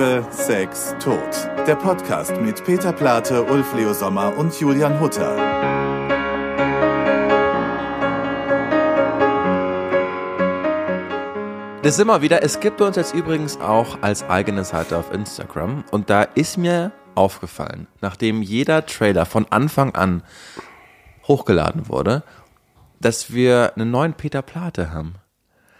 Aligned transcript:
Liebe, 0.00 0.26
Sex, 0.30 0.94
Tod. 0.98 1.20
Der 1.66 1.76
Podcast 1.76 2.34
mit 2.40 2.64
Peter 2.64 2.90
Plate, 2.90 3.42
Ulf 3.42 3.74
Leo 3.74 3.92
Sommer 3.92 4.34
und 4.34 4.58
Julian 4.58 4.98
Hutter. 4.98 5.36
Das 11.82 11.96
ist 11.96 12.00
immer 12.00 12.22
wieder. 12.22 12.42
Es 12.42 12.60
gibt 12.60 12.80
uns 12.80 12.96
jetzt 12.96 13.12
übrigens 13.12 13.60
auch 13.60 13.98
als 14.00 14.22
eigene 14.22 14.64
Seite 14.64 14.96
auf 14.96 15.12
Instagram. 15.12 15.84
Und 15.90 16.08
da 16.08 16.22
ist 16.22 16.56
mir 16.56 16.92
aufgefallen, 17.14 17.86
nachdem 18.00 18.40
jeder 18.40 18.86
Trailer 18.86 19.26
von 19.26 19.44
Anfang 19.50 19.94
an 19.94 20.22
hochgeladen 21.28 21.90
wurde, 21.90 22.22
dass 23.00 23.34
wir 23.34 23.72
einen 23.76 23.90
neuen 23.90 24.14
Peter 24.14 24.40
Plate 24.40 24.94
haben. 24.94 25.16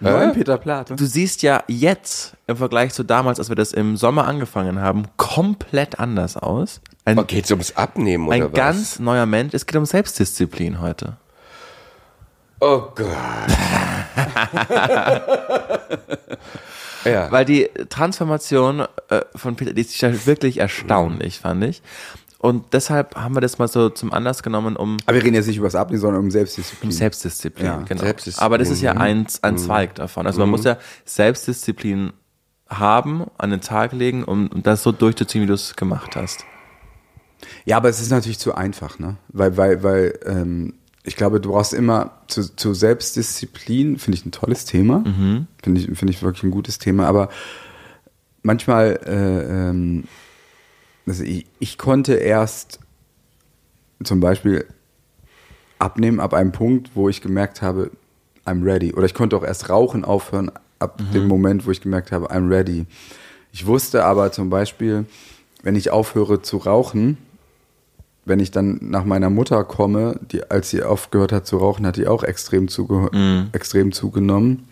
Neuen 0.01 0.33
Peter 0.33 0.57
Plate. 0.59 0.97
Du 0.97 1.05
siehst 1.05 1.43
ja 1.43 1.63
jetzt 1.69 2.35
im 2.47 2.57
Vergleich 2.57 2.93
zu 2.95 3.03
damals, 3.05 3.39
als 3.39 3.49
wir 3.51 3.57
das 3.57 3.73
im 3.73 3.97
Sommer 3.97 4.27
angefangen 4.27 4.81
haben, 4.81 5.05
komplett 5.17 5.99
anders 5.99 6.37
aus. 6.37 6.81
Ein, 7.05 7.19
Oh, 7.19 7.25
geht's 7.25 7.51
ums 7.51 7.77
Abnehmen 7.77 8.27
oder 8.27 8.37
ein 8.37 8.43
was? 8.45 8.53
ganz 8.53 8.99
neuer 8.99 9.27
Mensch. 9.27 9.55
Es 9.55 9.67
geht 9.67 9.77
um 9.77 9.85
Selbstdisziplin 9.85 10.81
heute. 10.81 11.17
Oh 12.61 12.83
Gott. 12.95 13.07
ja. 17.05 17.31
Weil 17.31 17.45
die 17.45 17.69
Transformation 17.89 18.81
äh, 19.09 19.21
von 19.35 19.57
Peter, 19.57 19.73
die 19.73 19.83
ist 19.83 20.01
ja 20.01 20.27
wirklich 20.27 20.59
erstaunlich, 20.59 21.41
fand 21.41 21.65
ich. 21.65 21.83
Und 22.43 22.73
deshalb 22.73 23.17
haben 23.17 23.37
wir 23.37 23.43
das 23.43 23.59
mal 23.59 23.69
so 23.69 23.91
zum 23.91 24.15
Anlass 24.15 24.43
genommen, 24.43 24.75
um, 24.75 24.97
Aber 25.05 25.15
wir 25.15 25.23
reden 25.23 25.35
jetzt 25.35 25.47
nicht 25.47 25.59
über 25.59 25.67
das 25.67 25.75
Abnehmen, 25.75 26.01
sondern 26.01 26.23
um 26.23 26.31
Selbstdisziplin. 26.31 26.89
um 26.89 26.93
Selbstdisziplin. 26.93 27.67
Ja, 27.67 27.77
genau. 27.87 28.01
Selbstdisziplin. 28.01 28.47
Aber 28.47 28.57
das 28.57 28.71
ist 28.71 28.81
ja 28.81 28.93
ein, 28.93 29.27
ein 29.43 29.59
Zweig 29.59 29.95
davon. 29.97 30.27
Also 30.27 30.41
man 30.41 30.49
muss 30.49 30.65
ja 30.65 30.79
Selbstdisziplin 31.05 32.15
haben, 32.67 33.27
an 33.37 33.51
den 33.51 33.61
Tag 33.61 33.93
legen, 33.93 34.25
um, 34.25 34.47
um 34.47 34.63
das 34.63 34.83
so 34.83 34.91
durchzuziehen, 34.91 35.43
wie 35.43 35.49
du 35.49 35.53
es 35.53 35.77
gemacht 35.77 36.17
hast. 36.17 36.47
Ja, 37.67 37.77
aber 37.77 37.91
es 37.91 38.01
ist 38.01 38.11
natürlich 38.11 38.39
zu 38.39 38.55
einfach, 38.55 38.99
ne? 38.99 39.17
Weil, 39.29 39.59
weil, 39.59 39.83
weil 39.83 40.19
ähm, 40.25 40.75
ich 41.03 41.17
glaube, 41.17 41.43
du 41.43 41.51
brauchst 41.51 41.75
immer 41.75 42.23
zu, 42.27 42.57
zu 42.57 42.73
Selbstdisziplin, 42.73 43.99
finde 43.99 44.17
ich 44.17 44.25
ein 44.25 44.33
tolles 44.33 44.65
Thema. 44.65 45.05
Finde 45.63 45.81
ich, 45.81 45.87
finde 45.99 46.11
ich 46.11 46.23
wirklich 46.23 46.45
ein 46.45 46.51
gutes 46.51 46.79
Thema. 46.79 47.07
Aber 47.07 47.29
manchmal, 48.43 48.99
äh, 49.05 49.69
ähm, 49.69 50.05
also 51.11 51.25
ich, 51.25 51.45
ich 51.59 51.77
konnte 51.77 52.15
erst 52.15 52.79
zum 54.05 54.21
Beispiel 54.21 54.65
abnehmen 55.81 56.21
ab 56.21 56.35
einem 56.35 56.53
Punkt, 56.53 56.93
wo 56.95 57.09
ich 57.09 57.21
gemerkt 57.21 57.63
habe, 57.63 57.91
I'm 58.47 58.65
ready. 58.65 58.95
Oder 58.95 59.07
ich 59.07 59.15
konnte 59.15 59.37
auch 59.37 59.43
erst 59.43 59.71
rauchen 59.71 60.05
aufhören 60.05 60.53
ab 60.79 61.03
dem 61.13 61.27
Moment, 61.27 61.67
wo 61.67 61.73
ich 61.73 61.81
gemerkt 61.81 62.13
habe, 62.13 62.31
I'm 62.31 62.49
ready. 62.49 62.87
Ich 63.51 63.67
wusste 63.67 64.05
aber 64.05 64.31
zum 64.31 64.51
Beispiel, 64.51 65.05
wenn 65.65 65.75
ich 65.75 65.91
aufhöre 65.91 66.43
zu 66.43 66.59
rauchen, 66.59 67.19
wenn 68.25 68.39
ich 68.39 68.53
dann 68.53 68.79
nach 68.81 69.05
meiner 69.05 69.31
Mutter 69.31 69.65
komme, 69.65 70.21
die, 70.31 70.49
als 70.49 70.71
sie 70.71 70.85
aufgehört 70.85 71.33
hat 71.33 71.45
zu 71.45 71.57
rauchen, 71.57 71.87
hat 71.87 71.97
die 71.97 72.07
auch 72.07 72.23
extrem, 72.23 72.69
zuge 72.69 73.49
extrem 73.51 73.91
zugenommen. 73.91 74.69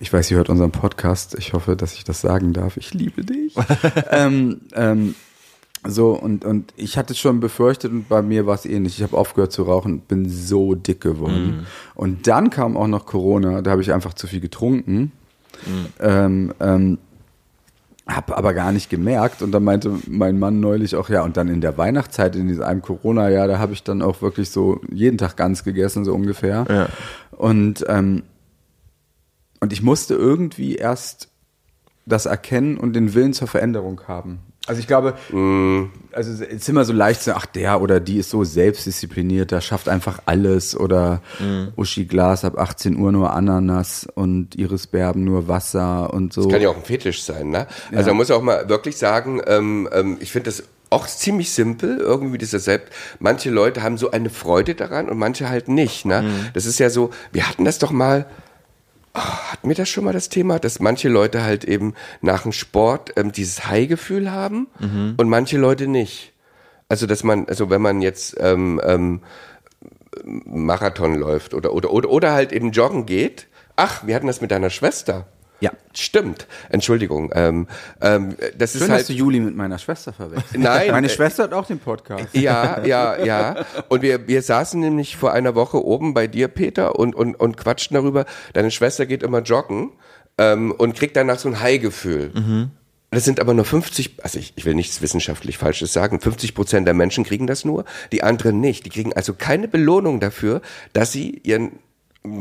Ich 0.00 0.10
weiß, 0.10 0.28
sie 0.28 0.36
hört 0.36 0.48
unseren 0.48 0.70
Podcast. 0.70 1.36
Ich 1.38 1.52
hoffe, 1.52 1.76
dass 1.76 1.92
ich 1.92 2.04
das 2.04 2.22
sagen 2.22 2.54
darf. 2.54 2.78
Ich 2.78 2.94
liebe 2.94 3.22
dich. 3.22 3.54
ähm, 4.10 4.62
ähm, 4.74 5.14
so, 5.86 6.12
und, 6.12 6.44
und 6.44 6.72
ich 6.76 6.98
hatte 6.98 7.12
es 7.12 7.18
schon 7.18 7.40
befürchtet 7.40 7.92
und 7.92 8.08
bei 8.08 8.22
mir 8.22 8.46
war 8.46 8.54
es 8.54 8.66
ähnlich. 8.66 8.98
Ich 8.98 9.02
habe 9.02 9.16
aufgehört 9.16 9.52
zu 9.52 9.62
rauchen, 9.62 10.00
bin 10.00 10.28
so 10.28 10.74
dick 10.74 11.00
geworden. 11.00 11.66
Und 11.94 12.26
dann 12.26 12.50
kam 12.50 12.76
auch 12.76 12.88
noch 12.88 13.06
Corona, 13.06 13.62
da 13.62 13.70
habe 13.70 13.82
ich 13.82 13.92
einfach 13.92 14.14
zu 14.14 14.26
viel 14.26 14.40
getrunken. 14.40 15.12
Ähm, 16.00 16.52
ähm, 16.60 16.98
hab 18.06 18.36
aber 18.36 18.54
gar 18.54 18.72
nicht 18.72 18.88
gemerkt 18.88 19.42
und 19.42 19.52
dann 19.52 19.64
meinte 19.64 19.92
mein 20.06 20.38
Mann 20.38 20.60
neulich 20.60 20.96
auch, 20.96 21.10
ja, 21.10 21.22
und 21.22 21.36
dann 21.36 21.48
in 21.48 21.60
der 21.60 21.76
Weihnachtszeit, 21.76 22.36
in 22.36 22.48
diesem 22.48 22.62
einem 22.62 22.80
Corona-Jahr, 22.80 23.48
da 23.48 23.58
habe 23.58 23.74
ich 23.74 23.82
dann 23.82 24.00
auch 24.00 24.22
wirklich 24.22 24.50
so 24.50 24.80
jeden 24.90 25.18
Tag 25.18 25.36
ganz 25.36 25.62
gegessen, 25.62 26.04
so 26.06 26.14
ungefähr. 26.14 26.64
Ja. 26.70 26.88
Und, 27.36 27.84
ähm, 27.86 28.22
und 29.60 29.72
ich 29.74 29.82
musste 29.82 30.14
irgendwie 30.14 30.76
erst 30.76 31.28
das 32.06 32.24
erkennen 32.24 32.78
und 32.78 32.94
den 32.94 33.12
Willen 33.12 33.34
zur 33.34 33.48
Veränderung 33.48 34.00
haben. 34.08 34.38
Also 34.68 34.80
ich 34.80 34.86
glaube, 34.86 35.14
also 36.12 36.30
es 36.32 36.40
ist 36.40 36.68
immer 36.68 36.84
so 36.84 36.92
leicht 36.92 37.20
zu 37.20 37.26
sagen, 37.26 37.40
ach 37.42 37.46
der 37.46 37.80
oder 37.80 38.00
die 38.00 38.18
ist 38.18 38.30
so 38.30 38.44
selbstdiszipliniert, 38.44 39.50
der 39.50 39.60
schafft 39.60 39.88
einfach 39.88 40.20
alles 40.26 40.78
oder 40.78 41.22
Uschi 41.76 42.04
Glas 42.04 42.44
ab 42.44 42.58
18 42.58 42.96
Uhr 42.96 43.10
nur 43.10 43.32
Ananas 43.32 44.06
und 44.14 44.54
Iris 44.56 44.86
Berben 44.86 45.24
nur 45.24 45.48
Wasser 45.48 46.12
und 46.12 46.32
so. 46.32 46.42
Das 46.42 46.52
kann 46.52 46.62
ja 46.62 46.68
auch 46.68 46.76
ein 46.76 46.84
Fetisch 46.84 47.22
sein, 47.22 47.50
ne? 47.50 47.66
Also 47.92 48.10
man 48.10 48.18
muss 48.18 48.30
auch 48.30 48.42
mal 48.42 48.68
wirklich 48.68 48.96
sagen, 48.98 49.40
ähm, 49.46 49.88
ähm, 49.92 50.18
ich 50.20 50.30
finde 50.32 50.50
das 50.50 50.64
auch 50.90 51.06
ziemlich 51.06 51.50
simpel, 51.50 51.98
irgendwie 51.98 52.38
dieser 52.38 52.58
Selbst. 52.58 52.92
Manche 53.18 53.50
Leute 53.50 53.82
haben 53.82 53.98
so 53.98 54.10
eine 54.10 54.30
Freude 54.30 54.74
daran 54.74 55.08
und 55.08 55.18
manche 55.18 55.48
halt 55.48 55.68
nicht, 55.68 56.04
ne? 56.06 56.22
Das 56.54 56.66
ist 56.66 56.78
ja 56.78 56.90
so, 56.90 57.10
wir 57.32 57.48
hatten 57.48 57.64
das 57.64 57.78
doch 57.78 57.90
mal, 57.90 58.26
hatten 59.14 59.68
wir 59.68 59.74
das 59.74 59.88
schon 59.88 60.04
mal 60.04 60.12
das 60.12 60.28
Thema, 60.28 60.58
dass 60.58 60.80
manche 60.80 61.08
Leute 61.08 61.42
halt 61.42 61.64
eben 61.64 61.94
nach 62.20 62.42
dem 62.42 62.52
Sport 62.52 63.12
ähm, 63.16 63.32
dieses 63.32 63.66
High-Gefühl 63.66 64.30
haben 64.30 64.68
und 65.16 65.28
manche 65.28 65.58
Leute 65.58 65.88
nicht. 65.88 66.32
Also 66.88 67.06
dass 67.06 67.22
man, 67.24 67.46
also 67.48 67.68
wenn 67.70 67.82
man 67.82 68.00
jetzt 68.00 68.36
ähm, 68.38 68.80
ähm, 68.84 69.20
Marathon 70.24 71.14
läuft 71.14 71.54
oder, 71.54 71.72
oder, 71.72 71.92
oder, 71.92 72.10
oder 72.10 72.32
halt 72.32 72.52
eben 72.52 72.70
joggen 72.72 73.06
geht. 73.06 73.46
Ach, 73.76 74.06
wir 74.06 74.14
hatten 74.14 74.26
das 74.26 74.40
mit 74.40 74.50
deiner 74.50 74.70
Schwester. 74.70 75.26
Ja. 75.60 75.72
Stimmt. 75.92 76.46
Entschuldigung. 76.68 77.32
Ähm, 77.34 77.66
ähm, 78.00 78.36
das 78.56 78.74
ist 78.74 78.82
Schön, 78.82 78.90
halt. 78.90 79.00
dass 79.00 79.06
du 79.08 79.12
Juli 79.12 79.40
mit 79.40 79.56
meiner 79.56 79.78
Schwester 79.78 80.12
verwechselst. 80.12 80.56
Nein, 80.56 80.90
Meine 80.92 81.08
äh, 81.08 81.10
Schwester 81.10 81.44
hat 81.44 81.52
auch 81.52 81.66
den 81.66 81.80
Podcast. 81.80 82.28
ja, 82.32 82.84
ja, 82.84 83.24
ja. 83.24 83.64
Und 83.88 84.02
wir, 84.02 84.28
wir 84.28 84.42
saßen 84.42 84.78
nämlich 84.80 85.16
vor 85.16 85.32
einer 85.32 85.54
Woche 85.54 85.84
oben 85.84 86.14
bei 86.14 86.26
dir, 86.28 86.48
Peter, 86.48 86.96
und, 86.98 87.14
und, 87.14 87.34
und 87.34 87.56
quatschten 87.56 87.96
darüber. 87.96 88.24
Deine 88.52 88.70
Schwester 88.70 89.06
geht 89.06 89.22
immer 89.22 89.40
joggen 89.40 89.90
ähm, 90.38 90.70
und 90.70 90.94
kriegt 90.94 91.16
danach 91.16 91.38
so 91.38 91.48
ein 91.48 91.60
High-Gefühl. 91.60 92.70
Das 93.10 93.24
sind 93.24 93.40
aber 93.40 93.54
nur 93.54 93.64
50, 93.64 94.22
also 94.22 94.38
ich, 94.38 94.52
ich 94.56 94.64
will 94.66 94.74
nichts 94.74 95.00
wissenschaftlich 95.00 95.56
Falsches 95.56 95.92
sagen, 95.92 96.20
50 96.20 96.54
Prozent 96.54 96.86
der 96.86 96.94
Menschen 96.94 97.24
kriegen 97.24 97.46
das 97.46 97.64
nur, 97.64 97.84
die 98.12 98.22
anderen 98.22 98.60
nicht. 98.60 98.84
Die 98.84 98.90
kriegen 98.90 99.14
also 99.14 99.32
keine 99.32 99.66
Belohnung 99.66 100.20
dafür, 100.20 100.60
dass 100.92 101.10
sie 101.10 101.40
ihren 101.42 101.72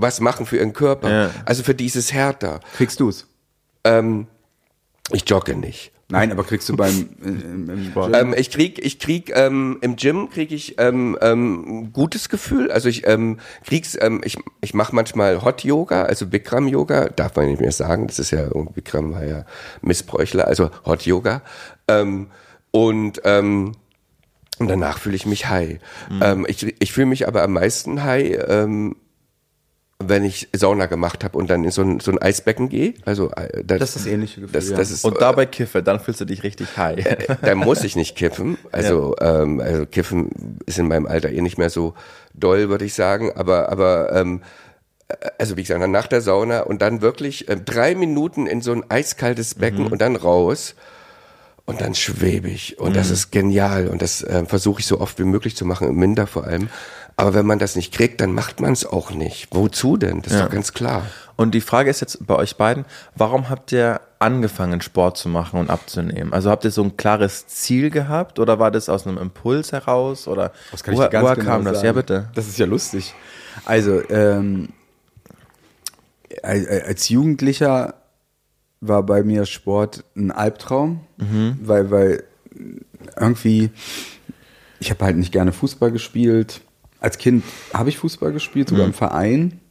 was 0.01 0.19
machen 0.19 0.45
für 0.45 0.57
ihren 0.57 0.73
Körper. 0.73 1.11
Ja. 1.11 1.29
Also 1.45 1.63
für 1.63 1.75
dieses 1.75 2.13
Härter. 2.13 2.59
Kriegst 2.75 2.99
du's? 2.99 3.27
Ähm, 3.83 4.27
ich 5.11 5.27
jogge 5.29 5.55
nicht. 5.55 5.91
Nein, 6.09 6.31
aber 6.31 6.45
kriegst 6.45 6.69
du 6.69 6.77
beim 6.77 7.09
im, 7.21 7.69
im 7.69 7.85
Sport? 7.91 8.15
Ähm, 8.15 8.33
ich 8.37 8.49
krieg, 8.49 8.83
ich 8.83 8.97
krieg 8.97 9.31
ähm, 9.35 9.77
im 9.81 9.97
Gym 9.97 10.29
krieg 10.29 10.51
ich 10.51 10.79
ähm, 10.79 11.17
ähm, 11.21 11.65
ein 11.67 11.93
gutes 11.93 12.29
Gefühl. 12.29 12.71
Also 12.71 12.87
ich 12.87 13.05
ähm, 13.05 13.39
krieg's, 13.65 13.97
ähm, 13.99 14.21
ich 14.23 14.37
ich 14.61 14.73
mache 14.73 14.95
manchmal 14.95 15.43
Hot 15.43 15.65
Yoga, 15.65 16.03
also 16.03 16.25
Bikram 16.25 16.67
Yoga, 16.67 17.09
darf 17.09 17.35
man 17.35 17.47
nicht 17.47 17.59
mehr 17.59 17.73
sagen. 17.73 18.07
Das 18.07 18.19
ist 18.19 18.31
ja 18.31 18.47
Bikram 18.73 19.11
war 19.11 19.25
ja 19.25 19.45
Missbräuchler, 19.81 20.47
also 20.47 20.71
Hot 20.85 21.05
Yoga. 21.05 21.41
Ähm, 21.89 22.27
und 22.71 23.21
ähm, 23.25 23.73
und 24.59 24.69
danach 24.69 24.99
fühle 24.99 25.15
ich 25.15 25.25
mich 25.25 25.49
high. 25.49 25.79
Ähm, 26.21 26.45
ich 26.47 26.73
ich 26.81 26.93
fühle 26.93 27.07
mich 27.07 27.27
aber 27.27 27.43
am 27.43 27.53
meisten 27.53 28.03
high. 28.03 28.45
Ähm, 28.47 28.95
wenn 29.99 30.23
ich 30.23 30.47
Sauna 30.53 30.85
gemacht 30.85 31.23
habe 31.23 31.37
und 31.37 31.49
dann 31.49 31.63
in 31.63 31.71
so 31.71 31.81
ein, 31.81 31.99
so 31.99 32.11
ein 32.11 32.19
Eisbecken 32.19 32.69
gehe, 32.69 32.93
also 33.05 33.31
äh, 33.31 33.63
das, 33.63 33.79
Das 33.79 33.89
ist 33.89 33.95
das 33.95 34.05
ähnliche 34.05 34.41
Gefühl, 34.41 34.53
Das, 34.53 34.69
ja. 34.69 34.77
das 34.77 34.91
ist, 34.91 35.03
Und 35.03 35.19
dabei 35.19 35.47
kiffe, 35.47 35.81
dann 35.81 35.99
fühlst 35.99 36.21
du 36.21 36.25
dich 36.25 36.43
richtig 36.43 36.77
high. 36.77 37.03
da 37.41 37.55
muss 37.55 37.83
ich 37.83 37.95
nicht 37.95 38.15
kiffen. 38.15 38.57
Also, 38.71 39.15
ähm, 39.19 39.59
also 39.59 39.85
kiffen 39.87 40.59
ist 40.67 40.77
in 40.77 40.87
meinem 40.87 41.07
Alter 41.07 41.31
eh 41.31 41.41
nicht 41.41 41.57
mehr 41.57 41.71
so 41.71 41.95
doll, 42.35 42.69
würde 42.69 42.85
ich 42.85 42.93
sagen. 42.93 43.31
Aber, 43.35 43.69
aber 43.69 44.13
ähm, 44.13 44.41
also 45.39 45.57
wie 45.57 45.63
gesagt, 45.63 45.81
dann 45.81 45.91
nach 45.91 46.07
der 46.07 46.21
Sauna 46.21 46.61
und 46.61 46.81
dann 46.81 47.01
wirklich 47.01 47.49
ähm, 47.49 47.65
drei 47.65 47.95
Minuten 47.95 48.45
in 48.45 48.61
so 48.61 48.73
ein 48.73 48.83
eiskaltes 48.89 49.55
Becken 49.55 49.87
und 49.87 49.99
dann 50.01 50.15
raus. 50.15 50.75
Und 51.65 51.81
dann 51.81 51.95
schwebe 51.95 52.47
ich. 52.49 52.79
Und 52.79 52.95
das 52.95 53.09
ist 53.09 53.31
genial. 53.31 53.87
Und 53.87 54.01
das 54.01 54.23
äh, 54.23 54.45
versuche 54.45 54.79
ich 54.79 54.85
so 54.85 55.01
oft 55.01 55.19
wie 55.19 55.25
möglich 55.25 55.57
zu 55.57 55.65
machen, 55.65 55.89
im 55.89 55.95
Minder 55.95 56.25
vor 56.27 56.45
allem. 56.45 56.69
Aber 57.19 57.33
wenn 57.33 57.47
man 57.47 57.57
das 57.57 57.75
nicht 57.75 57.91
kriegt, 57.93 58.21
dann 58.21 58.31
macht 58.33 58.59
man 58.59 58.71
es 58.73 58.85
auch 58.85 59.09
nicht. 59.09 59.47
Wozu 59.51 59.97
denn? 59.97 60.21
Das 60.21 60.33
ist 60.33 60.39
Ja. 60.39 60.45
doch 60.45 60.51
ganz 60.53 60.71
klar. 60.73 61.01
Und 61.35 61.55
die 61.55 61.61
Frage 61.61 61.89
ist 61.89 61.99
jetzt 61.99 62.25
bei 62.27 62.35
euch 62.35 62.57
beiden, 62.57 62.85
warum 63.15 63.49
habt 63.49 63.71
ihr 63.71 64.01
angefangen, 64.19 64.81
Sport 64.81 65.17
zu 65.17 65.27
machen 65.27 65.59
und 65.59 65.69
abzunehmen? 65.71 66.31
Also 66.31 66.51
habt 66.51 66.63
ihr 66.63 66.69
so 66.71 66.83
ein 66.83 66.95
klares 66.95 67.47
Ziel 67.47 67.89
gehabt 67.89 68.37
oder 68.37 68.59
war 68.59 68.69
das 68.69 68.87
aus 68.87 69.07
einem 69.07 69.17
Impuls 69.17 69.71
heraus? 69.71 70.27
Oder 70.27 70.51
Das 70.71 70.83
kann 70.83 70.93
ich 70.93 70.99
woher, 70.99 71.09
dir 71.09 71.11
ganz 71.13 71.23
woher 71.23 71.35
genau 71.35 71.49
kam 71.51 71.65
das? 71.65 71.75
sagen. 71.77 71.85
Ja, 71.87 71.91
bitte. 71.93 72.29
Das 72.35 72.47
ist 72.47 72.59
ja 72.59 72.67
lustig. 72.67 73.15
Also, 73.65 73.99
ähm, 74.09 74.69
al- 76.43 76.83
als 76.87 77.09
Jugendlicher 77.09 77.95
war 78.79 79.01
bei 79.03 79.23
mir 79.23 79.45
Sport 79.47 80.03
ein 80.15 80.31
Albtraum, 80.31 81.01
weil, 81.17 81.89
weil 81.89 82.23
irgendwie, 83.19 83.71
ich 84.79 84.91
habe 84.91 85.03
halt 85.05 85.17
nicht 85.17 85.31
gerne 85.31 85.51
Fußball 85.51 85.91
gespielt. 85.91 86.61
Als 87.07 87.17
Kind 87.17 87.45
habe 87.73 87.87
ich 87.87 87.97
Fußball 87.99 88.33
gespielt, 88.33 88.67
sogar 88.67 88.85
im 88.85 88.93
Verein. 88.93 89.61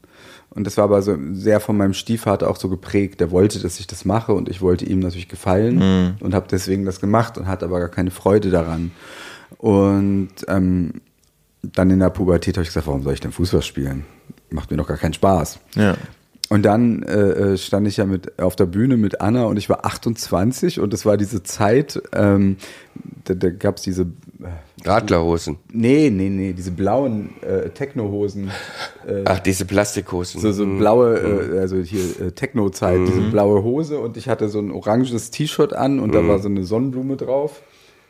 Und 0.49 0.67
das 0.67 0.79
war 0.79 0.85
aber 0.85 1.03
so 1.03 1.19
sehr 1.33 1.61
von 1.61 1.77
meinem 1.77 1.93
Stiefvater 1.93 2.49
auch 2.49 2.57
so 2.57 2.71
geprägt. 2.71 3.21
Der 3.21 3.31
wollte, 3.31 3.59
dass 3.61 3.79
ich 3.79 3.87
das 3.87 4.07
mache 4.07 4.33
und 4.33 4.49
ich 4.49 4.63
wollte 4.63 4.87
ihm 4.87 5.01
natürlich 5.01 5.29
gefallen 5.29 6.17
und 6.21 6.35
habe 6.35 6.47
deswegen 6.51 6.87
das 6.87 6.99
gemacht 6.99 7.37
und 7.37 7.47
hatte 7.47 7.67
aber 7.67 7.79
gar 7.79 7.91
keine 7.91 8.11
Freude 8.11 8.49
daran. 8.49 8.93
Und 9.59 10.31
ähm, 10.49 11.03
dann 11.61 11.91
in 11.91 11.99
der 11.99 12.09
Pubertät 12.09 12.57
habe 12.57 12.63
ich 12.63 12.71
gesagt, 12.71 12.87
warum 12.87 13.03
soll 13.03 13.13
ich 13.13 13.21
denn 13.21 13.33
Fußball 13.33 13.61
spielen? 13.61 14.07
Macht 14.49 14.71
mir 14.71 14.79
doch 14.79 14.89
gar 14.89 14.97
keinen 14.97 15.13
Spaß. 15.13 15.59
Ja. 15.75 15.95
Und 16.49 16.63
dann 16.63 17.03
äh, 17.03 17.13
äh, 17.55 17.57
stand 17.59 17.89
ich 17.89 17.97
ja 17.97 18.07
mit 18.07 18.41
auf 18.41 18.55
der 18.55 18.67
Bühne 18.67 18.97
mit 18.97 19.21
Anna 19.21 19.47
und 19.47 19.57
ich 19.57 19.69
war 19.69 19.85
28 19.85 20.79
und 20.81 20.93
das 20.93 21.05
war 21.05 21.17
diese 21.17 21.43
Zeit, 21.43 22.01
ähm, 22.13 22.57
da, 23.25 23.35
da 23.35 23.51
gab 23.51 23.79
es 23.79 23.83
diese, 23.83 24.03
äh, 24.03 24.87
Radlerhosen. 24.89 25.59
nee, 25.73 26.11
nee, 26.11 26.29
nee, 26.29 26.53
diese 26.53 26.71
blauen 26.71 27.31
äh, 27.43 27.71
Techno-Hosen, 27.71 28.51
Ach, 29.25 29.41
diese 29.41 29.65
Plastikhosen. 29.65 30.41
so, 30.41 30.53
so 30.53 30.65
blaue, 30.67 31.17
äh, 31.55 31.59
also 31.59 31.79
hier 31.79 32.01
äh, 32.21 32.31
Techno-Zeit, 32.31 33.01
diese 33.09 33.23
blaue 33.23 33.65
Hose 33.65 33.99
und 33.99 34.17
ich 34.17 34.29
hatte 34.29 34.49
so 34.49 34.61
ein 34.61 34.71
oranges 34.71 35.31
T-Shirt 35.33 35.73
an 35.73 35.99
und 35.99 36.15
da 36.15 36.27
war 36.29 36.39
so 36.39 36.49
eine 36.49 36.63
Sonnenblume 36.65 37.17
drauf. 37.17 37.61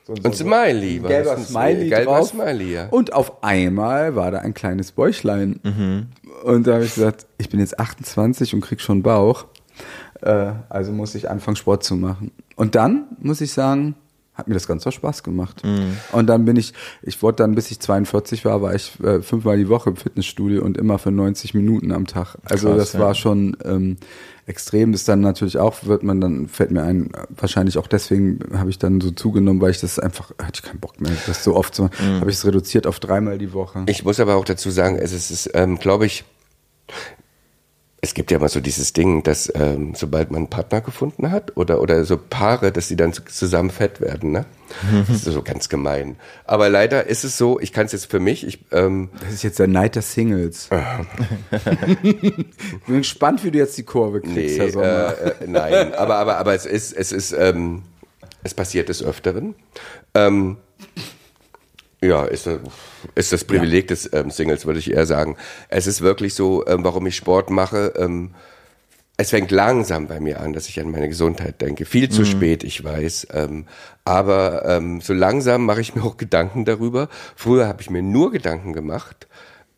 So, 0.07 0.15
so, 0.15 0.23
Und 0.23 0.37
Smiley. 0.37 1.03
war 1.03 1.09
gelber 1.09 1.37
Smiley 1.39 1.89
gelber 1.89 2.13
drauf. 2.17 2.29
Smiley, 2.29 2.75
ja. 2.75 2.87
Und 2.91 3.13
auf 3.13 3.43
einmal 3.43 4.15
war 4.15 4.31
da 4.31 4.39
ein 4.39 4.55
kleines 4.55 4.93
Bäuchlein. 4.93 5.59
Mhm. 5.65 6.07
Und 6.47 6.69
da 6.69 6.75
habe 6.75 6.85
ich 6.85 6.95
gesagt, 6.95 7.27
ich 7.39 7.49
bin 7.49 7.59
jetzt 7.59 7.81
28 7.81 8.55
und 8.55 8.61
krieg 8.61 8.81
schon 8.81 9.03
Bauch. 9.03 9.47
Äh, 10.23 10.53
also 10.69 10.93
muss 10.93 11.17
ich 11.17 11.29
anfangen, 11.29 11.57
Sport 11.57 11.83
zu 11.83 11.97
machen. 11.97 12.31
Und 12.55 12.77
dann, 12.77 13.07
muss 13.19 13.41
ich 13.41 13.53
sagen, 13.53 13.97
hat 14.33 14.47
mir 14.47 14.55
das 14.55 14.69
ganz 14.69 14.87
auch 14.87 14.93
Spaß 14.93 15.25
gemacht. 15.25 15.65
Mhm. 15.65 15.97
Und 16.13 16.29
dann 16.29 16.45
bin 16.45 16.55
ich, 16.55 16.73
ich 17.03 17.21
wurde 17.21 17.39
dann, 17.39 17.57
bis 17.57 17.73
ich 17.73 17.81
42 17.81 18.45
war, 18.45 18.63
war 18.63 18.77
ich 18.77 19.01
äh, 19.01 19.23
fünfmal 19.23 19.57
die 19.57 19.69
Woche 19.69 19.91
im 19.91 19.97
Fitnessstudio 19.97 20.63
und 20.63 20.79
immer 20.79 21.01
für 21.01 21.11
90 21.11 21.55
Minuten 21.55 21.91
am 21.91 22.07
Tag. 22.07 22.37
Also 22.45 22.69
Krass, 22.69 22.79
das 22.79 22.93
ja. 22.93 23.01
war 23.01 23.15
schon 23.17 23.57
ähm, 23.65 23.97
extrem. 24.47 24.93
Das 24.93 25.05
dann 25.05 25.23
natürlich 25.23 25.59
auch, 25.59 25.85
wird 25.87 26.05
man 26.05 26.21
dann, 26.21 26.47
fällt 26.47 26.71
mir 26.71 26.83
ein, 26.83 27.11
wahrscheinlich 27.31 27.77
auch 27.77 27.89
deswegen 27.89 28.39
habe 28.57 28.71
ich 28.71 28.79
dann 28.79 29.01
so 29.01 29.11
zugenommen, 29.11 29.61
weil 29.61 29.73
ich 29.73 29.81
das 29.81 29.99
einfach, 29.99 30.31
hatte 30.41 30.61
ich 30.61 30.63
keinen 30.63 30.79
Bock 30.79 31.01
mehr, 31.01 31.11
das 31.27 31.43
so 31.43 31.57
oft 31.57 31.75
zu 31.75 31.83
machen, 31.83 31.95
Mhm. 32.01 32.21
habe 32.21 32.31
ich 32.31 32.37
es 32.37 32.47
reduziert 32.47 32.87
auf 32.87 33.01
dreimal 33.01 33.39
die 33.39 33.53
Woche. 33.53 33.85
Ich 33.89 34.05
muss 34.05 34.21
aber 34.21 34.37
auch 34.37 34.45
dazu 34.45 34.71
sagen, 34.71 34.97
es 34.97 35.13
ist, 35.13 35.31
es 35.31 35.47
ist 35.47 35.51
ähm, 35.55 35.79
glaube 35.79 36.07
ich, 36.07 36.25
es 38.03 38.15
gibt 38.15 38.31
ja 38.31 38.37
immer 38.37 38.49
so 38.49 38.61
dieses 38.61 38.93
Ding, 38.93 39.23
dass 39.25 39.51
ähm, 39.57 39.95
sobald 39.97 40.31
man 40.31 40.43
einen 40.43 40.51
Partner 40.51 40.81
gefunden 40.81 41.31
hat 41.33 41.57
oder, 41.57 41.81
oder 41.81 42.05
so 42.05 42.17
Paare, 42.17 42.71
dass 42.71 42.87
sie 42.87 42.95
dann 42.95 43.13
zu- 43.13 43.25
zusammen 43.25 43.71
fett 43.71 44.01
werden, 44.01 44.31
ne? 44.31 44.45
Das 45.09 45.17
ist 45.17 45.25
so 45.25 45.43
ganz 45.43 45.69
gemein. 45.69 46.17
Aber 46.45 46.69
leider 46.69 47.07
ist 47.07 47.25
es 47.25 47.37
so, 47.37 47.59
ich 47.59 47.73
kann 47.73 47.87
es 47.87 47.93
jetzt 47.93 48.09
für 48.11 48.21
mich, 48.21 48.47
ich, 48.47 48.65
ähm, 48.71 49.09
Das 49.21 49.33
ist 49.33 49.43
jetzt 49.43 49.59
der 49.59 49.67
Night 49.67 49.97
der 49.97 50.03
Singles. 50.03 50.69
ich 52.03 52.23
bin 52.87 52.99
gespannt, 52.99 53.43
wie 53.45 53.51
du 53.51 53.59
jetzt 53.59 53.77
die 53.79 53.83
Kurve 53.85 54.21
kriegst, 54.21 54.37
nee, 54.37 54.59
Herr 54.59 54.71
Sommer. 54.71 54.87
äh, 55.19 55.29
äh, 55.45 55.47
nein, 55.47 55.95
aber, 55.95 56.17
aber, 56.17 56.37
aber 56.39 56.55
es 56.55 56.67
ist, 56.67 56.93
es 56.93 57.11
ist, 57.13 57.33
ähm, 57.33 57.83
es 58.45 58.55
passiert 58.55 58.89
des 58.89 59.03
Öfteren. 59.03 59.55
Ähm, 60.15 60.59
ja, 62.03 62.25
ist, 62.25 62.47
äh, 62.47 62.59
ist 63.15 63.33
das 63.33 63.45
Privileg 63.45 63.89
des 63.89 64.13
ähm, 64.13 64.31
Singles, 64.31 64.67
würde 64.67 64.79
ich 64.79 64.93
eher 64.93 65.07
sagen. 65.07 65.37
Es 65.69 65.87
ist 65.87 66.01
wirklich 66.01 66.35
so, 66.35 66.67
ähm, 66.67 66.85
warum 66.85 67.07
ich 67.07 67.17
Sport 67.17 67.51
mache. 67.51 67.95
Ähm, 67.97 68.35
es 69.19 69.31
fängt 69.31 69.51
langsam 69.51 70.09
bei 70.09 70.21
mir 70.21 70.41
an, 70.41 70.53
dass 70.53 70.69
ich 70.69 70.79
an 70.79 70.91
meine 70.91 71.09
Gesundheit 71.09 71.63
denke. 71.63 71.87
Viel 71.87 72.11
zu 72.11 72.27
spät, 72.27 72.65
ich 72.65 72.85
weiß. 72.85 73.29
Ähm, 73.33 73.67
aber 74.05 74.67
ähm, 74.67 75.01
so 75.01 75.15
langsam 75.15 75.65
mache 75.65 75.81
ich 75.81 75.95
mir 75.95 76.05
auch 76.05 76.19
Gedanken 76.19 76.67
darüber. 76.67 77.09
Früher 77.35 77.67
habe 77.67 77.81
ich 77.81 77.89
mir 77.89 78.03
nur 78.03 78.31
Gedanken 78.31 78.75
gemacht, 78.75 79.27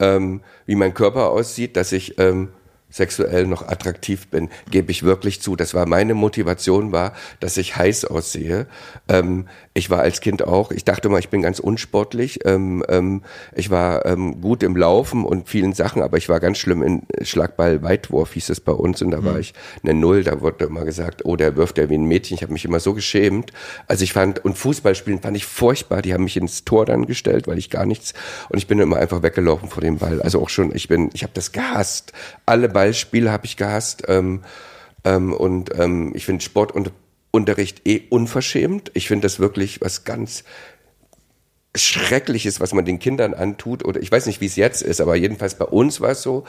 ähm, 0.00 0.41
wie 0.67 0.75
mein 0.75 0.93
Körper 0.93 1.31
aussieht, 1.31 1.76
dass 1.76 1.93
ich 1.93 2.19
ähm, 2.19 2.49
sexuell 2.90 3.46
noch 3.46 3.69
attraktiv 3.69 4.29
bin, 4.29 4.49
gebe 4.70 4.90
ich 4.90 5.02
wirklich 5.02 5.40
zu. 5.43 5.56
Das 5.56 5.75
war 5.75 5.87
meine 5.87 6.14
Motivation, 6.14 6.93
war, 6.93 7.12
dass 7.40 7.56
ich 7.56 7.76
heiß 7.76 8.06
aussehe. 8.06 8.67
Ähm, 9.08 9.46
ich 9.75 9.90
war 9.90 10.00
als 10.00 10.20
Kind 10.20 10.43
auch, 10.43 10.73
ich 10.73 10.85
dachte 10.85 11.08
mal, 11.08 11.19
ich 11.19 11.29
bin 11.29 11.43
ganz 11.43 11.58
unsportlich. 11.61 12.40
Ähm, 12.44 12.85
ähm, 12.88 13.23
ich 13.55 13.70
war 13.70 14.06
ähm, 14.06 14.40
gut 14.40 14.62
im 14.62 14.76
Laufen 14.76 15.25
und 15.25 15.49
vielen 15.49 15.73
Sachen, 15.73 16.02
aber 16.02 16.17
ich 16.17 16.29
war 16.29 16.40
ganz 16.40 16.58
schlimm 16.58 16.82
in 16.82 17.02
Schlagball-Weitwurf, 17.23 18.32
hieß 18.32 18.50
es 18.50 18.61
bei 18.61 18.73
uns, 18.73 19.02
und 19.02 19.11
da 19.11 19.25
war 19.25 19.38
ich 19.38 19.55
eine 19.82 19.94
Null. 19.94 20.25
Da 20.25 20.41
wurde 20.41 20.64
immer 20.64 20.84
gesagt, 20.84 21.25
oh, 21.25 21.37
der 21.37 21.56
wirft 21.56 21.79
ja 21.79 21.88
wie 21.91 21.96
ein 21.96 22.06
Mädchen. 22.06 22.34
Ich 22.34 22.43
habe 22.43 22.52
mich 22.52 22.64
immer 22.64 22.81
so 22.81 22.94
geschämt. 22.94 23.52
Also 23.87 24.02
ich 24.02 24.12
fand, 24.12 24.44
und 24.44 24.58
Fußballspielen 24.58 25.20
fand 25.20 25.37
ich 25.37 25.46
furchtbar. 25.46 26.02
Die 26.02 26.12
haben 26.12 26.25
mich 26.25 26.37
ins 26.37 26.64
Tor 26.64 26.87
dann 26.87 27.06
gestellt, 27.06 27.46
weil 27.46 27.58
ich 27.58 27.70
gar 27.70 27.87
nichts, 27.87 28.14
und 28.49 28.58
ich 28.58 28.67
bin 28.67 28.79
immer 28.79 28.96
einfach 28.96 29.23
weggelaufen 29.23 29.69
vor 29.69 29.82
dem 29.82 29.99
Ball. 29.99 30.20
Also 30.23 30.41
auch 30.41 30.49
schon, 30.49 30.75
ich 30.75 30.88
bin, 30.88 31.11
ich 31.12 31.23
habe 31.23 31.32
das 31.34 31.52
gehasst. 31.52 32.12
Alle 32.46 32.69
Ballspiele 32.78 33.32
habe 33.32 33.44
ich 33.44 33.56
gehasst. 33.56 34.04
Ähm, 34.06 34.44
ähm, 35.02 35.32
und 35.32 35.76
ähm, 35.76 36.12
ich 36.14 36.25
finde 36.25 36.44
Sportunterricht 36.44 37.88
eh 37.88 38.02
unverschämt. 38.08 38.92
Ich 38.94 39.08
finde 39.08 39.22
das 39.22 39.40
wirklich 39.40 39.80
was 39.80 40.04
ganz 40.04 40.44
Schreckliches, 41.75 42.60
was 42.60 42.72
man 42.72 42.84
den 42.84 43.00
Kindern 43.00 43.34
antut. 43.34 43.84
Oder 43.84 44.00
ich 44.00 44.12
weiß 44.12 44.26
nicht, 44.26 44.40
wie 44.40 44.46
es 44.46 44.54
jetzt 44.54 44.82
ist, 44.82 45.00
aber 45.00 45.16
jedenfalls 45.16 45.56
bei 45.56 45.64
uns 45.64 46.00
war 46.00 46.10
es 46.10 46.22
so, 46.22 46.44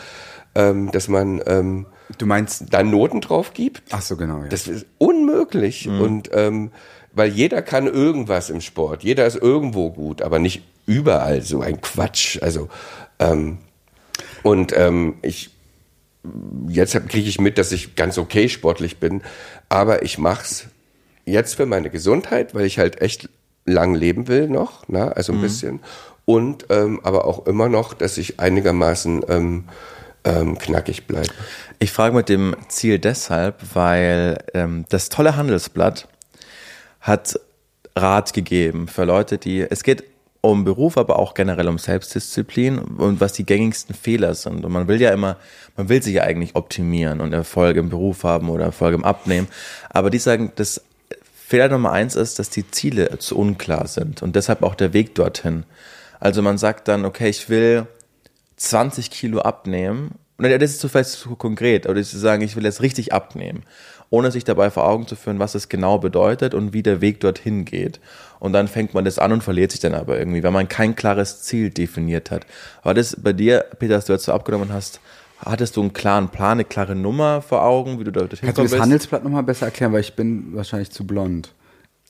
ähm, 0.54 0.92
dass 0.92 1.08
man 1.08 1.42
ähm, 1.48 1.88
Du 2.20 2.28
meinst, 2.28 2.66
da 2.70 2.84
Noten 2.84 3.22
drauf 3.22 3.54
gibt. 3.54 3.82
ach 3.90 4.04
so, 4.04 4.16
genau, 4.16 4.44
ja. 4.44 4.50
Das 4.50 4.68
ist 4.68 4.86
unmöglich. 5.00 5.88
Und 5.88 6.30
ähm, 6.32 6.70
weil 7.12 7.32
jeder 7.32 7.64
kann 7.64 7.88
irgendwas 7.88 8.52
im 8.52 8.62
Sport, 8.62 9.04
jeder 9.04 9.26
ist 9.26 9.36
irgendwo 9.36 9.90
gut, 9.90 10.22
aber 10.22 10.38
nicht 10.38 10.62
überall 10.86 11.42
so 11.42 11.62
ein 11.62 11.82
Quatsch. 11.82 12.40
Also 12.44 12.70
ähm, 13.18 13.58
und 14.44 14.78
ähm, 14.78 15.16
ich 15.24 15.52
jetzt 16.68 16.94
kriege 17.08 17.30
ich 17.30 17.40
mit, 17.40 17.58
dass 17.58 17.72
ich 17.72 17.96
ganz 17.96 18.18
okay 18.18 18.50
sportlich 18.50 18.98
bin, 18.98 19.22
aber 19.70 20.04
ich 20.04 20.18
mach's 20.18 20.68
jetzt 21.26 21.56
für 21.56 21.66
meine 21.66 21.90
Gesundheit, 21.90 22.54
weil 22.56 22.66
ich 22.66 22.80
halt 22.80 23.02
echt 23.02 23.30
lang 23.66 23.94
leben 23.94 24.28
will 24.28 24.48
noch, 24.48 24.88
ne? 24.88 25.16
also 25.16 25.34
ein 25.34 25.42
bisschen 25.42 25.80
und 26.30 26.68
ähm, 26.70 27.00
aber 27.04 27.26
auch 27.26 27.48
immer 27.48 27.70
noch, 27.70 27.96
dass 27.96 28.20
ich 28.20 28.40
einigermaßen 28.40 29.26
ähm, 29.30 29.64
ähm, 30.24 30.60
knackig 30.60 31.08
bleibe. 31.08 31.30
Ich 31.80 31.92
frage 31.92 32.16
mit 32.16 32.30
dem 32.30 32.56
Ziel 32.68 33.00
deshalb, 33.00 33.56
weil 33.74 34.38
ähm, 34.54 34.86
das 34.90 35.10
tolle 35.10 35.36
Handelsblatt 35.36 36.08
hat 37.02 37.40
Rat 37.96 38.34
gegeben 38.34 38.88
für 38.88 39.06
Leute, 39.06 39.40
die, 39.40 39.62
es 39.62 39.82
geht 39.82 40.04
um 40.42 40.64
Beruf, 40.64 40.98
aber 40.98 41.20
auch 41.20 41.34
generell 41.34 41.68
um 41.68 41.78
Selbstdisziplin 41.78 42.80
und 42.80 43.20
was 43.20 43.34
die 43.34 43.46
gängigsten 43.46 43.94
Fehler 43.94 44.36
sind. 44.36 44.64
Und 44.64 44.72
man 44.72 44.88
will 44.88 45.02
ja 45.02 45.12
immer, 45.12 45.36
man 45.76 45.90
will 45.90 46.02
sich 46.02 46.16
ja 46.16 46.24
eigentlich 46.24 46.56
optimieren 46.56 47.20
und 47.20 47.34
Erfolg 47.34 47.76
im 47.76 47.90
Beruf 47.90 48.24
haben 48.24 48.50
oder 48.50 48.66
Erfolg 48.66 48.94
im 48.94 49.04
Abnehmen. 49.04 49.48
Aber 49.90 50.10
die 50.10 50.20
sagen, 50.20 50.52
das 50.56 50.82
Fehler 51.34 51.70
Nummer 51.70 51.92
eins 51.92 52.16
ist, 52.16 52.40
dass 52.40 52.50
die 52.50 52.70
Ziele 52.70 53.18
zu 53.20 53.38
unklar 53.38 53.88
sind 53.88 54.22
und 54.22 54.36
deshalb 54.36 54.64
auch 54.64 54.76
der 54.76 54.94
Weg 54.94 55.16
dorthin. 55.16 55.64
Also 56.20 56.42
man 56.42 56.58
sagt 56.58 56.88
dann, 56.88 57.06
okay, 57.06 57.30
ich 57.30 57.50
will 57.50 57.88
20 58.58 59.10
Kilo 59.10 59.42
abnehmen. 59.42 60.12
Und 60.38 60.50
das 60.50 60.72
ist 60.72 60.80
so 60.80 60.88
vielleicht 60.88 61.10
zu 61.10 61.36
konkret, 61.36 61.86
aber 61.86 62.02
zu 62.02 62.18
sagen, 62.18 62.44
ich 62.44 62.56
will 62.56 62.64
jetzt 62.64 62.82
richtig 62.82 63.12
abnehmen, 63.14 63.64
ohne 64.10 64.32
sich 64.32 64.44
dabei 64.44 64.72
vor 64.72 64.88
Augen 64.88 65.08
zu 65.08 65.16
führen, 65.16 65.40
was 65.40 65.56
es 65.56 65.70
genau 65.70 66.00
bedeutet 66.00 66.54
und 66.54 66.74
wie 66.74 66.84
der 66.84 67.02
Weg 67.02 67.20
dorthin 67.20 67.66
geht. 67.66 68.00
Und 68.40 68.54
dann 68.54 68.68
fängt 68.68 68.94
man 68.94 69.06
das 69.06 69.20
an 69.20 69.32
und 69.32 69.44
verliert 69.44 69.72
sich 69.72 69.82
dann 69.82 69.94
aber 69.94 70.18
irgendwie, 70.18 70.44
weil 70.44 70.52
man 70.52 70.68
kein 70.68 70.96
klares 70.96 71.44
Ziel 71.44 71.70
definiert 71.70 72.32
hat. 72.32 72.46
War 72.84 72.94
das 72.94 73.16
bei 73.22 73.34
dir, 73.34 73.66
Peter, 73.78 73.96
dass 73.96 74.06
du 74.06 74.14
jetzt 74.14 74.26
so 74.26 74.34
abgenommen 74.34 74.74
hast, 74.74 75.00
hattest 75.40 75.78
du 75.78 75.82
einen 75.82 75.94
klaren 75.94 76.30
Plan, 76.30 76.54
eine 76.54 76.66
klare 76.66 76.96
Nummer 76.96 77.42
vor 77.42 77.64
Augen, 77.64 78.00
wie 78.00 78.04
du 78.04 78.12
dorthin 78.12 78.40
Kannst 78.42 78.58
du 78.58 78.64
das 78.64 78.80
Handelsblatt 78.80 79.24
nochmal 79.24 79.44
besser 79.44 79.68
erklären, 79.68 79.94
weil 79.94 80.02
ich 80.02 80.16
bin 80.16 80.56
wahrscheinlich 80.56 80.92
zu 80.92 81.06
blond. 81.06 81.54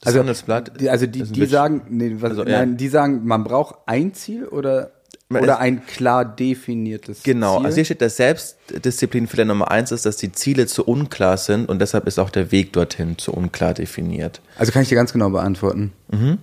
Das 0.02 0.16
Handelsblatt? 0.16 0.80
Die, 0.80 0.90
also 0.90 1.06
die, 1.06 1.24
die 1.24 1.46
sagen, 1.46 1.82
nee, 1.90 2.16
was, 2.20 2.32
Also, 2.32 2.44
ja. 2.46 2.60
nein, 2.60 2.78
die 2.78 2.88
sagen, 2.88 3.26
man 3.26 3.44
braucht 3.44 3.76
ein 3.86 4.14
Ziel 4.14 4.46
oder, 4.46 4.92
oder 5.32 5.60
ein 5.60 5.86
klar 5.86 6.26
definiertes 6.26 7.22
Genau, 7.24 7.58
Ziel. 7.58 7.66
also 7.66 7.76
hier 7.76 7.86
steht, 7.86 8.02
der 8.02 8.10
Selbstdisziplinfehler 8.10 9.46
Nummer 9.46 9.70
eins 9.70 9.92
ist, 9.92 10.06
dass 10.06 10.18
die 10.18 10.32
Ziele 10.32 10.66
zu 10.66 10.84
unklar 10.86 11.38
sind 11.38 11.70
und 11.70 11.80
deshalb 11.80 12.08
ist 12.08 12.18
auch 12.18 12.32
der 12.32 12.52
Weg 12.52 12.74
dorthin 12.74 13.18
zu 13.18 13.34
unklar 13.34 13.76
definiert. 13.76 14.42
Also 14.58 14.72
kann 14.72 14.82
ich 14.82 14.90
dir 14.90 14.96
ganz 14.96 15.14
genau 15.14 15.30
beantworten. 15.30 15.94
Mhm. 16.12 16.40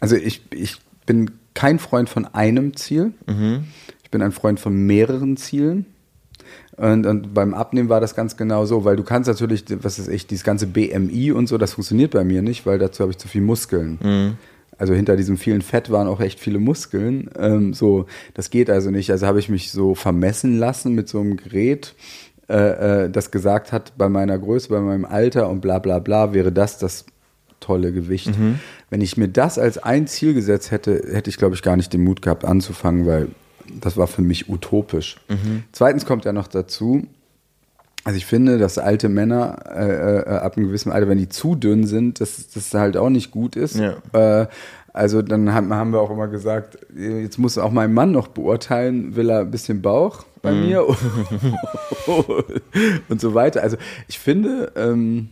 Also 0.00 0.16
ich, 0.16 0.42
ich 0.52 0.78
bin 1.04 1.30
kein 1.54 1.78
Freund 1.78 2.08
von 2.08 2.24
einem 2.26 2.74
Ziel. 2.74 3.12
Mhm. 3.26 3.64
Ich 4.02 4.10
bin 4.10 4.22
ein 4.22 4.32
Freund 4.32 4.58
von 4.58 4.74
mehreren 4.74 5.36
Zielen. 5.36 5.84
Und, 6.76 7.06
und 7.06 7.34
beim 7.34 7.52
Abnehmen 7.52 7.90
war 7.90 8.00
das 8.00 8.14
ganz 8.14 8.38
genau 8.38 8.64
so, 8.64 8.84
weil 8.84 8.96
du 8.96 9.04
kannst 9.04 9.28
natürlich, 9.28 9.64
was 9.82 9.98
ist 9.98 10.08
echt, 10.08 10.30
dieses 10.30 10.42
ganze 10.42 10.66
BMI 10.66 11.32
und 11.32 11.46
so, 11.46 11.58
das 11.58 11.74
funktioniert 11.74 12.12
bei 12.12 12.24
mir 12.24 12.40
nicht, 12.40 12.64
weil 12.64 12.78
dazu 12.78 13.02
habe 13.02 13.12
ich 13.12 13.18
zu 13.18 13.28
viel 13.28 13.42
Muskeln. 13.42 13.98
Mhm. 14.02 14.36
Also 14.78 14.94
hinter 14.94 15.16
diesem 15.16 15.36
vielen 15.36 15.62
Fett 15.62 15.90
waren 15.90 16.08
auch 16.08 16.20
echt 16.20 16.40
viele 16.40 16.58
Muskeln. 16.58 17.30
Ähm, 17.38 17.74
so, 17.74 18.06
das 18.34 18.50
geht 18.50 18.70
also 18.70 18.90
nicht. 18.90 19.10
Also 19.10 19.26
habe 19.26 19.38
ich 19.38 19.48
mich 19.48 19.70
so 19.70 19.94
vermessen 19.94 20.58
lassen 20.58 20.94
mit 20.94 21.08
so 21.08 21.20
einem 21.20 21.36
Gerät, 21.36 21.94
äh, 22.48 23.04
äh, 23.04 23.10
das 23.10 23.30
gesagt 23.30 23.72
hat, 23.72 23.92
bei 23.96 24.08
meiner 24.08 24.38
Größe, 24.38 24.68
bei 24.68 24.80
meinem 24.80 25.04
Alter 25.04 25.48
und 25.48 25.60
bla 25.60 25.78
bla 25.78 25.98
bla 25.98 26.32
wäre 26.32 26.52
das 26.52 26.78
das 26.78 27.04
tolle 27.60 27.92
Gewicht. 27.92 28.38
Mhm. 28.38 28.58
Wenn 28.90 29.00
ich 29.00 29.16
mir 29.16 29.28
das 29.28 29.58
als 29.58 29.78
ein 29.78 30.06
Ziel 30.06 30.34
gesetzt 30.34 30.70
hätte, 30.70 31.02
hätte 31.12 31.30
ich, 31.30 31.36
glaube 31.36 31.54
ich, 31.54 31.62
gar 31.62 31.76
nicht 31.76 31.92
den 31.92 32.02
Mut 32.02 32.20
gehabt 32.20 32.44
anzufangen, 32.44 33.06
weil 33.06 33.28
das 33.80 33.96
war 33.96 34.06
für 34.06 34.22
mich 34.22 34.48
utopisch. 34.48 35.16
Mhm. 35.28 35.64
Zweitens 35.72 36.04
kommt 36.04 36.24
ja 36.24 36.32
noch 36.32 36.48
dazu, 36.48 37.06
also 38.04 38.16
ich 38.16 38.26
finde, 38.26 38.58
dass 38.58 38.78
alte 38.78 39.08
Männer 39.08 39.58
äh, 39.74 40.20
äh, 40.20 40.38
ab 40.38 40.56
einem 40.56 40.66
gewissen 40.66 40.90
Alter, 40.90 41.08
wenn 41.08 41.18
die 41.18 41.28
zu 41.28 41.54
dünn 41.54 41.86
sind, 41.86 42.20
dass 42.20 42.48
das 42.48 42.74
halt 42.74 42.96
auch 42.96 43.10
nicht 43.10 43.30
gut 43.30 43.54
ist. 43.54 43.76
Ja. 43.76 43.94
Äh, 44.12 44.48
also 44.92 45.22
dann 45.22 45.54
haben, 45.54 45.72
haben 45.72 45.92
wir 45.92 46.00
auch 46.00 46.10
immer 46.10 46.28
gesagt, 46.28 46.78
jetzt 46.94 47.38
muss 47.38 47.58
auch 47.58 47.70
mein 47.70 47.94
Mann 47.94 48.12
noch 48.12 48.28
beurteilen, 48.28 49.16
will 49.16 49.30
er 49.30 49.40
ein 49.40 49.50
bisschen 49.50 49.80
Bauch 49.80 50.24
bei 50.42 50.52
mir 50.52 50.86
und 53.08 53.20
so 53.20 53.34
weiter. 53.34 53.62
Also 53.62 53.78
ich 54.08 54.18
finde, 54.18 54.72
ähm, 54.76 55.30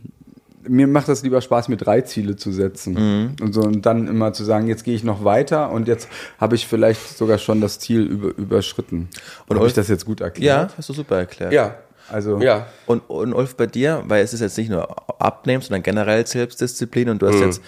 mir 0.67 0.87
macht 0.87 1.09
das 1.09 1.21
lieber 1.23 1.41
Spaß, 1.41 1.67
mir 1.67 1.77
drei 1.77 2.01
Ziele 2.01 2.37
zu 2.37 2.51
setzen 2.51 3.35
und, 3.41 3.53
so, 3.53 3.61
und 3.61 3.85
dann 3.85 4.07
immer 4.07 4.33
zu 4.33 4.43
sagen, 4.43 4.67
jetzt 4.67 4.83
gehe 4.83 4.95
ich 4.95 5.03
noch 5.03 5.23
weiter 5.23 5.71
und 5.71 5.87
jetzt 5.87 6.09
habe 6.39 6.55
ich 6.55 6.65
vielleicht 6.67 7.15
sogar 7.17 7.37
schon 7.37 7.61
das 7.61 7.77
Ziel 7.79 8.01
über, 8.01 8.35
überschritten. 8.37 9.09
Und 9.47 9.57
habe 9.57 9.67
ich 9.67 9.73
das 9.73 9.89
jetzt 9.89 10.05
gut 10.05 10.21
erklärt? 10.21 10.71
Ja, 10.71 10.77
hast 10.77 10.89
du 10.89 10.93
super 10.93 11.17
erklärt. 11.17 11.53
Ja, 11.53 11.75
Also 12.11 12.39
ja. 12.39 12.67
Und, 12.85 12.99
und 13.09 13.33
Ulf, 13.33 13.55
bei 13.55 13.67
dir, 13.67 14.03
weil 14.05 14.23
es 14.23 14.33
ist 14.33 14.41
jetzt 14.41 14.57
nicht 14.57 14.69
nur 14.69 14.87
Abnehmen, 15.21 15.61
sondern 15.61 15.83
generell 15.83 16.25
Selbstdisziplin 16.27 17.09
und 17.09 17.21
du 17.21 17.27
hast 17.27 17.39
jetzt 17.39 17.61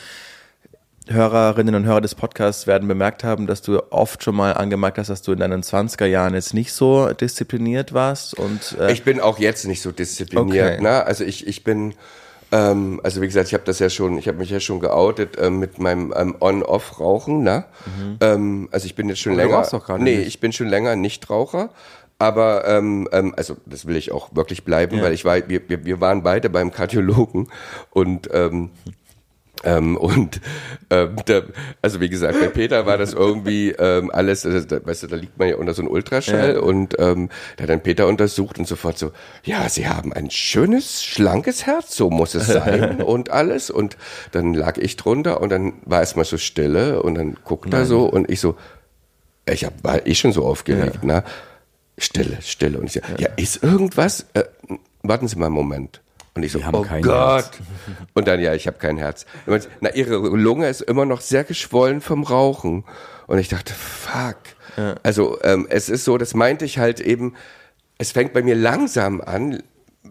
Hörerinnen 1.07 1.75
und 1.75 1.85
Hörer 1.85 1.99
des 1.99 2.15
Podcasts 2.15 2.65
werden 2.65 2.87
bemerkt 2.87 3.25
haben, 3.25 3.45
dass 3.45 3.61
du 3.61 3.81
oft 3.91 4.23
schon 4.23 4.35
mal 4.35 4.53
angemerkt 4.53 4.97
hast, 4.97 5.09
dass 5.09 5.21
du 5.21 5.33
in 5.33 5.39
deinen 5.39 5.61
20er 5.61 6.05
Jahren 6.05 6.33
jetzt 6.33 6.53
nicht 6.53 6.71
so 6.71 7.09
diszipliniert 7.11 7.93
warst 7.93 8.33
und 8.39 8.77
äh, 8.79 8.91
Ich 8.93 9.03
bin 9.03 9.19
auch 9.19 9.37
jetzt 9.37 9.65
nicht 9.65 9.81
so 9.81 9.91
diszipliniert. 9.91 10.75
Okay. 10.75 10.81
Ne? 10.81 11.03
Also 11.05 11.25
ich, 11.25 11.45
ich 11.45 11.65
bin, 11.65 11.93
ähm, 12.53 13.01
also 13.03 13.21
wie 13.21 13.25
gesagt, 13.25 13.47
ich 13.47 13.53
habe 13.53 13.65
das 13.65 13.79
ja 13.79 13.89
schon, 13.89 14.17
ich 14.17 14.29
habe 14.29 14.37
mich 14.37 14.49
ja 14.49 14.61
schon 14.61 14.79
geoutet 14.79 15.35
ähm, 15.41 15.59
mit 15.59 15.77
meinem 15.77 16.13
ähm, 16.15 16.35
On-Off-Rauchen. 16.39 17.43
Ne? 17.43 17.65
Ähm, 18.21 18.69
also 18.71 18.85
ich 18.85 18.95
bin 18.95 19.09
jetzt 19.09 19.19
schon 19.19 19.33
Aber 19.33 19.41
du 19.41 19.47
länger. 19.47 19.59
rauchst 19.59 19.73
doch 19.73 19.85
gerade 19.85 20.01
nee, 20.01 20.15
nicht. 20.17 20.27
ich 20.27 20.39
bin 20.39 20.53
schon 20.53 20.67
länger 20.69 20.95
Nichtraucher. 20.95 21.69
Aber 22.23 22.65
ähm, 22.65 23.09
ähm, 23.11 23.33
also 23.35 23.57
das 23.65 23.85
will 23.85 23.97
ich 23.97 24.13
auch 24.13 24.33
wirklich 24.33 24.63
bleiben, 24.63 25.01
weil 25.01 25.11
ich 25.11 25.25
war, 25.25 25.49
wir, 25.49 25.67
wir, 25.67 25.83
wir 25.83 25.99
waren 25.99 26.23
beide 26.23 26.49
beim 26.49 26.71
Kardiologen 26.71 27.49
und 27.89 28.29
ähm, 28.31 28.69
ähm, 29.65 29.97
und 29.97 30.39
ähm, 30.89 31.17
da, 31.25 31.41
also 31.81 31.99
wie 31.99 32.07
gesagt, 32.07 32.39
bei 32.39 32.47
Peter 32.47 32.85
war 32.85 32.97
das 32.97 33.11
irgendwie 33.11 33.71
ähm, 33.71 34.09
alles, 34.09 34.45
also, 34.45 34.65
da, 34.65 34.85
weißt 34.85 35.03
du, 35.03 35.07
da 35.07 35.17
liegt 35.17 35.37
man 35.37 35.49
ja 35.49 35.57
unter 35.57 35.73
so 35.73 35.81
einem 35.81 35.91
Ultraschall 35.91 36.57
und 36.57 36.95
ähm, 36.97 37.27
da 37.57 37.63
hat 37.63 37.69
dann 37.69 37.83
Peter 37.83 38.07
untersucht 38.07 38.57
und 38.57 38.69
sofort 38.69 38.97
so, 38.97 39.11
ja, 39.43 39.67
Sie 39.67 39.89
haben 39.89 40.13
ein 40.13 40.31
schönes, 40.31 41.03
schlankes 41.03 41.65
Herz, 41.65 41.93
so 41.93 42.09
muss 42.09 42.35
es 42.35 42.47
sein 42.47 43.01
und 43.01 43.31
alles. 43.31 43.69
Und 43.69 43.97
dann 44.31 44.53
lag 44.53 44.77
ich 44.77 44.95
drunter 44.95 45.41
und 45.41 45.49
dann 45.49 45.73
war 45.83 45.99
erstmal 45.99 46.25
so 46.25 46.37
Stille 46.37 47.03
und 47.03 47.15
dann 47.15 47.35
guckt 47.43 47.73
er 47.73 47.85
so 47.85 48.05
und 48.05 48.29
ich 48.29 48.39
so, 48.39 48.55
ich 49.45 49.65
hab, 49.65 49.83
war 49.83 50.07
eh 50.07 50.15
schon 50.15 50.31
so 50.31 50.45
aufgeregt, 50.45 51.03
ne? 51.03 51.23
Stille, 51.97 52.37
Stille. 52.41 52.77
Und 52.77 52.85
ich 52.85 52.93
so, 52.93 53.01
ja, 53.17 53.29
ist 53.37 53.63
irgendwas? 53.63 54.25
Äh, 54.33 54.43
warten 55.03 55.27
Sie 55.27 55.37
mal 55.37 55.47
einen 55.47 55.55
Moment. 55.55 56.01
Und 56.35 56.43
ich 56.43 56.51
so, 56.51 56.59
oh 56.71 56.81
kein 56.81 57.03
Gott. 57.03 57.43
Herz. 57.43 57.51
Und 58.13 58.27
dann, 58.27 58.39
ja, 58.39 58.53
ich 58.55 58.65
habe 58.65 58.77
kein 58.77 58.97
Herz. 58.97 59.25
Meinte, 59.45 59.67
na, 59.81 59.93
Ihre 59.93 60.15
Lunge 60.15 60.67
ist 60.67 60.81
immer 60.81 61.05
noch 61.05 61.21
sehr 61.21 61.43
geschwollen 61.43 62.01
vom 62.01 62.23
Rauchen. 62.23 62.85
Und 63.27 63.37
ich 63.37 63.49
dachte, 63.49 63.73
fuck. 63.73 64.37
Also 65.03 65.37
ähm, 65.43 65.67
es 65.69 65.89
ist 65.89 66.03
so, 66.03 66.17
das 66.17 66.33
meinte 66.33 66.65
ich 66.65 66.79
halt 66.79 66.99
eben, 66.99 67.35
es 67.99 68.11
fängt 68.11 68.33
bei 68.33 68.41
mir 68.41 68.55
langsam 68.55 69.21
an, 69.21 69.61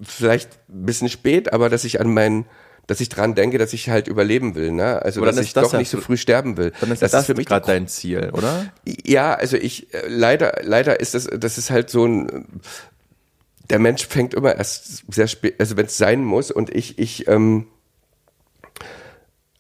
vielleicht 0.03 0.51
ein 0.69 0.87
bisschen 0.87 1.09
spät, 1.09 1.53
aber 1.53 1.69
dass 1.69 1.85
ich 1.85 2.01
an 2.01 2.15
meinen 2.15 2.47
dass 2.87 3.01
ich 3.01 3.09
dran 3.09 3.35
denke, 3.35 3.59
dass 3.59 3.73
ich 3.73 3.89
halt 3.89 4.09
überleben 4.09 4.55
will, 4.55 4.73
ne? 4.73 5.03
Also 5.03 5.21
Aber 5.21 5.31
dass 5.31 5.45
ich 5.45 5.53
das 5.53 5.65
doch 5.65 5.73
ja 5.75 5.79
nicht 5.79 5.91
so 5.91 6.01
früh 6.01 6.17
sterben 6.17 6.57
will. 6.57 6.73
dann 6.81 6.91
ist 6.91 7.03
das 7.03 7.13
das, 7.13 7.23
ist 7.23 7.27
für 7.27 7.35
mich 7.35 7.47
gerade 7.47 7.67
dein 7.67 7.89
Ziel, 7.89 8.31
oder? 8.33 8.73
ja, 8.85 9.35
also 9.35 9.57
ich 9.57 9.93
äh, 9.95 10.09
leider 10.09 10.61
leider 10.63 11.01
ist 11.01 11.15
das 11.15 11.27
das 11.27 11.59
ist 11.59 11.71
halt 11.71 11.91
so 11.91 12.07
ein 12.07 12.61
der 13.71 13.79
Mensch 13.79 14.07
fängt 14.07 14.35
immer 14.35 14.57
erst 14.57 15.05
sehr 15.13 15.29
spät, 15.29 15.55
also 15.59 15.77
wenn 15.77 15.87
es 15.87 15.97
sein 15.97 16.25
muss 16.25 16.51
und 16.51 16.75
ich 16.75 16.99
ich 16.99 17.29
ähm, 17.29 17.67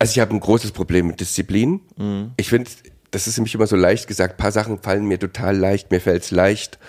also 0.02 0.10
ich 0.10 0.18
habe 0.18 0.34
ein 0.34 0.40
großes 0.40 0.72
Problem 0.72 1.06
mit 1.06 1.20
Disziplin. 1.20 1.80
Ich 2.36 2.48
finde, 2.48 2.68
das 3.12 3.28
ist 3.28 3.36
nämlich 3.36 3.54
immer 3.54 3.68
so 3.68 3.76
leicht 3.76 4.08
gesagt. 4.08 4.34
Ein 4.34 4.36
paar 4.36 4.50
Sachen 4.50 4.80
fallen 4.82 5.06
mir 5.06 5.20
total 5.20 5.56
leicht. 5.56 5.92
Mir 5.92 6.00
fällt 6.00 6.24
es 6.24 6.32
leicht, 6.32 6.80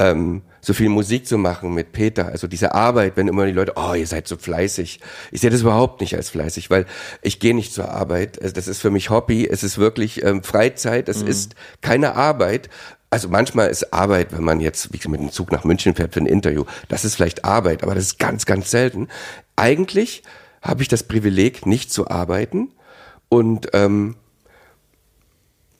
ähm, 0.00 0.42
so 0.62 0.72
viel 0.72 0.88
Musik 0.88 1.26
zu 1.26 1.38
machen 1.38 1.74
mit 1.74 1.92
Peter. 1.92 2.26
Also 2.26 2.46
diese 2.46 2.74
Arbeit, 2.74 3.16
wenn 3.16 3.28
immer 3.28 3.46
die 3.46 3.52
Leute, 3.52 3.74
oh, 3.76 3.94
ihr 3.94 4.06
seid 4.06 4.26
so 4.26 4.36
fleißig. 4.36 5.00
Ich 5.30 5.40
sehe 5.40 5.50
das 5.50 5.60
überhaupt 5.60 6.00
nicht 6.00 6.16
als 6.16 6.30
fleißig, 6.30 6.70
weil 6.70 6.86
ich 7.22 7.38
gehe 7.38 7.54
nicht 7.54 7.72
zur 7.72 7.90
Arbeit. 7.90 8.40
Also 8.40 8.54
das 8.54 8.66
ist 8.66 8.80
für 8.80 8.90
mich 8.90 9.10
Hobby. 9.10 9.46
Es 9.46 9.62
ist 9.62 9.78
wirklich 9.78 10.24
ähm, 10.24 10.42
Freizeit. 10.42 11.08
Es 11.08 11.22
ist 11.22 11.54
keine 11.82 12.16
Arbeit. 12.16 12.70
Also 13.10 13.28
manchmal 13.28 13.68
ist 13.68 13.92
Arbeit, 13.92 14.32
wenn 14.32 14.44
man 14.44 14.60
jetzt 14.60 14.92
wie 14.92 14.96
gesagt, 14.96 15.10
mit 15.10 15.20
dem 15.20 15.32
Zug 15.32 15.52
nach 15.52 15.64
München 15.64 15.94
fährt 15.94 16.14
für 16.14 16.20
ein 16.20 16.26
Interview, 16.26 16.64
das 16.88 17.04
ist 17.04 17.16
vielleicht 17.16 17.44
Arbeit, 17.44 17.82
aber 17.82 17.96
das 17.96 18.04
ist 18.04 18.18
ganz, 18.20 18.46
ganz 18.46 18.70
selten. 18.70 19.08
Eigentlich 19.56 20.22
habe 20.62 20.82
ich 20.82 20.88
das 20.88 21.02
Privileg, 21.02 21.66
nicht 21.66 21.92
zu 21.92 22.08
arbeiten 22.08 22.70
und 23.28 23.68
ähm, 23.72 24.14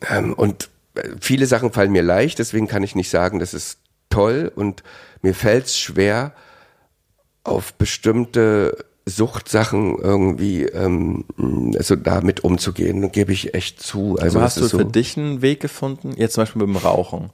ähm, 0.09 0.33
und 0.33 0.71
äh, 0.95 1.09
viele 1.21 1.47
Sachen 1.47 1.73
fallen 1.73 1.93
mir 1.93 2.03
leicht, 2.03 2.41
deswegen 2.41 2.67
kann 2.67 2.83
ich 2.83 2.97
nicht 2.97 3.11
sagen, 3.11 3.39
das 3.39 3.55
ist 3.55 3.80
toll 4.11 4.53
und 4.55 4.83
mir 5.23 5.35
fällt 5.35 5.67
es 5.67 5.79
schwer, 5.79 6.33
auf 7.45 7.73
bestimmte 7.75 8.85
Suchtsachen 9.07 9.97
irgendwie 9.99 10.65
ähm, 10.65 11.25
also 11.77 11.97
damit 11.97 12.45
umzugehen, 12.45 13.11
gebe 13.13 13.33
ich 13.33 13.55
echt 13.55 13.83
zu. 13.83 14.17
Also 14.21 14.39
das 14.39 14.57
hast 14.57 14.61
du 14.61 14.67
so. 14.67 14.79
für 14.79 14.85
dich 14.85 15.17
einen 15.17 15.41
Weg 15.43 15.61
gefunden? 15.61 16.13
Jetzt 16.17 16.35
zum 16.35 16.43
Beispiel 16.43 16.65
mit 16.67 16.77
dem 16.77 16.77
Rauchen. 16.77 17.31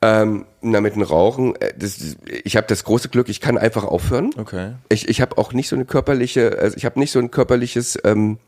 Ähm, 0.00 0.46
na, 0.62 0.80
mit 0.80 0.94
dem 0.94 1.02
Rauchen, 1.02 1.54
äh, 1.60 1.74
das, 1.76 2.16
ich 2.44 2.56
habe 2.56 2.66
das 2.66 2.84
große 2.84 3.08
Glück, 3.08 3.28
ich 3.28 3.40
kann 3.40 3.58
einfach 3.58 3.84
aufhören. 3.84 4.30
Okay. 4.36 4.74
Ich, 4.88 5.08
ich 5.08 5.20
habe 5.20 5.38
auch 5.38 5.52
nicht 5.52 5.68
so 5.68 5.76
eine 5.76 5.84
körperliche, 5.84 6.58
also 6.58 6.76
ich 6.76 6.84
habe 6.84 6.98
nicht 6.98 7.12
so 7.12 7.18
ein 7.18 7.30
körperliches, 7.30 7.98
ähm, 8.04 8.38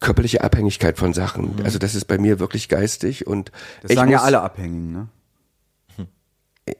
körperliche 0.00 0.44
Abhängigkeit 0.44 0.98
von 0.98 1.12
Sachen. 1.14 1.56
Also 1.64 1.78
das 1.78 1.94
ist 1.96 2.04
bei 2.04 2.18
mir 2.18 2.38
wirklich 2.38 2.68
geistig 2.68 3.26
und 3.26 3.50
Das 3.82 3.90
ich 3.92 3.96
sagen 3.96 4.10
ja 4.10 4.18
muss- 4.18 4.26
alle 4.26 4.40
Abhängigen, 4.42 4.92
ne? 4.92 5.08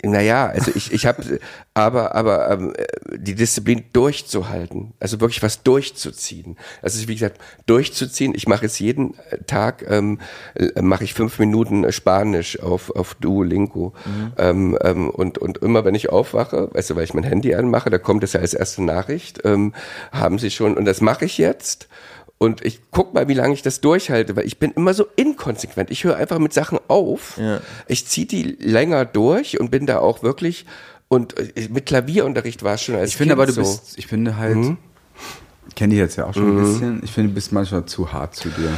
Naja, 0.03 0.47
also 0.47 0.73
ich, 0.75 0.93
ich 0.93 1.07
habe, 1.07 1.41
aber, 1.75 2.15
aber 2.15 2.51
ähm, 2.51 2.73
die 3.15 3.35
Disziplin 3.35 3.85
durchzuhalten, 3.93 4.93
also 5.01 5.21
wirklich 5.21 5.43
was 5.43 5.63
durchzuziehen. 5.63 6.57
Also 6.83 7.07
wie 7.09 7.15
gesagt, 7.15 7.41
durchzuziehen. 7.67 8.35
Ich 8.35 8.49
mache 8.49 8.67
es 8.67 8.79
jeden 8.79 9.15
Tag, 9.47 9.85
ähm, 9.89 10.21
äh, 10.55 10.81
mache 10.83 11.05
ich 11.05 11.15
fünf 11.15 11.39
Minuten 11.39 11.91
Spanisch 11.93 12.61
auf, 12.61 12.91
auf 12.91 13.15
Duolingo. 13.15 13.93
Ähm, 14.37 14.79
ähm, 14.83 15.11
und, 15.11 15.39
und 15.39 15.59
immer 15.59 15.85
wenn 15.85 15.95
ich 15.95 16.11
aufwache, 16.11 16.71
weißt 16.73 16.91
du, 16.91 16.97
weil 16.97 17.05
ich 17.05 17.15
mein 17.15 17.25
Handy 17.25 17.55
anmache, 17.55 17.91
da 17.91 17.99
kommt 17.99 18.25
es 18.25 18.33
ja 18.33 18.41
als 18.41 18.55
erste 18.55 18.83
Nachricht, 18.83 19.41
ähm, 19.45 19.75
haben 20.13 20.39
sie 20.39 20.51
schon, 20.51 20.77
und 20.77 20.85
das 20.85 21.01
mache 21.01 21.25
ich 21.25 21.39
jetzt. 21.39 21.89
Und 22.39 22.65
ich 22.65 22.81
guck 22.93 23.15
mal, 23.15 23.27
wie 23.27 23.35
lange 23.35 23.53
ich 23.55 23.63
das 23.63 23.81
durchhalte, 23.81 24.37
weil 24.37 24.47
ich 24.47 24.59
bin 24.59 24.71
immer 24.73 24.95
so 24.95 25.07
inkonsequent. 25.17 25.91
Ich 25.91 26.05
höre 26.05 26.17
einfach 26.17 26.39
mit 26.39 26.53
Sachen 26.53 26.79
auf. 26.87 27.37
Ja. 27.37 27.61
Ich 27.89 28.07
ziehe 28.07 28.27
die 28.27 28.45
länger 28.61 29.05
durch 29.05 29.59
und 29.59 29.71
bin 29.73 29.87
da 29.87 29.99
auch 29.99 30.23
wirklich. 30.23 30.65
Und 31.09 31.37
äh, 31.39 31.69
mit 31.71 31.87
Klavierunterricht 31.87 32.63
war 32.63 32.75
es 32.75 32.83
schon 32.83 32.95
als 32.95 33.11
Ich 33.11 33.17
finde 33.17 33.33
aber, 33.35 33.47
du 33.47 33.53
so. 33.53 33.63
bist, 33.63 33.99
ich 33.99 34.07
finde 34.07 34.37
halt, 34.37 34.77
ich 35.69 35.75
kenne 35.75 35.91
dich 35.91 35.99
jetzt 35.99 36.17
ja 36.17 36.27
auch 36.27 36.35
schon 36.35 36.59
ein 36.59 36.63
bisschen, 36.63 37.01
ich 37.03 37.11
finde, 37.11 37.31
du 37.31 37.35
bist 37.35 37.51
manchmal 37.53 37.87
zu 37.87 38.13
hart 38.13 38.37
zu 38.37 38.49
dir. 38.51 38.71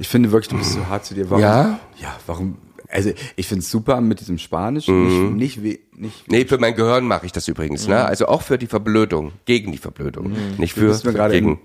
Ich 0.00 0.08
finde 0.08 0.32
wirklich, 0.32 0.48
du 0.48 0.58
bist 0.58 0.72
zu 0.72 0.88
hart 0.88 1.04
zu 1.04 1.14
dir. 1.14 1.30
Warum? 1.30 1.42
Ja? 1.42 1.78
Ja, 2.00 2.16
warum? 2.26 2.56
Also, 2.90 3.10
ich 3.36 3.46
finde 3.46 3.60
es 3.62 3.70
super 3.70 4.00
mit 4.00 4.18
diesem 4.20 4.38
Spanisch, 4.38 4.88
nicht, 4.88 5.34
nicht, 5.34 5.62
we- 5.62 5.78
nicht, 5.94 6.26
Nee, 6.32 6.46
für 6.46 6.56
mein 6.56 6.74
Gehirn 6.74 7.04
mache 7.06 7.26
ich 7.26 7.32
das 7.32 7.46
übrigens. 7.46 7.86
Ne? 7.86 8.02
Also 8.02 8.26
auch 8.28 8.40
für 8.40 8.56
die 8.56 8.66
Verblödung, 8.66 9.32
gegen 9.44 9.72
die 9.72 9.78
Verblödung. 9.78 10.32
Nicht 10.56 10.74
Du 10.76 10.94
für, 10.94 11.12
gerade 11.12 11.34
gegen. 11.34 11.60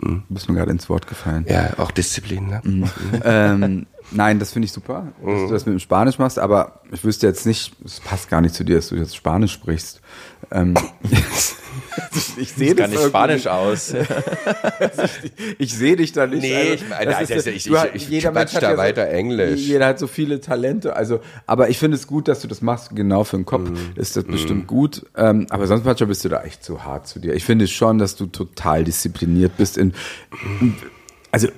In- 0.00 0.22
du 0.28 0.34
bist 0.34 0.48
mir 0.48 0.54
gerade 0.56 0.70
ins 0.70 0.88
Wort 0.88 1.06
gefallen. 1.06 1.44
Ja, 1.48 1.78
auch 1.78 1.90
Disziplin. 1.90 2.48
Ne? 2.48 2.90
ähm, 3.24 3.86
nein, 4.14 4.38
das 4.38 4.52
finde 4.52 4.66
ich 4.66 4.72
super, 4.72 5.12
dass 5.24 5.40
du 5.40 5.48
das 5.52 5.66
mit 5.66 5.74
dem 5.74 5.78
Spanisch 5.80 6.18
machst, 6.18 6.38
aber 6.38 6.80
ich 6.92 7.04
wüsste 7.04 7.26
jetzt 7.26 7.46
nicht, 7.46 7.72
es 7.84 8.00
passt 8.00 8.28
gar 8.30 8.40
nicht 8.40 8.54
zu 8.54 8.64
dir, 8.64 8.76
dass 8.76 8.88
du 8.88 8.96
jetzt 8.96 9.16
Spanisch 9.16 9.52
sprichst. 9.52 10.00
Ähm, 10.50 10.74
ich 12.36 12.52
sehe 12.52 12.74
Gar 12.74 12.88
nicht 12.88 13.02
Spanisch 13.02 13.46
aus. 13.46 13.94
Ich 15.58 15.74
sehe 15.74 15.96
dich 15.96 16.12
da 16.12 16.26
nicht. 16.26 16.42
Nee, 16.42 16.54
also, 16.56 16.74
ich 16.74 16.88
meine, 16.88 17.04
das 17.06 17.16
also 17.16 17.34
ist- 17.34 17.46
ich- 17.46 17.66
ich- 17.66 17.94
ich 17.94 18.08
jeder 18.08 18.32
Mensch 18.32 18.54
hat 18.54 18.62
da 18.62 18.70
ja 18.72 18.76
weiter 18.76 19.06
Englisch. 19.08 19.60
Jeder 19.60 19.86
hat 19.86 19.98
so 19.98 20.06
viele 20.06 20.40
Talente. 20.40 20.94
Also, 20.96 21.20
aber 21.46 21.68
ich 21.70 21.78
finde 21.78 21.96
es 21.96 22.06
gut, 22.06 22.28
dass 22.28 22.40
du 22.40 22.48
das 22.48 22.60
machst, 22.62 22.94
genau 22.94 23.24
für 23.24 23.36
den 23.36 23.46
Kopf. 23.46 23.70
Mhm. 23.70 23.76
Ist 23.94 24.16
das 24.16 24.24
bestimmt 24.24 24.66
gut. 24.66 25.06
Ähm, 25.16 25.46
aber 25.50 25.66
sonst 25.66 25.84
manchmal 25.84 26.08
bist 26.08 26.24
du 26.24 26.28
da 26.28 26.42
echt 26.42 26.64
zu 26.64 26.84
hart 26.84 27.06
zu 27.06 27.18
dir. 27.20 27.34
Ich 27.34 27.44
finde 27.44 27.66
schon, 27.68 27.98
dass 27.98 28.16
du 28.16 28.26
total 28.26 28.84
diszipliniert 28.84 29.56
bist 29.56 29.76
in, 29.78 29.94
also 31.30 31.48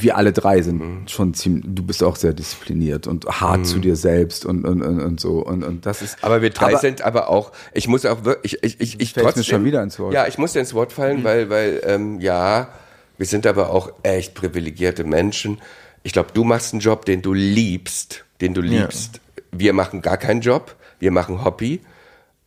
wir 0.00 0.16
alle 0.16 0.32
drei 0.32 0.62
sind 0.62 0.80
Mhm. 0.80 1.08
schon 1.08 1.34
ziemlich, 1.34 1.64
du 1.66 1.82
bist 1.84 2.02
auch 2.02 2.16
sehr 2.16 2.32
diszipliniert 2.32 3.06
und 3.06 3.26
hart 3.26 3.66
zu 3.66 3.78
dir 3.78 3.96
selbst 3.96 4.44
und, 4.44 4.64
und, 4.64 4.82
und, 4.82 5.00
und 5.00 5.20
so. 5.20 5.38
Und, 5.38 5.62
und 5.62 5.86
das 5.86 6.02
ist. 6.02 6.18
Aber 6.22 6.42
wir 6.42 6.50
drei 6.50 6.68
aber, 6.68 6.78
sind 6.78 7.02
aber 7.02 7.28
auch, 7.28 7.52
ich 7.72 7.88
muss 7.88 8.04
auch 8.06 8.24
wirklich, 8.24 8.58
ich, 8.62 8.80
ich, 8.80 9.00
ich 9.00 9.12
fällst 9.12 9.36
mir 9.36 9.44
schon 9.44 9.64
wieder 9.64 9.82
ins 9.82 9.98
Wort. 9.98 10.12
Ja, 10.12 10.26
ich 10.26 10.38
muss 10.38 10.52
dir 10.52 10.60
ins 10.60 10.74
Wort 10.74 10.92
fallen, 10.92 11.24
weil, 11.24 11.50
weil, 11.50 11.80
ähm, 11.84 12.20
ja, 12.20 12.68
wir 13.18 13.26
sind 13.26 13.46
aber 13.46 13.70
auch 13.70 13.92
echt 14.02 14.34
privilegierte 14.34 15.04
Menschen. 15.04 15.60
Ich 16.02 16.12
glaube, 16.12 16.30
du 16.34 16.44
machst 16.44 16.72
einen 16.72 16.80
Job, 16.80 17.04
den 17.04 17.22
du 17.22 17.32
liebst, 17.32 18.24
den 18.40 18.54
du 18.54 18.60
liebst. 18.60 19.20
Wir 19.52 19.72
machen 19.72 20.02
gar 20.02 20.16
keinen 20.16 20.40
Job, 20.40 20.74
wir 20.98 21.10
machen 21.10 21.44
Hobby. 21.44 21.80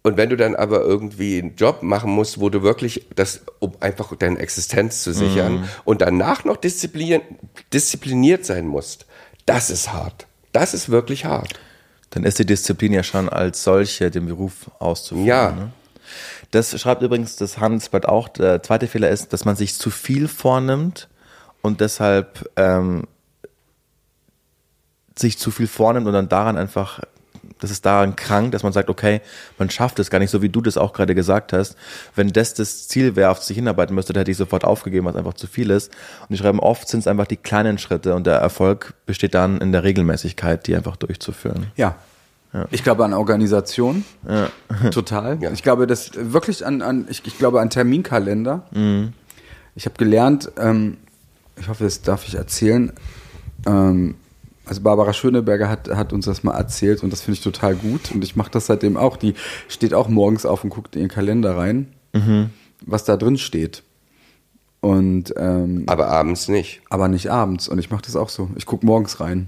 Und 0.07 0.15
wenn 0.15 0.29
du 0.29 0.37
dann 0.37 0.55
aber 0.55 0.81
irgendwie 0.81 1.37
einen 1.37 1.55
Job 1.57 1.83
machen 1.83 2.09
musst, 2.11 2.39
wo 2.39 2.49
du 2.49 2.63
wirklich 2.63 3.05
das, 3.15 3.41
um 3.59 3.73
einfach 3.81 4.15
deine 4.15 4.39
Existenz 4.39 5.03
zu 5.03 5.11
sichern 5.11 5.67
und 5.83 6.01
danach 6.01 6.45
noch 6.45 6.55
diszipliniert, 6.55 7.23
diszipliniert 7.73 8.45
sein 8.45 8.67
musst, 8.67 9.05
das 9.45 9.69
ist 9.69 9.91
hart. 9.91 10.25
Das 10.53 10.73
ist 10.73 10.87
wirklich 10.87 11.25
hart. 11.25 11.59
Dann 12.11 12.23
ist 12.23 12.39
die 12.39 12.45
Disziplin 12.45 12.93
ja 12.93 13.03
schon 13.03 13.27
als 13.27 13.63
solche, 13.63 14.09
den 14.09 14.27
Beruf 14.27 14.71
auszuführen. 14.79 15.27
Ja. 15.27 15.51
Ne? 15.51 15.71
Das 16.51 16.79
schreibt 16.79 17.01
übrigens 17.01 17.35
das 17.35 17.57
Handelsblatt 17.57 18.05
auch. 18.05 18.29
Der 18.29 18.63
zweite 18.63 18.87
Fehler 18.87 19.09
ist, 19.09 19.33
dass 19.33 19.43
man 19.43 19.57
sich 19.57 19.75
zu 19.75 19.89
viel 19.89 20.29
vornimmt 20.29 21.09
und 21.61 21.81
deshalb 21.81 22.49
ähm, 22.55 23.07
sich 25.17 25.37
zu 25.37 25.51
viel 25.51 25.67
vornimmt 25.67 26.07
und 26.07 26.13
dann 26.13 26.29
daran 26.29 26.55
einfach, 26.55 27.01
das 27.59 27.71
ist 27.71 27.85
daran 27.85 28.15
krank, 28.15 28.51
dass 28.51 28.63
man 28.63 28.73
sagt, 28.73 28.89
okay, 28.89 29.21
man 29.57 29.69
schafft 29.69 29.99
es 29.99 30.09
gar 30.09 30.19
nicht, 30.19 30.29
so 30.29 30.41
wie 30.41 30.49
du 30.49 30.61
das 30.61 30.77
auch 30.77 30.93
gerade 30.93 31.15
gesagt 31.15 31.53
hast. 31.53 31.75
Wenn 32.15 32.29
das 32.29 32.53
das 32.53 32.87
Ziel 32.87 33.15
wäre, 33.15 33.29
auf 33.29 33.43
sich 33.43 33.55
hinarbeiten 33.55 33.95
müsste, 33.95 34.13
dann 34.13 34.21
hätte 34.21 34.31
ich 34.31 34.37
sofort 34.37 34.63
aufgegeben, 34.63 35.05
was 35.05 35.15
einfach 35.15 35.33
zu 35.33 35.47
viel 35.47 35.69
ist. 35.69 35.91
Und 36.21 36.31
die 36.31 36.37
schreiben, 36.37 36.59
oft 36.59 36.87
sind 36.87 37.01
es 37.01 37.07
einfach 37.07 37.27
die 37.27 37.37
kleinen 37.37 37.77
Schritte 37.77 38.15
und 38.15 38.27
der 38.27 38.35
Erfolg 38.35 38.93
besteht 39.05 39.33
dann 39.33 39.59
in 39.59 39.71
der 39.71 39.83
Regelmäßigkeit, 39.83 40.67
die 40.67 40.75
einfach 40.75 40.95
durchzuführen. 40.95 41.67
Ja. 41.75 41.95
Ich 42.71 42.83
glaube 42.83 43.03
an 43.05 43.13
Organisation. 43.13 44.05
Total. 44.91 45.37
Ja. 45.41 45.51
Ich 45.51 45.63
glaube, 45.63 45.85
das 45.85 46.11
wirklich 46.15 46.65
an, 46.65 46.81
an 46.81 47.05
ich, 47.09 47.21
ich 47.25 47.37
glaube 47.37 47.61
an 47.61 47.69
Terminkalender. 47.69 48.63
Ich 49.75 49.85
habe 49.85 49.95
gelernt, 49.97 50.51
ähm, 50.57 50.97
ich 51.55 51.67
hoffe, 51.67 51.83
das 51.83 52.01
darf 52.01 52.27
ich 52.27 52.35
erzählen. 52.35 52.93
Ähm, 53.65 54.15
also 54.67 54.81
Barbara 54.81 55.13
Schöneberger 55.13 55.69
hat, 55.69 55.89
hat 55.89 56.13
uns 56.13 56.25
das 56.25 56.43
mal 56.43 56.53
erzählt 56.55 57.03
und 57.03 57.11
das 57.11 57.21
finde 57.21 57.37
ich 57.37 57.43
total 57.43 57.75
gut. 57.75 58.11
Und 58.13 58.23
ich 58.23 58.35
mache 58.35 58.51
das 58.51 58.67
seitdem 58.67 58.97
auch. 58.97 59.17
Die 59.17 59.33
steht 59.67 59.93
auch 59.93 60.07
morgens 60.09 60.45
auf 60.45 60.63
und 60.63 60.69
guckt 60.69 60.95
in 60.95 61.03
ihren 61.03 61.09
Kalender 61.11 61.57
rein, 61.57 61.87
was 62.85 63.03
da 63.03 63.15
drin 63.17 63.37
steht. 63.37 63.83
Und 64.79 65.33
ähm, 65.37 65.83
Aber 65.87 66.07
abends 66.09 66.47
nicht. 66.47 66.81
aber 66.89 67.07
nicht 67.07 67.29
abends. 67.31 67.67
Und 67.67 67.79
ich 67.79 67.89
mache 67.89 68.03
das 68.03 68.15
auch 68.15 68.29
so. 68.29 68.49
Ich 68.55 68.65
gucke 68.65 68.85
morgens 68.85 69.19
rein. 69.19 69.47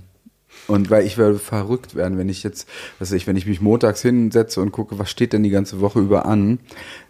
Und 0.68 0.90
weil 0.90 1.06
ich 1.06 1.18
werde 1.18 1.38
verrückt 1.40 1.96
werden, 1.96 2.18
wenn 2.18 2.28
ich 2.30 2.42
jetzt, 2.44 2.68
was 2.98 3.10
weiß 3.12 3.18
ich, 3.18 3.28
wenn 3.28 3.36
ich 3.38 3.46
mich 3.46 3.62
montags 3.62 4.02
hinsetze 4.02 4.60
und 4.62 4.72
gucke, 4.72 4.98
was 5.00 5.10
steht 5.10 5.32
denn 5.34 5.44
die 5.44 5.52
ganze 5.52 5.80
Woche 5.80 6.00
über 6.00 6.26
an, 6.26 6.60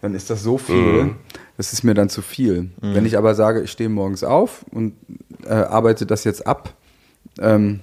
dann 0.02 0.14
ist 0.14 0.28
das 0.30 0.42
so 0.42 0.58
viel, 0.58 1.14
das 1.56 1.72
ist 1.72 1.82
mir 1.82 1.94
dann 1.94 2.10
zu 2.10 2.20
viel. 2.22 2.70
Wenn 2.80 3.06
ich 3.06 3.16
aber 3.16 3.34
sage, 3.34 3.62
ich 3.62 3.70
stehe 3.70 3.88
morgens 3.88 4.24
auf 4.24 4.64
und 4.70 4.94
äh, 5.44 5.52
arbeite 5.54 6.04
das 6.06 6.24
jetzt 6.24 6.46
ab, 6.46 6.74
ähm, 7.40 7.80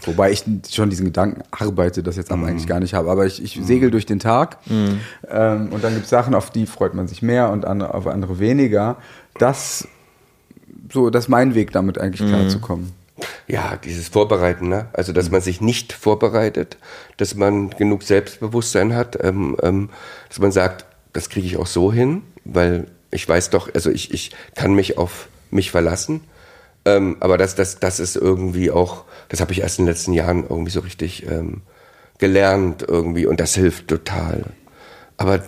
wobei 0.00 0.32
ich 0.32 0.44
schon 0.70 0.90
diesen 0.90 1.06
Gedanken 1.06 1.42
arbeite, 1.50 2.02
das 2.02 2.16
jetzt 2.16 2.32
aber 2.32 2.46
eigentlich 2.46 2.66
gar 2.66 2.80
nicht 2.80 2.94
habe, 2.94 3.10
aber 3.10 3.26
ich, 3.26 3.42
ich 3.42 3.60
segel 3.62 3.90
durch 3.90 4.06
den 4.06 4.18
Tag 4.18 4.58
ähm, 5.28 5.68
und 5.70 5.84
dann 5.84 5.94
gibt 5.94 6.04
es 6.04 6.10
Sachen, 6.10 6.34
auf 6.34 6.50
die 6.50 6.66
freut 6.66 6.94
man 6.94 7.06
sich 7.06 7.22
mehr 7.22 7.50
und 7.50 7.64
andere, 7.64 7.94
auf 7.94 8.06
andere 8.06 8.38
weniger. 8.38 8.96
Das 9.38 9.86
so, 10.92 11.10
das 11.10 11.24
ist 11.24 11.28
mein 11.28 11.54
Weg, 11.54 11.72
damit 11.72 11.98
eigentlich 11.98 12.28
klarzukommen. 12.28 12.92
Ja, 13.46 13.76
dieses 13.76 14.08
Vorbereiten, 14.08 14.68
ne? 14.68 14.88
Also, 14.92 15.12
dass 15.12 15.30
man 15.30 15.40
sich 15.40 15.60
nicht 15.60 15.92
vorbereitet, 15.92 16.78
dass 17.16 17.34
man 17.34 17.70
genug 17.70 18.02
Selbstbewusstsein 18.02 18.94
hat, 18.94 19.22
ähm, 19.22 19.56
ähm, 19.62 19.90
dass 20.28 20.40
man 20.40 20.52
sagt, 20.52 20.84
das 21.12 21.28
kriege 21.28 21.46
ich 21.46 21.56
auch 21.56 21.66
so 21.66 21.92
hin, 21.92 22.22
weil 22.44 22.86
ich 23.10 23.28
weiß 23.28 23.50
doch, 23.50 23.72
also 23.72 23.90
ich, 23.90 24.12
ich 24.12 24.32
kann 24.54 24.74
mich 24.74 24.98
auf 24.98 25.28
mich 25.50 25.70
verlassen. 25.70 26.22
Ähm, 26.84 27.16
aber 27.20 27.38
das, 27.38 27.54
das, 27.54 27.80
das 27.80 28.00
ist 28.00 28.16
irgendwie 28.16 28.70
auch, 28.70 29.04
das 29.28 29.40
habe 29.40 29.52
ich 29.52 29.60
erst 29.60 29.78
in 29.78 29.86
den 29.86 29.92
letzten 29.92 30.12
Jahren 30.12 30.42
irgendwie 30.42 30.70
so 30.70 30.80
richtig 30.80 31.26
ähm, 31.26 31.62
gelernt 32.18 32.84
irgendwie 32.86 33.26
und 33.26 33.40
das 33.40 33.54
hilft 33.54 33.88
total. 33.88 34.44
Aber 35.16 35.42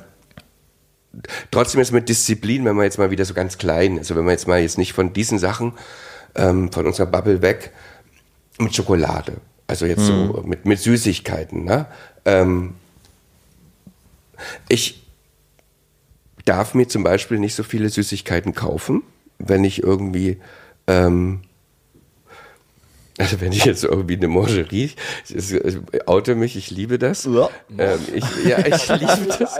trotzdem 1.50 1.80
ist 1.80 1.92
mit 1.92 2.08
Disziplin, 2.08 2.64
wenn 2.64 2.76
man 2.76 2.84
jetzt 2.84 2.98
mal 2.98 3.10
wieder 3.10 3.24
so 3.24 3.34
ganz 3.34 3.58
klein, 3.58 3.98
also 3.98 4.16
wenn 4.16 4.24
man 4.24 4.32
jetzt 4.32 4.48
mal 4.48 4.60
jetzt 4.60 4.78
nicht 4.78 4.92
von 4.92 5.12
diesen 5.12 5.38
Sachen, 5.38 5.72
ähm, 6.34 6.72
von 6.72 6.86
unserer 6.86 7.06
Bubble 7.06 7.42
weg, 7.42 7.72
mit 8.58 8.74
Schokolade, 8.74 9.36
also 9.66 9.84
jetzt 9.84 10.06
so 10.06 10.42
mit, 10.46 10.64
mit 10.64 10.78
Süßigkeiten, 10.78 11.64
ne? 11.64 11.86
Ähm, 12.24 12.74
ich 14.68 15.06
darf 16.44 16.74
mir 16.74 16.88
zum 16.88 17.02
Beispiel 17.02 17.38
nicht 17.38 17.54
so 17.54 17.62
viele 17.62 17.88
Süßigkeiten 17.90 18.54
kaufen, 18.54 19.02
wenn 19.38 19.64
ich 19.64 19.82
irgendwie 19.82 20.38
ähm, 20.86 21.40
also 23.18 23.40
wenn 23.40 23.52
ich 23.52 23.64
jetzt 23.64 23.84
irgendwie 23.84 24.16
eine 24.16 24.28
Mangerie, 24.28 24.90
ich, 25.28 25.52
ich, 25.54 25.78
oute 26.06 26.34
mich, 26.34 26.56
ich 26.56 26.70
liebe 26.70 26.98
das. 26.98 27.24
Ja. 27.24 27.48
Ähm, 27.78 27.98
ich, 28.14 28.24
ja, 28.44 28.58
ich 28.66 28.88
liebe 28.88 29.36
das. 29.38 29.58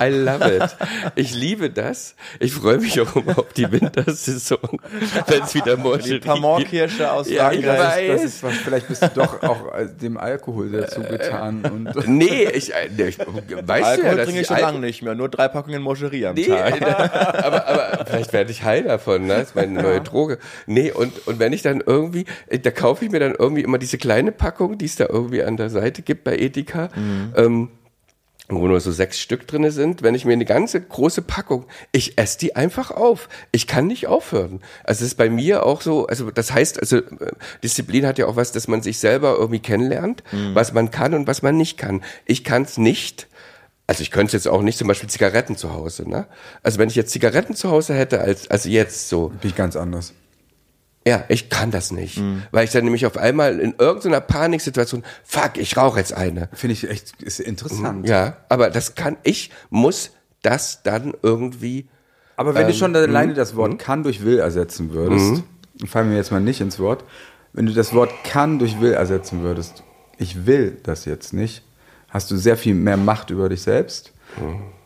I 0.00 0.08
love 0.08 0.56
it. 0.56 0.76
Ich 1.14 1.34
liebe 1.34 1.70
das. 1.70 2.14
Ich 2.40 2.52
freue 2.52 2.78
mich 2.78 3.00
auch 3.00 3.16
immer 3.16 3.38
auf 3.38 3.52
die 3.54 3.70
Wintersaison, 3.70 4.58
wenn 5.26 5.42
es 5.42 5.54
wieder 5.54 5.76
Mangerie 5.76 6.18
Pamorkirsche 6.20 7.10
aus 7.10 7.28
Ja, 7.30 7.50
ich 7.52 7.64
Frankreich. 7.64 8.10
weiß. 8.10 8.22
Das 8.22 8.24
ist, 8.24 8.44
vielleicht 8.64 8.88
bist 8.88 9.02
du 9.02 9.08
doch 9.14 9.42
auch 9.42 9.74
äh, 9.74 9.86
dem 9.86 10.16
Alkohol 10.18 10.70
dazu 10.70 11.00
getan. 11.00 11.62
Und 11.64 12.06
Nee, 12.08 12.44
ich, 12.52 12.74
äh, 12.74 12.88
ich 13.08 13.18
weißt 13.18 13.98
du 13.98 14.02
ja, 14.02 14.10
Alkohol 14.10 14.24
trinke 14.24 14.40
ich 14.42 14.46
schon 14.46 14.58
lange 14.60 14.80
nicht 14.80 15.02
mehr, 15.02 15.14
nur 15.14 15.28
drei 15.28 15.48
Packungen 15.48 15.82
Moscherie 15.82 16.26
am 16.26 16.34
Nee, 16.34 16.44
Tag. 16.46 16.82
aber, 16.82 17.66
aber 17.66 18.04
vielleicht 18.06 18.32
werde 18.32 18.50
ich 18.50 18.62
heil 18.64 18.84
davon, 18.84 19.26
ne? 19.26 19.34
Das 19.38 19.48
ist 19.48 19.54
meine 19.54 19.82
neue 19.82 20.00
Droge. 20.00 20.38
Nee, 20.66 20.90
und, 20.92 21.26
und 21.26 21.38
wenn 21.38 21.52
ich 21.52 21.62
dann 21.62 21.80
irgendwie, 21.86 22.24
äh, 22.48 22.58
da 22.58 22.70
kaufe 22.70 23.04
ich 23.04 23.10
mir 23.10 23.20
dann 23.20 23.34
irgendwie 23.34 23.62
immer 23.62 23.78
diese 23.78 23.98
kleine 23.98 24.32
Packung, 24.32 24.78
die 24.78 24.84
es 24.84 24.96
da 24.96 25.06
irgendwie 25.08 25.42
an 25.42 25.56
der 25.56 25.70
Seite 25.70 26.02
gibt 26.02 26.24
bei 26.24 26.36
Edeka, 26.36 26.90
ähm, 27.36 27.70
wo 28.48 28.68
nur 28.68 28.78
so 28.78 28.92
sechs 28.92 29.18
Stück 29.18 29.46
drinne 29.48 29.72
sind. 29.72 30.02
Wenn 30.02 30.14
ich 30.14 30.24
mir 30.24 30.32
eine 30.32 30.44
ganze 30.44 30.80
große 30.80 31.22
Packung, 31.22 31.64
ich 31.90 32.16
esse 32.16 32.38
die 32.38 32.54
einfach 32.54 32.92
auf. 32.92 33.28
Ich 33.50 33.66
kann 33.66 33.88
nicht 33.88 34.06
aufhören. 34.06 34.60
Also 34.84 35.04
es 35.04 35.12
ist 35.12 35.16
bei 35.16 35.28
mir 35.28 35.66
auch 35.66 35.80
so, 35.80 36.06
also 36.06 36.30
das 36.30 36.52
heißt, 36.52 36.78
also 36.80 36.98
äh, 36.98 37.32
Disziplin 37.64 38.06
hat 38.06 38.18
ja 38.18 38.26
auch 38.26 38.36
was, 38.36 38.52
dass 38.52 38.68
man 38.68 38.82
sich 38.82 38.98
selber 38.98 39.36
irgendwie 39.36 39.60
kennenlernt, 39.60 40.22
was 40.54 40.72
man 40.72 40.90
kann 40.90 41.14
und 41.14 41.26
was 41.26 41.42
man 41.42 41.56
nicht 41.56 41.76
kann. 41.76 42.02
Ich 42.24 42.44
kann 42.44 42.62
es 42.62 42.78
nicht. 42.78 43.26
Also 43.88 44.02
ich 44.02 44.10
könnte 44.10 44.36
jetzt 44.36 44.48
auch 44.48 44.62
nicht 44.62 44.78
zum 44.78 44.88
Beispiel 44.88 45.08
Zigaretten 45.08 45.56
zu 45.56 45.72
Hause, 45.72 46.08
ne? 46.08 46.26
Also 46.62 46.78
wenn 46.78 46.88
ich 46.88 46.96
jetzt 46.96 47.12
Zigaretten 47.12 47.54
zu 47.54 47.70
Hause 47.70 47.94
hätte, 47.94 48.20
als, 48.20 48.50
als 48.50 48.64
jetzt 48.64 49.08
so, 49.08 49.28
bin 49.40 49.50
ich 49.50 49.56
ganz 49.56 49.76
anders. 49.76 50.12
Ja, 51.06 51.24
ich 51.28 51.48
kann 51.48 51.70
das 51.70 51.92
nicht. 51.92 52.20
Weil 52.50 52.64
ich 52.64 52.72
dann 52.72 52.84
nämlich 52.84 53.06
auf 53.06 53.16
einmal 53.16 53.60
in 53.60 53.74
irgendeiner 53.78 54.20
Paniksituation, 54.20 55.04
fuck, 55.24 55.56
ich 55.56 55.76
rauche 55.76 56.00
jetzt 56.00 56.12
eine. 56.12 56.48
Finde 56.52 56.72
ich 56.72 56.90
echt 56.90 57.22
ist 57.22 57.38
interessant. 57.38 58.08
Ja, 58.08 58.38
aber 58.48 58.70
das 58.70 58.96
kann, 58.96 59.16
ich 59.22 59.50
muss 59.70 60.10
das 60.42 60.82
dann 60.82 61.14
irgendwie, 61.22 61.86
Aber 62.36 62.54
wenn 62.56 62.66
du 62.66 62.74
schon 62.74 62.94
Ähm, 62.96 63.02
alleine 63.02 63.34
das 63.34 63.54
Wort 63.54 63.78
kann 63.78 64.02
durch 64.02 64.24
will 64.24 64.40
ersetzen 64.40 64.92
würdest, 64.92 65.44
fallen 65.86 66.10
wir 66.10 66.16
jetzt 66.16 66.32
mal 66.32 66.40
nicht 66.40 66.60
ins 66.60 66.80
Wort, 66.80 67.04
wenn 67.52 67.66
du 67.66 67.72
das 67.72 67.94
Wort 67.94 68.10
kann 68.24 68.58
durch 68.58 68.80
will 68.80 68.92
ersetzen 68.92 69.42
würdest, 69.42 69.84
ich 70.18 70.44
will 70.44 70.78
das 70.82 71.04
jetzt 71.04 71.32
nicht, 71.32 71.62
hast 72.08 72.30
du 72.32 72.36
sehr 72.36 72.56
viel 72.56 72.74
mehr 72.74 72.96
Macht 72.96 73.30
über 73.30 73.48
dich 73.48 73.62
selbst. 73.62 74.12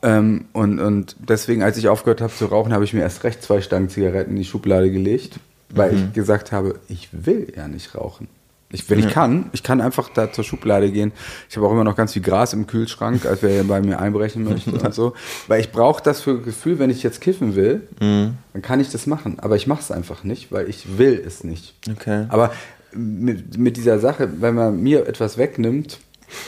Ähm, 0.03 0.47
und, 0.53 0.79
und 0.81 1.17
deswegen, 1.19 1.63
als 1.63 1.79
ich 1.79 1.89
aufgehört 1.89 2.21
habe 2.21 2.33
zu 2.33 2.47
rauchen, 2.47 2.73
habe 2.73 2.85
ich 2.85 2.93
mir 2.93 3.01
erst 3.01 3.25
recht 3.25 3.43
zwei 3.43 3.61
Stangen 3.61 3.89
Zigaretten 3.89 4.33
in 4.33 4.37
die 4.37 4.45
Schublade 4.45 4.91
gelegt, 4.91 5.41
weil 5.75 5.95
ich 5.95 6.13
gesagt 6.13 6.53
habe, 6.53 6.77
ich 6.89 7.09
will 7.13 7.53
ja 7.57 7.69
nicht 7.69 7.95
rauchen. 7.95 8.29
Ich, 8.73 8.89
wenn 8.89 9.01
ich 9.01 9.09
kann, 9.09 9.51
ich 9.53 9.65
kann 9.65 9.81
einfach 9.81 10.11
da 10.11 10.31
zur 10.33 10.45
Schublade 10.45 10.93
gehen. 10.93 11.11
Ich 11.49 11.57
habe 11.57 11.67
auch 11.67 11.73
immer 11.73 11.83
noch 11.83 11.97
ganz 11.97 12.13
viel 12.13 12.23
Gras 12.23 12.53
im 12.53 12.69
Kühlschrank, 12.69 13.27
als 13.27 13.43
wer 13.43 13.65
bei 13.65 13.81
mir 13.81 13.99
einbrechen 13.99 14.45
möchte 14.45 14.71
und 14.71 14.95
so. 14.95 15.15
Weil 15.49 15.61
ich 15.61 15.73
brauche 15.73 16.01
das 16.05 16.21
für 16.21 16.41
Gefühl, 16.41 16.79
wenn 16.79 16.89
ich 16.89 17.03
jetzt 17.03 17.21
kiffen 17.21 17.57
will, 17.57 17.89
Mhm. 18.01 18.35
dann 18.53 18.63
kann 18.63 18.79
ich 18.79 18.91
das 18.91 19.09
machen. 19.09 19.41
Aber 19.41 19.57
ich 19.57 19.67
mache 19.67 19.81
es 19.81 19.91
einfach 19.91 20.23
nicht, 20.23 20.53
weil 20.53 20.69
ich 20.69 20.99
will 20.99 21.21
es 21.27 21.43
nicht. 21.43 21.75
Okay. 21.91 22.27
Aber 22.29 22.53
mit, 22.93 23.59
mit 23.59 23.77
dieser 23.77 23.99
Sache, 23.99 24.29
wenn 24.41 24.55
man 24.55 24.81
mir 24.81 25.09
etwas 25.09 25.37
wegnimmt, 25.37 25.99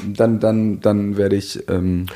dann, 0.07 0.39
dann, 0.39 0.81
dann 0.81 1.17
werde 1.17 1.35
ich 1.35 1.69
ähm, 1.69 2.07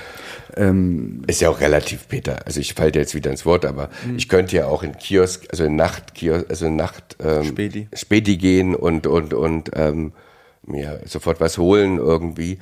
ähm, 0.56 1.22
Ist 1.26 1.40
ja 1.40 1.50
auch 1.50 1.60
relativ, 1.60 2.08
Peter. 2.08 2.46
Also 2.46 2.60
ich 2.60 2.74
falle 2.74 2.92
dir 2.92 3.00
jetzt 3.00 3.14
wieder 3.14 3.30
ins 3.30 3.44
Wort, 3.44 3.64
aber 3.64 3.90
ich 4.16 4.28
könnte 4.28 4.56
ja 4.56 4.66
auch 4.66 4.82
in 4.82 4.96
Kiosk, 4.96 5.46
also 5.50 5.64
in 5.64 5.76
Nachtkiosk, 5.76 6.46
also 6.48 6.66
in 6.66 6.76
Nacht 6.76 7.16
ähm, 7.22 7.44
Späti. 7.44 7.88
Späti 7.92 8.36
gehen 8.38 8.74
und 8.74 9.06
und 9.06 9.34
und 9.34 9.70
ähm, 9.74 10.12
mir 10.64 11.00
sofort 11.04 11.40
was 11.40 11.58
holen 11.58 11.98
irgendwie. 11.98 12.58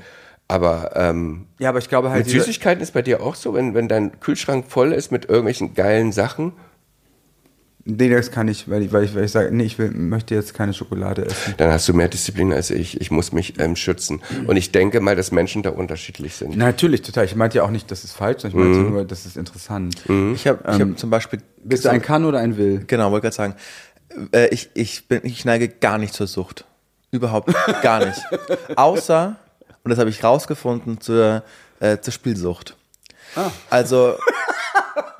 Aber 0.48 0.90
ähm, 0.94 1.46
ja, 1.59 1.70
aber 1.70 1.78
ich 1.78 1.88
glaube 1.88 2.11
halt 2.11 2.26
mit 2.26 2.35
Süßigkeiten 2.35 2.83
ist 2.83 2.92
bei 2.92 3.02
dir 3.02 3.22
auch 3.22 3.37
so, 3.37 3.54
wenn 3.54 3.74
wenn 3.74 3.88
dein 3.88 4.20
Kühlschrank 4.20 4.66
voll 4.68 4.92
ist 4.92 5.12
mit 5.12 5.26
irgendwelchen 5.26 5.74
geilen 5.74 6.12
Sachen. 6.12 6.52
Nee, 7.87 8.09
das 8.09 8.31
kann 8.31 8.49
ich, 8.49 8.70
weil 8.70 8.83
ich, 8.83 8.92
weil 8.92 9.05
ich, 9.05 9.14
weil 9.14 9.25
ich 9.25 9.31
sage, 9.31 9.55
nee, 9.55 9.64
ich 9.64 9.79
will, 9.79 9.90
möchte 9.90 10.35
jetzt 10.35 10.55
keine 10.55 10.73
Schokolade 10.73 11.27
essen. 11.27 11.55
Dann 11.59 11.70
hast 11.70 11.87
du 11.87 11.92
mehr 11.92 12.09
Disziplin 12.09 12.51
als 12.51 12.70
ich. 12.70 12.99
Ich 12.99 13.11
muss 13.11 13.33
mich 13.33 13.61
ähm, 13.61 13.77
schützen. 13.77 14.23
Und 14.47 14.57
ich 14.57 14.73
denke 14.73 15.01
mal, 15.01 15.14
dass 15.14 15.33
Menschen 15.33 15.62
da 15.62 15.70
unterschiedlich 15.70 16.35
sind. 16.35 16.57
Natürlich, 16.57 17.03
total. 17.03 17.27
Ich 17.27 17.37
meinte 17.37 17.59
ja 17.59 17.64
auch 17.64 17.70
nicht, 17.70 17.90
das 17.90 18.03
ist 18.05 18.12
falsch, 18.14 18.40
sondern 18.40 18.61
ich 18.61 18.66
meinte 18.66 18.90
nur, 18.90 19.05
das 19.05 19.27
ist 19.27 19.37
interessant. 19.37 19.97
Ich 20.35 20.47
habe 20.47 20.61
ich 20.73 20.81
hab 20.81 20.99
zum 20.99 21.11
Beispiel. 21.11 21.40
Bist 21.62 21.85
du 21.85 21.90
ein 21.90 22.01
Kann 22.01 22.25
oder 22.25 22.38
ein 22.38 22.57
Will? 22.57 22.85
Genau, 22.87 23.11
wollte 23.11 23.25
gerade 23.25 23.37
sagen. 23.37 23.55
Äh, 24.33 24.49
ich, 24.49 24.70
ich, 24.73 25.07
bin, 25.07 25.20
ich 25.25 25.44
neige 25.44 25.68
gar 25.68 25.99
nicht 25.99 26.14
zur 26.14 26.27
Sucht. 26.27 26.64
Überhaupt 27.11 27.55
gar 27.83 28.07
nicht. 28.07 28.20
Außer, 28.77 29.37
und 29.83 29.90
das 29.90 29.99
habe 29.99 30.09
ich 30.09 30.25
rausgefunden, 30.25 31.03
zur, 31.03 31.42
äh, 31.81 31.99
zur 31.99 32.12
Spielsucht. 32.14 32.77
Also, 33.68 34.14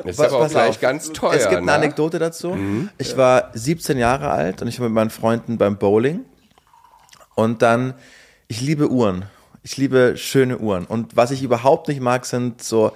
Das 0.05 0.17
ist 0.17 0.21
aber 0.21 0.37
auch 0.37 0.41
pass 0.43 0.53
gleich 0.53 0.71
auf. 0.71 0.81
ganz 0.81 1.13
teuer. 1.13 1.35
es 1.35 1.43
gibt 1.45 1.57
eine 1.57 1.67
ne? 1.67 1.73
Anekdote 1.73 2.19
dazu. 2.19 2.57
Ich 2.99 3.17
war 3.17 3.51
17 3.55 3.99
Jahre 3.99 4.31
alt 4.31 4.63
und 4.63 4.69
ich 4.69 4.79
war 4.81 4.89
mit 4.89 4.95
meinen 4.95 5.11
Freunden 5.11 5.59
beim 5.59 5.77
Bowling. 5.79 6.21
Und 7.35 7.63
dann, 7.63 7.95
ich 8.49 8.61
liebe 8.61 8.91
Uhren. 8.91 9.25
Ich 9.63 9.77
liebe 9.77 10.17
schöne 10.17 10.59
Uhren. 10.59 10.85
Und 10.85 11.17
was 11.17 11.31
ich 11.31 11.43
überhaupt 11.43 11.89
nicht 11.89 12.01
mag, 12.01 12.27
sind 12.27 12.63
so 12.63 12.93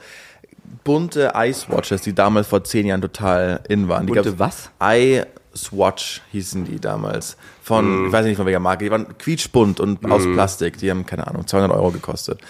bunte 0.85 1.33
Ice-Watches, 1.35 2.03
die 2.03 2.15
damals 2.15 2.47
vor 2.47 2.63
zehn 2.63 2.87
Jahren 2.87 3.01
total 3.01 3.61
in 3.69 3.89
waren. 3.89 4.07
Die 4.07 4.13
Bunte 4.13 4.35
gab's- 4.37 4.71
Eye-Swatch 4.79 6.23
hießen 6.31 6.67
die 6.67 6.79
damals. 6.79 7.37
Von, 7.63 8.07
ich 8.07 8.13
weiß 8.13 8.27
nicht 8.27 8.37
von 8.37 8.47
welcher 8.47 8.61
Marke. 8.61 8.85
Die 8.85 8.91
waren 8.91 9.17
quietschbunt 9.19 9.81
und 9.81 10.05
aus 10.11 10.25
Plastik. 10.25 10.79
Die 10.79 10.91
haben, 10.91 11.07
keine 11.07 11.27
Ahnung, 11.27 11.47
200 11.47 11.77
Euro 11.77 11.91
gekostet. 11.91 12.41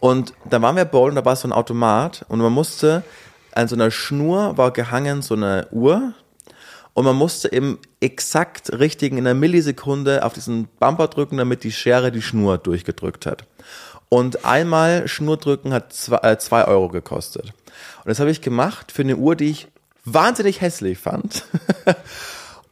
Und 0.00 0.32
da 0.48 0.62
waren 0.62 0.76
wir 0.76 0.86
bowlen, 0.86 1.14
da 1.14 1.24
war 1.24 1.36
so 1.36 1.46
ein 1.46 1.52
Automat 1.52 2.24
und 2.28 2.38
man 2.40 2.52
musste, 2.52 3.02
an 3.54 3.68
so 3.68 3.74
einer 3.74 3.90
Schnur 3.90 4.56
war 4.56 4.72
gehangen 4.72 5.22
so 5.22 5.34
eine 5.34 5.68
Uhr 5.70 6.14
und 6.94 7.04
man 7.04 7.16
musste 7.16 7.48
im 7.48 7.78
exakt 8.00 8.72
richtigen, 8.72 9.16
in 9.16 9.26
einer 9.26 9.38
Millisekunde 9.38 10.24
auf 10.24 10.32
diesen 10.32 10.68
Bumper 10.78 11.08
drücken, 11.08 11.36
damit 11.36 11.64
die 11.64 11.72
Schere 11.72 12.12
die 12.12 12.22
Schnur 12.22 12.58
durchgedrückt 12.58 13.26
hat. 13.26 13.44
Und 14.08 14.44
einmal 14.44 15.06
Schnur 15.06 15.36
drücken 15.36 15.72
hat 15.72 15.92
zwei, 15.92 16.60
äh, 16.60 16.64
Euro 16.64 16.88
gekostet. 16.88 17.54
Und 17.98 18.08
das 18.08 18.18
habe 18.18 18.30
ich 18.30 18.40
gemacht 18.40 18.90
für 18.90 19.02
eine 19.02 19.16
Uhr, 19.16 19.36
die 19.36 19.50
ich 19.50 19.68
wahnsinnig 20.04 20.60
hässlich 20.60 20.98
fand. 20.98 21.44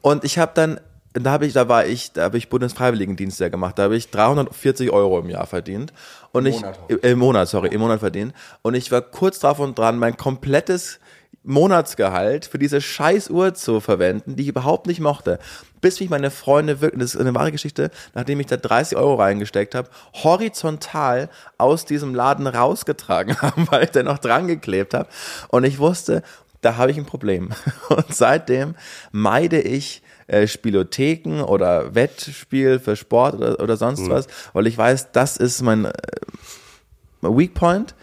Und 0.00 0.24
ich 0.24 0.38
habe 0.38 0.52
dann, 0.54 0.80
da 1.24 1.32
habe 1.32 1.46
ich, 1.46 1.52
da 1.52 1.68
war 1.68 1.86
ich, 1.86 2.12
da 2.12 2.24
habe 2.24 2.38
ich 2.38 2.48
Bundesfreiwilligendienst 2.48 3.40
ja 3.40 3.48
gemacht, 3.48 3.78
da 3.78 3.84
habe 3.84 3.96
ich 3.96 4.10
340 4.10 4.90
Euro 4.90 5.18
im 5.18 5.30
Jahr 5.30 5.46
verdient. 5.46 5.92
Und 6.32 6.46
ich, 6.46 6.62
im, 6.88 6.98
im 7.00 7.18
Monat, 7.18 7.48
sorry, 7.48 7.68
im 7.68 7.80
Monat 7.80 8.00
verdient. 8.00 8.34
Und 8.62 8.74
ich 8.74 8.92
war 8.92 9.00
kurz 9.00 9.38
davon 9.38 9.74
dran, 9.74 9.98
mein 9.98 10.16
komplettes 10.16 11.00
Monatsgehalt 11.48 12.44
für 12.44 12.58
diese 12.58 12.80
scheiß 12.80 13.30
Uhr 13.30 13.54
zu 13.54 13.80
verwenden, 13.80 14.36
die 14.36 14.42
ich 14.42 14.48
überhaupt 14.48 14.86
nicht 14.86 15.00
mochte. 15.00 15.38
Bis 15.80 15.98
mich 15.98 16.10
meine 16.10 16.30
Freunde 16.30 16.80
wirklich, 16.80 17.00
das 17.00 17.14
ist 17.14 17.20
eine 17.20 17.34
wahre 17.34 17.52
Geschichte, 17.52 17.90
nachdem 18.14 18.40
ich 18.40 18.46
da 18.46 18.56
30 18.56 18.98
Euro 18.98 19.14
reingesteckt 19.14 19.74
habe, 19.74 19.88
horizontal 20.12 21.30
aus 21.56 21.86
diesem 21.86 22.14
Laden 22.14 22.46
rausgetragen 22.46 23.36
haben, 23.42 23.66
weil 23.70 23.84
ich 23.84 23.90
da 23.90 24.02
noch 24.02 24.18
dran 24.18 24.46
geklebt 24.46 24.92
habe. 24.92 25.08
Und 25.48 25.64
ich 25.64 25.78
wusste, 25.78 26.22
da 26.60 26.76
habe 26.76 26.90
ich 26.90 26.98
ein 26.98 27.06
Problem. 27.06 27.50
Und 27.88 28.14
seitdem 28.14 28.74
meide 29.10 29.60
ich 29.60 30.02
äh, 30.28 30.46
Spielotheken 30.46 31.42
oder 31.42 31.94
Wettspiel 31.94 32.78
für 32.78 32.96
Sport 32.96 33.34
oder, 33.34 33.60
oder 33.60 33.76
sonst 33.76 34.08
was, 34.08 34.28
weil 34.52 34.66
ich 34.66 34.78
weiß, 34.78 35.12
das 35.12 35.36
ist 35.36 35.62
mein 35.62 35.86
äh, 35.86 35.90
Weak 37.22 37.54
Point. 37.54 37.94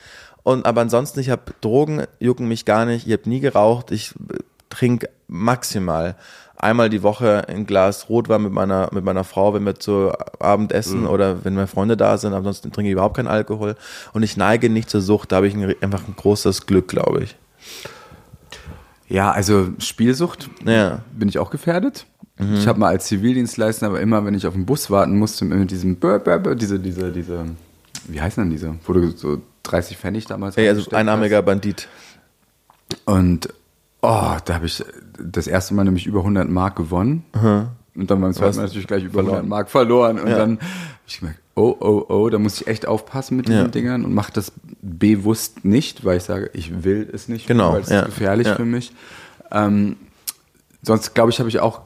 Und 0.44 0.66
aber 0.66 0.82
ansonsten, 0.82 1.20
ich 1.22 1.30
habe 1.32 1.54
Drogen, 1.62 2.04
jucken 2.20 2.48
mich 2.48 2.66
gar 2.66 2.86
nicht. 2.86 3.08
Ich 3.08 3.14
habe 3.14 3.28
nie 3.30 3.40
geraucht. 3.40 3.90
Ich 3.92 4.12
äh, 4.12 4.38
trinke 4.70 5.10
maximal 5.28 6.16
einmal 6.58 6.90
die 6.90 7.04
Woche 7.04 7.48
ein 7.48 7.66
Glas 7.66 8.10
Rotwein 8.10 8.42
mit 8.44 8.52
meiner 8.54 8.90
mit 8.92 9.04
meiner 9.04 9.24
Frau, 9.24 9.54
wenn 9.54 9.66
wir 9.66 9.76
zu 9.76 10.12
Abend 10.40 10.72
essen 10.72 11.06
oder 11.06 11.44
wenn 11.44 11.54
meine 11.54 11.68
Freunde 11.68 11.98
da 11.98 12.18
sind. 12.18 12.34
Ansonsten 12.34 12.72
trinke 12.72 12.90
ich 12.90 12.94
überhaupt 12.94 13.18
keinen 13.18 13.28
Alkohol. 13.28 13.76
Und 14.14 14.24
ich 14.24 14.38
neige 14.38 14.70
nicht 14.70 14.90
zur 14.90 15.02
Sucht. 15.02 15.32
Da 15.32 15.38
habe 15.38 15.48
ich 15.48 15.54
ein, 15.54 15.76
einfach 15.82 16.08
ein 16.08 16.16
großes 16.16 16.66
Glück, 16.66 16.88
glaube 16.88 17.24
ich. 17.24 17.36
Ja, 19.08 19.32
also 19.32 19.70
Spielsucht 19.80 20.50
Ja. 20.66 21.00
bin 21.12 21.30
ich 21.30 21.38
auch 21.40 21.50
gefährdet. 21.52 22.06
Ich 22.38 22.68
habe 22.68 22.80
mal 22.80 22.90
als 22.90 23.06
Zivildienstleister, 23.06 23.88
aber 23.88 24.02
immer, 24.02 24.26
wenn 24.26 24.34
ich 24.34 24.46
auf 24.46 24.54
den 24.56 24.66
Bus 24.66 24.90
warten 24.92 25.18
musste, 25.18 25.46
mit 25.46 25.72
diesem 25.72 25.96
Bur, 25.96 26.20
Bur, 26.20 26.38
Bur, 26.40 26.56
diese, 26.56 26.80
diese, 26.80 27.12
diese, 27.12 27.46
wie 28.10 28.20
heißen 28.20 28.44
denn 28.44 28.50
diese? 28.52 28.76
Wo 28.86 28.92
du 28.92 29.12
so 29.12 29.42
30 29.64 29.98
Pfennig 29.98 30.26
damals 30.26 30.58
Ey, 30.58 30.68
also 30.68 30.92
einarmiger 30.92 31.42
Bandit. 31.42 31.88
hast. 32.92 33.02
Und 33.08 33.48
oh, 34.02 34.34
da 34.44 34.54
habe 34.54 34.66
ich 34.66 34.84
das 35.18 35.48
erste 35.48 35.74
Mal 35.76 35.86
nämlich 35.86 36.06
über 36.08 36.20
100 36.20 36.50
Mark 36.50 36.76
gewonnen. 36.76 37.24
Und 37.96 38.12
dann 38.12 38.20
beim 38.20 38.34
zweiten 38.34 38.58
Mal 38.58 38.64
natürlich 38.64 38.88
gleich 38.88 39.06
über 39.06 39.22
100 39.22 39.46
Mark 39.48 39.70
verloren. 39.70 40.20
Und 40.20 40.30
dann 40.30 40.58
habe 40.60 40.60
ich 41.08 41.20
gemerkt, 41.20 41.40
oh, 41.56 41.74
oh, 41.80 42.06
oh, 42.10 42.30
da 42.30 42.38
muss 42.38 42.60
ich 42.60 42.68
echt 42.68 42.86
aufpassen 42.86 43.38
mit 43.38 43.48
diesen 43.48 43.62
Ja. 43.62 43.68
Dingern 43.70 44.04
und 44.04 44.14
mache 44.14 44.34
das 44.34 44.52
bewusst 44.82 45.64
nicht, 45.64 46.04
weil 46.04 46.18
ich 46.18 46.24
sage, 46.24 46.50
ich 46.54 46.84
will 46.84 47.10
es 47.14 47.30
nicht, 47.30 47.48
Genau, 47.48 47.72
weil 47.72 47.82
es 47.82 47.90
ja. 47.90 48.02
ist 48.02 48.06
gefährlich 48.08 48.48
Ja. 48.48 48.56
für 48.56 48.66
mich. 48.66 48.92
Ähm, 49.52 49.96
sonst 50.82 51.16
glaube 51.16 51.30
ich, 51.32 51.40
habe 51.40 51.48
ich 51.48 51.60
auch, 51.62 51.82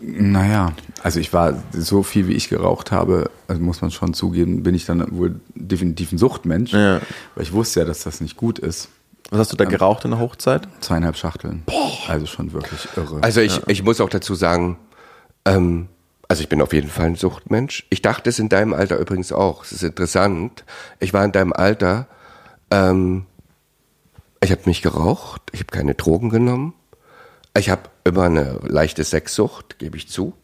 naja, 0.00 0.72
also 1.02 1.18
ich 1.20 1.32
war 1.32 1.62
so 1.72 2.02
viel, 2.02 2.28
wie 2.28 2.34
ich 2.34 2.48
geraucht 2.48 2.92
habe, 2.92 3.30
also 3.48 3.60
muss 3.62 3.80
man 3.80 3.90
schon 3.90 4.14
zugeben, 4.14 4.62
bin 4.62 4.74
ich 4.74 4.84
dann 4.86 5.16
wohl 5.16 5.40
definitiv 5.54 6.12
ein 6.12 6.18
Suchtmensch, 6.18 6.72
Ja. 6.72 7.00
weil 7.34 7.42
ich 7.42 7.52
wusste 7.52 7.80
ja, 7.80 7.86
dass 7.86 8.02
das 8.04 8.20
nicht 8.20 8.36
gut 8.36 8.58
ist. 8.58 8.88
Was 9.30 9.40
hast 9.40 9.52
du 9.52 9.56
da 9.56 9.64
geraucht 9.64 10.04
in 10.04 10.10
der 10.12 10.20
Hochzeit? 10.20 10.66
Zweieinhalb 10.80 11.16
Schachteln. 11.16 11.62
Also 12.08 12.26
schon 12.26 12.52
wirklich 12.52 12.88
irre. 12.96 13.22
Also 13.22 13.40
ich, 13.42 13.60
ich 13.66 13.82
muss 13.82 14.00
auch 14.00 14.08
dazu 14.08 14.34
sagen, 14.34 14.78
ähm, 15.44 15.88
also 16.28 16.42
ich 16.42 16.48
bin 16.48 16.62
auf 16.62 16.72
jeden 16.72 16.88
Fall 16.88 17.06
ein 17.06 17.14
Suchtmensch. 17.16 17.86
Ich 17.90 18.00
dachte 18.02 18.30
es 18.30 18.38
in 18.38 18.48
deinem 18.48 18.72
Alter 18.72 18.98
übrigens 18.98 19.32
auch. 19.32 19.64
Es 19.64 19.72
ist 19.72 19.82
interessant. 19.82 20.64
Ich 20.98 21.12
war 21.12 21.24
in 21.24 21.32
deinem 21.32 21.52
Alter, 21.52 22.06
ähm, 22.70 23.26
ich 24.42 24.50
habe 24.50 24.62
nicht 24.66 24.82
geraucht, 24.82 25.42
ich 25.52 25.60
habe 25.60 25.70
keine 25.72 25.94
Drogen 25.94 26.30
genommen. 26.30 26.72
Ich 27.56 27.70
habe 27.70 27.82
immer 28.08 28.24
eine 28.24 28.58
leichte 28.62 29.04
Sexsucht, 29.04 29.78
gebe 29.78 29.96
ich 29.96 30.08
zu. 30.08 30.34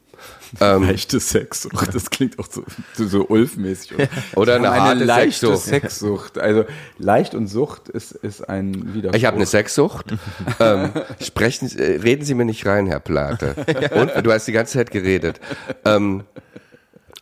leichte 0.60 1.20
Sexsucht, 1.20 1.88
das 1.94 2.10
klingt 2.10 2.38
auch 2.38 2.46
so, 2.50 2.64
so, 2.94 3.26
Ulf-mäßig. 3.28 3.96
Oder 4.36 4.56
eine 4.56 4.70
eine 4.70 4.82
harte 4.82 5.04
leichte 5.04 5.56
Sexsucht. 5.56 5.66
Sexsucht. 5.66 6.38
Also 6.38 6.64
leicht 6.98 7.34
und 7.34 7.48
Sucht 7.48 7.88
ist, 7.88 8.12
ist 8.12 8.48
ein 8.48 8.94
Widerspruch. 8.94 9.18
Ich 9.18 9.24
habe 9.24 9.36
eine 9.36 9.46
Sexsucht. 9.46 10.14
ähm, 10.60 10.92
sprechen, 11.20 11.70
äh, 11.76 12.00
reden 12.02 12.24
Sie 12.24 12.34
mir 12.34 12.44
nicht 12.44 12.64
rein, 12.66 12.86
Herr 12.86 13.00
Plate. 13.00 13.54
Und 13.94 14.24
du 14.24 14.32
hast 14.32 14.46
die 14.46 14.52
ganze 14.52 14.74
Zeit 14.74 14.90
geredet. 14.90 15.40
Ähm, 15.84 16.24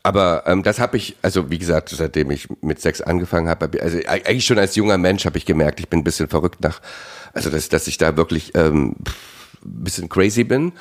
aber 0.02 0.44
ähm, 0.46 0.62
das 0.62 0.80
habe 0.80 0.96
ich, 0.96 1.16
also 1.22 1.50
wie 1.50 1.58
gesagt, 1.58 1.90
seitdem 1.90 2.30
ich 2.30 2.48
mit 2.60 2.80
Sex 2.80 3.00
angefangen 3.00 3.48
habe, 3.48 3.80
also 3.80 3.98
eigentlich 4.06 4.44
schon 4.44 4.58
als 4.58 4.74
junger 4.74 4.98
Mensch 4.98 5.24
habe 5.26 5.38
ich 5.38 5.46
gemerkt, 5.46 5.78
ich 5.78 5.88
bin 5.88 6.00
ein 6.00 6.04
bisschen 6.04 6.28
verrückt 6.28 6.60
nach, 6.62 6.80
also 7.32 7.50
dass, 7.50 7.68
dass 7.68 7.86
ich 7.86 7.98
da 7.98 8.16
wirklich 8.16 8.52
ähm, 8.54 8.96
bisschen 9.64 10.08
crazy 10.08 10.44
bin. 10.44 10.72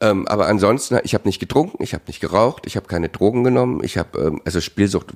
Ähm, 0.00 0.28
aber 0.28 0.46
ansonsten, 0.46 0.98
ich 1.02 1.14
habe 1.14 1.26
nicht 1.26 1.40
getrunken, 1.40 1.82
ich 1.82 1.92
habe 1.92 2.04
nicht 2.06 2.20
geraucht, 2.20 2.66
ich 2.66 2.76
habe 2.76 2.86
keine 2.86 3.08
Drogen 3.08 3.42
genommen, 3.42 3.82
ich 3.82 3.98
habe 3.98 4.18
ähm, 4.18 4.40
also 4.44 4.60
Spielsucht 4.60 5.08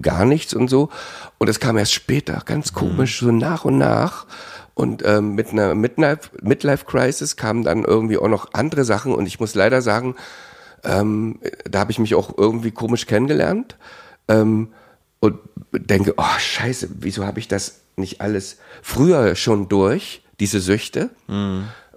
gar 0.00 0.24
nichts 0.24 0.54
und 0.54 0.68
so. 0.68 0.88
Und 1.38 1.48
das 1.48 1.60
kam 1.60 1.76
erst 1.76 1.92
später, 1.92 2.42
ganz 2.46 2.72
komisch, 2.72 3.20
so 3.20 3.30
nach 3.30 3.66
und 3.66 3.76
nach. 3.76 4.26
Und 4.74 5.02
ähm, 5.04 5.34
mit 5.34 5.50
einer 5.50 5.74
Midlife, 5.74 6.30
Midlife 6.40 6.86
Crisis 6.86 7.36
kamen 7.36 7.64
dann 7.64 7.84
irgendwie 7.84 8.16
auch 8.16 8.28
noch 8.28 8.54
andere 8.54 8.84
Sachen. 8.84 9.14
Und 9.14 9.26
ich 9.26 9.40
muss 9.40 9.54
leider 9.54 9.82
sagen, 9.82 10.16
ähm, 10.84 11.38
da 11.68 11.80
habe 11.80 11.90
ich 11.90 11.98
mich 11.98 12.14
auch 12.14 12.38
irgendwie 12.38 12.70
komisch 12.70 13.06
kennengelernt. 13.06 13.76
Ähm, 14.28 14.68
und 15.18 15.38
denke, 15.72 16.14
oh 16.16 16.38
scheiße, 16.38 16.88
wieso 17.00 17.26
habe 17.26 17.40
ich 17.40 17.48
das 17.48 17.80
nicht 17.96 18.22
alles 18.22 18.56
früher 18.80 19.36
schon 19.36 19.68
durch, 19.68 20.22
diese 20.38 20.60
Süchte? 20.60 21.10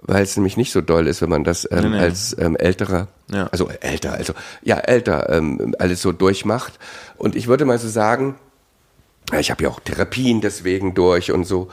Weil 0.06 0.22
es 0.22 0.36
nämlich 0.36 0.56
nicht 0.56 0.70
so 0.72 0.80
doll 0.80 1.06
ist, 1.06 1.22
wenn 1.22 1.30
man 1.30 1.44
das 1.44 1.66
ähm, 1.70 1.80
Nee, 1.82 1.88
nee. 1.96 1.98
als 1.98 2.36
ähm, 2.38 2.56
älterer, 2.56 3.08
Ja. 3.32 3.48
also 3.48 3.68
älter, 3.80 4.12
also 4.12 4.34
ja 4.62 4.78
älter 4.78 5.30
ähm, 5.30 5.74
alles 5.78 6.02
so 6.02 6.12
durchmacht. 6.12 6.78
Und 7.16 7.34
ich 7.36 7.46
würde 7.48 7.64
mal 7.64 7.78
so 7.78 7.88
sagen, 7.88 8.36
ich 9.38 9.50
habe 9.50 9.64
ja 9.64 9.70
auch 9.70 9.80
Therapien 9.80 10.40
deswegen 10.40 10.94
durch 10.94 11.32
und 11.32 11.44
so. 11.44 11.68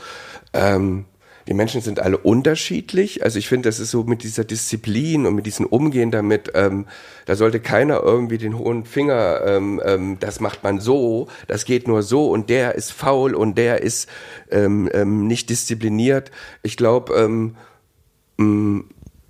Ähm, 0.54 1.06
die 1.48 1.54
Menschen 1.54 1.82
sind 1.82 2.00
alle 2.00 2.17
unterschiedlich. 2.17 3.24
Also 3.24 3.39
ich 3.39 3.48
finde, 3.50 3.67
das 3.67 3.80
ist 3.80 3.91
so 3.91 4.04
mit 4.04 4.24
dieser 4.24 4.44
Disziplin 4.44 5.26
und 5.26 5.36
mit 5.36 5.46
diesem 5.46 5.65
Umgehen 5.65 6.12
damit, 6.12 6.52
ähm, 6.54 6.86
da 7.26 7.36
sollte 7.36 7.60
keiner 7.60 8.02
irgendwie 8.04 8.38
den 8.38 8.58
hohen 8.58 8.86
Finger, 8.86 9.41
ähm, 9.46 9.82
ähm, 9.84 10.17
das 10.20 10.39
macht 10.39 10.63
man 10.63 10.80
so, 10.80 11.28
das 11.48 11.65
geht 11.65 11.88
nur 11.88 12.04
so 12.04 12.30
und 12.30 12.50
der 12.50 12.76
ist 12.76 12.94
faul 12.94 13.34
und 13.34 13.58
der 13.58 13.82
ist 13.82 14.08
ähm, 14.52 14.88
ähm, 14.94 15.28
nicht 15.28 15.50
diszipliniert. 15.50 16.32
Ich 16.63 16.78
glaube, 16.78 17.15
ähm, 17.15 17.56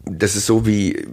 das 0.06 0.36
ist 0.36 0.46
so 0.46 0.66
wie 0.66 1.08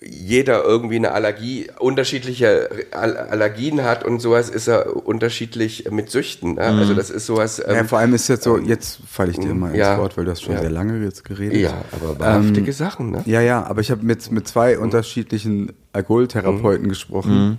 jeder 0.00 0.62
irgendwie 0.64 0.96
eine 0.96 1.10
Allergie, 1.12 1.68
unterschiedliche 1.80 2.70
All- 2.92 3.16
Allergien 3.16 3.82
hat 3.82 4.04
und 4.04 4.20
sowas 4.20 4.48
ist 4.48 4.68
er 4.68 4.94
unterschiedlich 5.06 5.90
mit 5.90 6.08
Süchten. 6.08 6.54
Ne? 6.54 6.60
Also 6.62 6.94
das 6.94 7.10
ist 7.10 7.26
sowas. 7.26 7.58
Ja, 7.58 7.74
Ähm, 7.74 7.88
vor 7.88 7.98
allem 7.98 8.14
ist 8.14 8.28
jetzt 8.28 8.44
so, 8.44 8.58
jetzt 8.58 9.00
falle 9.08 9.32
ich 9.32 9.38
dir 9.38 9.52
mal 9.54 9.68
ins 9.70 9.78
ja. 9.78 9.98
Wort, 9.98 10.16
weil 10.16 10.24
du 10.24 10.30
hast 10.30 10.42
schon 10.42 10.54
Ja. 10.54 10.60
sehr 10.60 10.70
lange 10.70 11.02
jetzt 11.04 11.24
geredet. 11.24 11.58
ja, 11.60 11.84
aber 11.90 12.18
wahrhaftige 12.18 12.72
Sachen. 12.72 13.10
Ne? 13.10 13.22
Ja, 13.26 13.40
ja, 13.40 13.64
aber 13.66 13.80
ich 13.80 13.90
habe 13.90 14.04
mit, 14.04 14.30
mit 14.30 14.46
zwei 14.46 14.78
unterschiedlichen 14.78 15.72
Alkoholtherapeuten 15.92 16.84
Mhm. 16.86 16.88
gesprochen. 16.90 17.58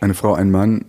Eine 0.00 0.14
Frau, 0.14 0.32
ein 0.34 0.50
Mann. 0.50 0.86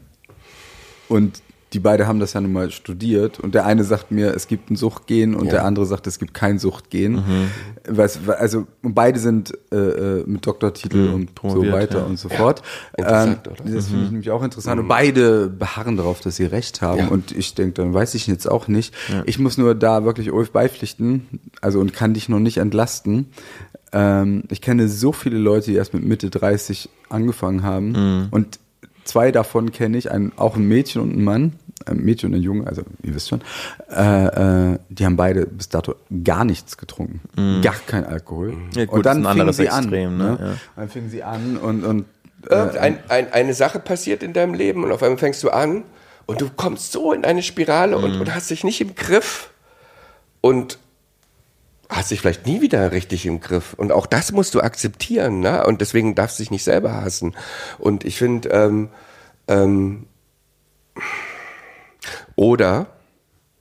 Und 1.10 1.42
die 1.74 1.80
beide 1.80 2.08
haben 2.08 2.20
das 2.20 2.34
ja 2.34 2.42
nun 2.42 2.52
mal 2.54 2.72
studiert. 2.72 3.40
Und 3.40 3.54
der 3.54 3.66
eine 3.66 3.84
sagt 3.84 4.10
mir, 4.12 4.34
es 4.36 4.48
gibt 4.48 4.72
ein 4.72 4.76
Suchtgen 4.76 5.36
und 5.36 5.46
Ja. 5.46 5.52
der 5.52 5.66
andere 5.66 5.86
sagt, 5.86 6.08
es 6.08 6.18
gibt 6.18 6.34
kein 6.34 6.58
Suchtgen. 6.58 7.14
Mhm. 7.14 7.52
Was, 7.88 8.20
also, 8.28 8.66
beide 8.82 9.20
sind 9.20 9.54
äh, 9.72 9.76
äh, 9.76 10.24
mit 10.26 10.46
Doktortitel 10.48 11.10
und 11.14 11.30
so 11.44 11.72
weiter 11.72 12.00
ja. 12.00 12.06
und 12.06 12.18
so 12.18 12.30
fort. 12.30 12.62
Ähm, 12.98 13.04
Interessant, 13.06 13.48
oder? 13.48 13.56
das 13.72 13.86
finde 13.86 13.98
Mhm. 14.00 14.04
ich 14.06 14.12
nämlich 14.12 14.32
auch 14.32 14.44
interessant. 14.44 14.80
Und 14.82 14.88
beide 14.88 15.48
beharren 15.48 15.96
darauf, 15.98 16.22
dass 16.22 16.36
sie 16.38 16.46
recht 16.46 16.82
haben. 16.82 17.00
Ja. 17.00 17.08
Und 17.10 17.32
ich 17.32 17.54
denke, 17.56 17.74
dann 17.74 17.94
weiß 17.94 18.16
ich 18.16 18.26
jetzt 18.28 18.50
auch 18.50 18.68
nicht. 18.68 18.94
Ich 19.26 19.38
muss 19.40 19.58
nur 19.58 19.76
da 19.76 20.04
wirklich 20.06 20.32
Ulf 20.32 20.52
beipflichten, 20.52 21.28
also 21.62 21.80
und 21.80 21.94
kann 21.94 22.14
dich 22.16 22.30
noch 22.30 22.40
nicht 22.40 22.58
entlasten. 22.58 23.28
Ähm, 23.92 24.44
ich 24.50 24.62
kenne 24.62 24.88
so 24.88 25.12
viele 25.12 25.38
Leute, 25.38 25.68
die 25.72 25.76
erst 25.78 25.94
mit 25.94 26.04
Mitte 26.04 26.30
30 26.30 26.90
angefangen 27.10 27.64
haben. 27.64 27.92
Mhm. 27.92 28.28
Und 28.32 28.60
zwei 29.10 29.32
davon 29.32 29.72
kenne 29.72 29.98
ich, 29.98 30.10
ein, 30.12 30.32
auch 30.38 30.56
ein 30.56 30.68
Mädchen 30.68 31.02
und 31.02 31.16
ein 31.18 31.24
Mann, 31.24 31.54
ein 31.86 31.98
Mädchen 31.98 32.30
und 32.34 32.40
ein 32.40 32.44
Junge, 32.44 32.68
also 32.68 32.84
ihr 33.04 33.16
wisst 33.16 33.30
schon, 33.30 33.42
äh, 33.92 34.74
äh, 34.74 34.80
die 34.90 35.06
haben 35.06 35.16
beide 35.18 35.46
bis 35.46 35.70
dato 35.70 35.96
gar 36.24 36.46
nichts 36.46 36.78
getrunken. 36.78 37.22
Gar 37.62 37.76
kein 37.88 38.06
Alkohol. 38.06 38.54
Ja, 38.76 38.86
gut, 38.86 38.98
und 38.98 39.06
dann 39.06 39.22
ist 39.22 39.26
ein 39.28 39.32
fingen 39.32 39.42
anderes 39.42 39.58
sie 39.58 39.66
Extrem, 39.66 40.10
an. 40.12 40.18
ne? 40.18 40.24
Ne? 40.24 40.38
Ja. 40.42 40.54
Dann 40.76 40.90
fingen 40.90 41.10
sie 41.10 41.24
an 41.24 41.58
und, 41.58 41.84
und 41.84 42.06
Irgendein, 42.50 43.00
ein, 43.10 43.34
eine 43.34 43.54
Sache 43.54 43.80
passiert 43.80 44.24
in 44.24 44.32
deinem 44.32 44.54
Leben 44.54 44.86
und 44.86 44.94
auf 44.94 45.04
einmal 45.04 45.18
fängst 45.18 45.44
du 45.44 45.50
an 45.50 45.84
und 46.26 46.40
du 46.40 46.48
kommst 46.56 46.94
so 46.94 47.12
in 47.12 47.26
eine 47.26 47.44
Spirale 47.44 47.98
und, 47.98 48.16
Mhm. 48.16 48.22
und 48.22 48.34
hast 48.34 48.50
dich 48.50 48.64
nicht 48.64 48.80
im 48.80 48.96
Griff 48.96 49.50
und 50.40 50.78
hast 51.90 52.12
dich 52.12 52.22
vielleicht 52.22 52.46
nie 52.46 52.62
wieder 52.62 52.92
richtig 52.92 53.26
im 53.26 53.40
Griff. 53.40 53.74
Und 53.74 53.92
auch 53.92 54.06
das 54.06 54.32
musst 54.32 54.54
du 54.54 54.62
akzeptieren, 54.62 55.40
ne? 55.40 55.66
Und 55.66 55.82
deswegen 55.82 56.16
darfst 56.16 56.38
du 56.38 56.44
dich 56.44 56.52
nicht 56.52 56.64
selber 56.64 56.94
hassen. 57.02 57.36
Und 57.80 58.06
ich 58.06 58.18
finde, 58.18 58.50
ähm, 58.50 58.90
ähm, 59.48 60.06
oder 62.36 62.88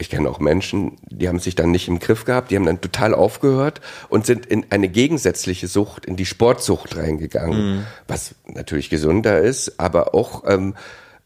ich 0.01 0.11
kenne 0.11 0.29
auch 0.29 0.38
Menschen, 0.38 0.97
die 1.11 1.27
haben 1.27 1.41
sich 1.41 1.57
dann 1.57 1.73
nicht 1.73 1.88
im 1.88 1.99
Griff 1.99 2.25
gehabt, 2.25 2.51
die 2.51 2.57
haben 2.57 2.67
dann 2.67 2.81
total 2.81 3.14
aufgehört 3.14 3.81
und 4.09 4.27
sind 4.27 4.47
in 4.47 4.67
eine 4.71 4.88
gegensätzliche 4.88 5.67
Sucht, 5.67 6.07
in 6.07 6.14
die 6.14 6.27
Sportsucht 6.27 6.97
reingegangen, 6.97 7.85
was 8.07 8.37
natürlich 8.47 8.91
gesünder 8.91 9.41
ist, 9.41 9.81
aber 9.81 10.14
auch 10.14 10.45
ähm, 10.47 10.75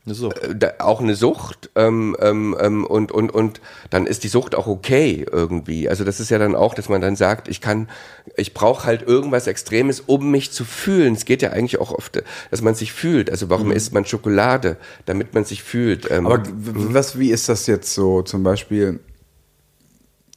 Eine 0.05 0.17
Sucht. 0.17 0.39
äh, 0.43 0.73
auch 0.81 1.01
eine 1.01 1.15
Sucht 1.15 1.71
ähm, 1.77 2.17
ähm, 2.19 2.57
ähm, 2.59 2.85
und 2.85 3.13
und 3.13 3.31
und 3.31 3.61
dann 3.91 4.07
ist 4.07 4.25
die 4.25 4.29
Sucht 4.29 4.57
auch 4.57 4.67
okay 4.67 5.25
irgendwie. 5.31 5.89
Also 5.89 6.03
das 6.03 6.19
ist 6.19 6.29
ja 6.31 6.39
dann 6.39 6.57
auch, 6.57 6.75
dass 6.75 6.89
man 6.89 7.01
dann 7.01 7.15
sagt, 7.15 7.47
ich 7.47 7.61
kann, 7.61 7.89
ich 8.37 8.53
brauche 8.53 8.85
halt 8.85 9.03
irgendwas 9.03 9.47
Extremes, 9.47 10.01
um 10.01 10.33
mich 10.33 10.51
zu 10.51 10.65
fühlen. 10.65 11.15
Es 11.15 11.25
geht 11.25 11.41
ja 11.41 11.51
eigentlich 11.51 11.79
auch 11.79 11.93
oft, 11.93 12.21
dass 12.51 12.63
man 12.63 12.75
sich 12.75 12.93
fühlt. 12.93 13.31
Also 13.31 13.49
warum 13.49 13.71
isst 13.71 13.93
man 13.93 14.05
Schokolade, 14.05 14.77
damit 15.07 15.35
man 15.35 15.45
sich 15.45 15.63
fühlt? 15.63 16.11
Ähm, 16.11 16.27
Aber 16.27 16.43
was, 16.51 17.19
wie 17.21 17.31
ist 17.31 17.49
das 17.49 17.69
jetzt 17.69 17.95
so 17.95 18.23
zum 18.23 18.43
Beispiel? 18.43 18.99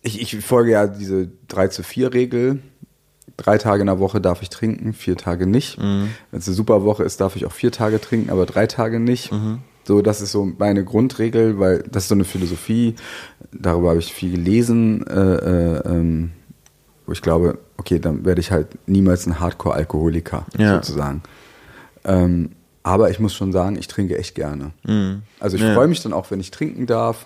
Ich, 0.04 0.21
ich 0.21 0.45
folge 0.45 0.71
ja 0.73 0.86
diese 0.86 1.32
3 1.47 1.69
zu 1.69 1.82
4 1.82 2.13
Regel. 2.13 2.60
Drei 3.38 3.58
Tage 3.58 3.82
in 3.82 3.88
der 3.88 4.00
Woche 4.00 4.21
darf 4.21 4.41
ich 4.41 4.50
trinken, 4.50 4.93
vier 4.93 5.17
Tage 5.17 5.45
nicht. 5.48 5.78
Wenn 5.80 6.08
es 6.32 6.48
eine 6.48 6.56
super 6.56 6.84
Woche 6.84 7.04
ist, 7.04 7.19
darf 7.19 7.36
ich 7.36 7.45
auch 7.45 7.52
vier 7.52 7.71
Tage 7.71 8.00
trinken, 8.00 8.30
aber 8.30 8.45
drei 8.45 8.65
Tage 8.67 9.00
nicht. 9.00 9.32
So, 9.84 10.02
das 10.02 10.21
ist 10.21 10.32
so 10.32 10.45
meine 10.58 10.84
Grundregel, 10.86 11.60
weil 11.60 11.84
das 11.91 12.04
ist 12.04 12.10
so 12.10 12.15
eine 12.15 12.24
Philosophie. 12.24 12.95
Darüber 13.52 13.89
habe 13.89 14.00
ich 14.00 14.13
viel 14.13 14.32
gelesen, 14.32 15.06
äh, 15.06 15.13
äh, 15.36 15.82
ähm, 15.86 16.32
wo 17.06 17.12
ich 17.12 17.21
glaube, 17.21 17.60
okay, 17.78 18.00
dann 18.00 18.26
werde 18.26 18.41
ich 18.41 18.52
halt 18.52 18.67
niemals 18.88 19.28
ein 19.28 19.39
Hardcore-Alkoholiker 19.39 20.45
Ja. 20.58 20.76
sozusagen. 20.76 21.21
Ähm, 22.04 22.52
aber 22.84 23.10
ich 23.10 23.19
muss 23.19 23.34
schon 23.34 23.52
sagen, 23.52 23.76
ich 23.78 23.88
trinke 23.88 24.17
echt 24.17 24.34
gerne. 24.36 24.71
Also 25.39 25.58
ich 25.58 25.62
Ja. 25.63 25.74
freue 25.74 25.88
mich 25.88 26.02
dann 26.02 26.13
auch, 26.13 26.32
wenn 26.32 26.39
ich 26.39 26.52
trinken 26.52 26.86
darf 26.86 27.26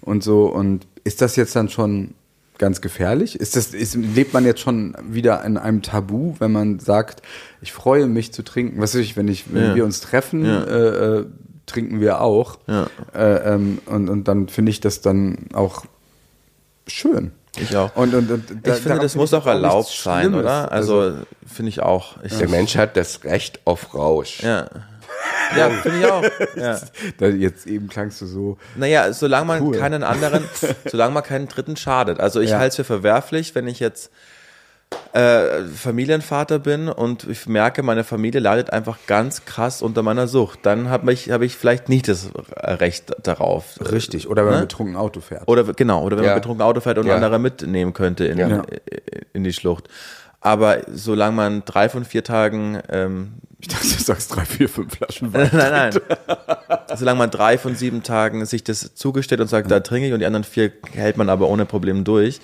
und 0.00 0.22
so. 0.22 0.46
Und 0.46 0.86
ist 1.04 1.20
das 1.22 1.34
jetzt 1.36 1.56
dann 1.56 1.68
schon 1.68 2.14
ganz 2.58 2.80
gefährlich? 2.80 3.38
Ist 3.38 3.56
das, 3.56 3.68
ist, 3.74 3.94
lebt 3.94 4.32
man 4.34 4.44
jetzt 4.44 4.60
schon 4.60 4.96
wieder 5.08 5.44
in 5.44 5.56
einem 5.56 5.82
Tabu, 5.82 6.34
wenn 6.38 6.52
man 6.52 6.78
sagt, 6.78 7.22
ich 7.60 7.72
freue 7.72 8.06
mich 8.06 8.32
zu 8.32 8.42
trinken? 8.42 8.80
Was 8.80 8.94
weiß 8.94 9.00
ich, 9.02 9.16
wenn 9.16 9.28
ich, 9.28 9.52
wenn 9.52 9.62
Ja. 9.64 9.74
wir 9.74 9.84
uns 9.84 10.00
treffen, 10.00 10.44
Ja. 10.44 10.62
äh, 10.64 11.18
äh, 11.20 11.26
trinken 11.66 12.00
wir 12.00 12.20
auch. 12.20 12.58
Ja. 12.66 12.86
Äh, 13.14 13.54
ähm, 13.54 13.78
und, 13.86 14.08
und 14.08 14.28
dann 14.28 14.48
finde 14.48 14.70
ich 14.70 14.80
das 14.80 15.00
dann 15.00 15.38
auch 15.52 15.84
schön. 16.86 17.32
Ich 17.58 17.74
auch. 17.76 17.96
Und, 17.96 18.14
und, 18.14 18.30
und 18.30 18.44
da- 18.64 18.74
ich 18.74 18.82
finde, 18.82 18.98
das 19.00 19.14
muss 19.16 19.32
auch 19.32 19.46
erlaubt 19.46 19.88
sein, 19.88 20.24
Schlimmes. 20.26 20.40
oder? 20.40 20.70
Also, 20.70 21.14
finde 21.46 21.70
ich 21.70 21.80
auch. 21.82 22.22
Ich, 22.22 22.36
der 22.36 22.48
Mensch 22.50 22.76
hat 22.76 22.96
das 22.96 23.24
Recht 23.24 23.60
auf 23.64 23.94
Rausch. 23.94 24.42
ja. 24.42 24.68
Ja, 25.56 25.68
finde 25.70 25.98
ich 26.00 26.06
auch. 26.06 26.24
Ja. 26.56 26.80
da, 27.18 27.26
jetzt 27.26 27.66
eben 27.66 27.88
klangst 27.88 28.20
du 28.22 28.26
so. 28.26 28.56
Naja, 28.76 29.12
solange 29.12 29.46
man 29.46 29.62
Cool. 29.62 29.76
keinen 29.78 30.02
anderen, 30.02 30.44
solange 30.90 31.12
man 31.12 31.22
keinen 31.22 31.48
Dritten 31.48 31.76
schadet. 31.76 32.18
Also 32.20 32.40
ich 32.40 32.50
Ja. 32.50 32.58
halte 32.58 32.68
es 32.68 32.76
für 32.76 32.84
verwerflich, 32.84 33.54
wenn 33.54 33.68
ich 33.68 33.78
jetzt 33.80 34.10
äh, 35.12 35.64
Familienvater 35.64 36.58
bin 36.60 36.88
und 36.88 37.24
ich 37.28 37.46
merke, 37.46 37.82
meine 37.82 38.04
Familie 38.04 38.40
leidet 38.40 38.72
einfach 38.72 38.98
ganz 39.06 39.44
krass 39.44 39.82
unter 39.82 40.02
meiner 40.02 40.28
Sucht. 40.28 40.60
Dann 40.62 40.88
habe 40.90 41.12
ich, 41.12 41.30
hab 41.30 41.42
ich 41.42 41.56
vielleicht 41.56 41.88
nicht 41.88 42.06
das 42.08 42.28
Recht 42.56 43.12
darauf. 43.26 43.74
Richtig. 43.80 44.28
Oder 44.28 44.42
wenn 44.44 44.50
man 44.52 44.60
Ne? 44.60 44.66
betrunken 44.66 44.96
Auto 44.96 45.20
fährt. 45.20 45.48
Oder 45.48 45.64
genau, 45.72 46.04
oder 46.04 46.16
wenn 46.16 46.24
Ja. 46.24 46.30
man 46.32 46.40
betrunken 46.40 46.62
Auto 46.62 46.80
fährt 46.80 46.98
und 46.98 47.06
Ja. 47.06 47.16
andere 47.16 47.38
mitnehmen 47.38 47.94
könnte 47.94 48.26
in, 48.26 48.38
Ja. 48.38 48.62
in 49.32 49.42
die 49.42 49.52
Schlucht. 49.52 49.88
Aber 50.40 50.78
solange 50.92 51.34
man 51.34 51.64
drei 51.64 51.88
von 51.88 52.04
vier 52.04 52.22
Tagen, 52.22 52.80
ähm, 52.88 53.34
ich 53.58 53.68
dachte, 53.68 53.86
du 53.88 54.02
sagst 54.02 54.34
drei, 54.36 54.44
vier, 54.44 54.68
fünf 54.68 54.94
Flaschen 54.96 55.32
Wein. 55.32 55.48
nein, 55.52 55.92
nein, 55.92 56.00
solange 56.94 57.18
man 57.18 57.30
drei 57.30 57.56
von 57.58 57.74
sieben 57.74 58.02
Tagen 58.02 58.44
sich 58.46 58.62
das 58.64 58.94
zugesteht 58.94 59.40
und 59.40 59.48
sagt, 59.48 59.70
da 59.70 59.80
trinke 59.80 60.08
ich 60.08 60.12
und 60.12 60.20
die 60.20 60.26
anderen 60.26 60.44
vier 60.44 60.72
hält 60.92 61.16
man 61.16 61.28
aber 61.30 61.48
ohne 61.48 61.64
Problem 61.66 62.04
durch, 62.04 62.40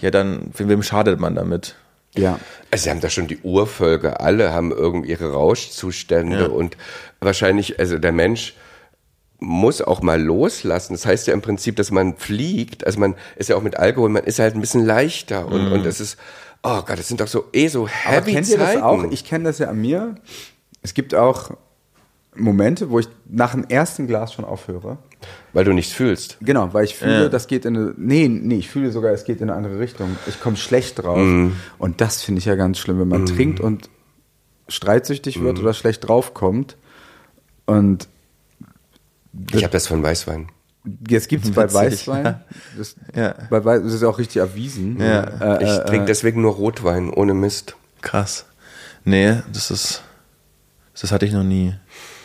ja, 0.00 0.10
dann, 0.10 0.50
für 0.54 0.68
wem 0.68 0.82
schadet 0.82 1.20
man 1.20 1.34
damit? 1.34 1.76
Ja. 2.16 2.40
Also 2.70 2.84
sie 2.84 2.90
haben 2.90 3.00
da 3.00 3.10
schon 3.10 3.28
die 3.28 3.38
Urvölker, 3.42 4.20
alle 4.20 4.52
haben 4.52 4.72
irgendwie 4.72 5.10
ihre 5.10 5.32
Rauschzustände 5.32 6.40
Ja. 6.40 6.46
und 6.46 6.76
wahrscheinlich, 7.20 7.78
also 7.78 7.98
der 7.98 8.12
Mensch 8.12 8.54
muss 9.38 9.82
auch 9.82 10.00
mal 10.00 10.20
loslassen. 10.20 10.94
Das 10.94 11.04
heißt 11.04 11.26
ja 11.26 11.34
im 11.34 11.42
Prinzip, 11.42 11.76
dass 11.76 11.90
man 11.90 12.16
fliegt. 12.16 12.86
Also 12.86 12.98
man 13.00 13.16
ist 13.36 13.50
ja 13.50 13.56
auch 13.56 13.62
mit 13.62 13.76
Alkohol, 13.76 14.08
man 14.08 14.24
ist 14.24 14.38
halt 14.38 14.54
ein 14.54 14.62
bisschen 14.62 14.84
leichter 14.86 15.46
und, 15.46 15.70
und 15.72 15.84
es 15.84 16.00
ist, 16.00 16.16
oh 16.62 16.80
Gott, 16.80 16.98
das 16.98 17.06
sind 17.06 17.20
doch 17.20 17.28
so 17.28 17.44
eh 17.52 17.68
so 17.68 17.82
Aber 17.82 17.90
heavy 18.16 18.32
kennt 18.32 18.48
ihr 18.48 18.56
das 18.56 18.68
Zeiten. 18.70 18.82
auch? 18.82 19.04
Ich 19.10 19.24
kenne 19.26 19.44
das 19.44 19.58
ja 19.58 19.68
an 19.68 19.78
mir. 19.78 20.14
Es 20.86 20.94
gibt 20.94 21.14
auch 21.16 21.50
Momente, 22.36 22.90
wo 22.90 23.00
ich 23.00 23.08
nach 23.28 23.52
dem 23.52 23.64
ersten 23.64 24.06
Glas 24.06 24.32
schon 24.32 24.44
aufhöre. 24.44 24.98
Weil 25.52 25.64
du 25.64 25.72
nichts 25.72 25.92
fühlst. 25.92 26.36
Genau, 26.40 26.72
weil 26.74 26.84
ich 26.84 26.94
fühle, 26.94 27.24
Ja. 27.24 27.28
das 27.28 27.48
geht 27.48 27.64
in 27.64 27.76
eine. 27.76 27.94
Nee, 27.96 28.28
nee, 28.28 28.56
ich 28.58 28.68
fühle 28.70 28.92
sogar, 28.92 29.10
es 29.12 29.24
geht 29.24 29.40
in 29.40 29.50
eine 29.50 29.58
andere 29.58 29.80
Richtung. 29.80 30.16
Ich 30.28 30.40
komme 30.40 30.56
schlecht 30.56 31.02
drauf. 31.02 31.18
Mhm. 31.18 31.56
Und 31.78 32.00
das 32.00 32.22
finde 32.22 32.38
ich 32.38 32.44
ja 32.44 32.54
ganz 32.54 32.78
schlimm, 32.78 33.00
wenn 33.00 33.08
man 33.08 33.26
trinkt 33.26 33.58
und 33.58 33.90
streitsüchtig 34.68 35.40
Mhm. 35.40 35.44
wird 35.44 35.58
oder 35.58 35.74
schlecht 35.74 36.06
draufkommt. 36.06 36.76
Und 37.64 38.06
Ich 39.52 39.64
habe 39.64 39.72
das 39.72 39.88
von 39.88 40.02
Weißwein. 40.04 40.48
jetzt 41.08 41.28
gibt 41.28 41.46
es 41.46 41.50
bei 41.50 41.72
Weißwein. 41.72 42.24
ja. 42.24 42.40
Das, 42.78 42.94
Ja. 43.14 43.34
bei 43.50 43.64
Weiß, 43.64 43.82
das 43.82 43.92
ist 43.94 44.04
auch 44.04 44.18
richtig 44.18 44.36
erwiesen. 44.36 45.00
Ja. 45.00 45.56
Äh, 45.58 45.64
Ich 45.64 45.70
äh, 45.70 45.84
trinke 45.86 46.06
deswegen 46.06 46.42
nur 46.42 46.52
Rotwein, 46.52 47.10
ohne 47.10 47.34
Mist. 47.34 47.74
Krass. 48.02 48.44
Nee, 49.04 49.36
das 49.52 49.70
ist, 49.70 50.02
das 51.00 51.12
hatte 51.12 51.26
ich 51.26 51.32
noch 51.32 51.44
nie. 51.44 51.74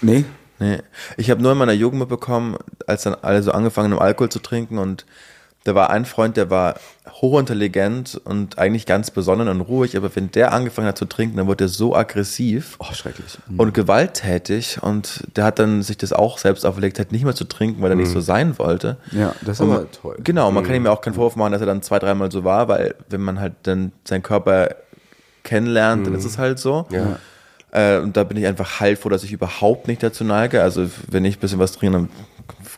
Nee. 0.01 0.25
Nee. 0.59 0.79
Ich 1.17 1.31
habe 1.31 1.41
nur 1.41 1.51
in 1.53 1.57
meiner 1.57 1.73
Jugend 1.73 1.99
mitbekommen, 1.99 2.55
als 2.87 3.03
dann 3.03 3.15
alle 3.21 3.41
so 3.41 3.51
angefangen 3.51 3.91
haben, 3.93 3.99
Alkohol 4.01 4.29
zu 4.29 4.39
trinken 4.39 4.77
und 4.77 5.05
da 5.63 5.75
war 5.75 5.91
ein 5.91 6.05
Freund, 6.05 6.37
der 6.37 6.49
war 6.49 6.75
hochintelligent 7.07 8.19
und 8.23 8.57
eigentlich 8.57 8.87
ganz 8.87 9.11
besonnen 9.11 9.47
und 9.47 9.61
ruhig, 9.61 9.95
aber 9.95 10.15
wenn 10.15 10.31
der 10.31 10.53
angefangen 10.53 10.87
hat 10.87 10.97
zu 10.97 11.05
trinken, 11.05 11.37
dann 11.37 11.45
wurde 11.47 11.65
er 11.65 11.67
so 11.67 11.95
aggressiv 11.95 12.77
Oh, 12.79 12.93
schrecklich. 12.93 13.37
und 13.57 13.73
gewalttätig 13.73 14.79
und 14.81 15.23
der 15.35 15.43
hat 15.45 15.59
dann 15.59 15.83
sich 15.83 15.97
das 15.97 16.13
auch 16.13 16.39
selbst 16.39 16.65
auferlegt, 16.65 16.99
hat 16.99 17.11
nicht 17.11 17.23
mehr 17.25 17.35
zu 17.35 17.43
trinken, 17.45 17.81
weil 17.81 17.91
er 17.91 17.95
nicht 17.95 18.09
so 18.11 18.21
sein 18.21 18.57
wollte. 18.57 18.97
Ja, 19.11 19.35
das 19.41 19.59
ist 19.59 19.61
aber 19.61 19.89
toll. 19.91 20.17
Genau, 20.23 20.51
man 20.51 20.63
kann 20.63 20.73
ihm 20.75 20.85
ja 20.85 20.91
auch 20.91 21.01
keinen 21.01 21.13
Vorwurf 21.13 21.35
machen, 21.35 21.51
dass 21.51 21.61
er 21.61 21.67
dann 21.67 21.83
zwei, 21.83 21.99
dreimal 21.99 22.31
so 22.31 22.43
war, 22.43 22.67
weil 22.67 22.95
wenn 23.09 23.21
man 23.21 23.39
halt 23.39 23.53
dann 23.63 23.91
seinen 24.03 24.23
Körper 24.23 24.69
kennenlernt, 25.43 26.05
dann 26.07 26.13
ist 26.15 26.25
es 26.25 26.37
halt 26.37 26.59
so. 26.59 26.87
Ja. 26.91 27.19
Äh, 27.71 27.99
und 27.99 28.17
da 28.17 28.23
bin 28.23 28.37
ich 28.37 28.45
einfach 28.45 28.79
heilfroh, 28.79 29.09
dass 29.09 29.23
ich 29.23 29.31
überhaupt 29.31 29.87
nicht 29.87 30.03
dazu 30.03 30.23
neige. 30.23 30.61
Also 30.61 30.89
wenn 31.09 31.23
ich 31.25 31.37
ein 31.37 31.39
bisschen 31.39 31.59
was 31.59 31.71
trinke, 31.73 31.97
dann 31.97 32.09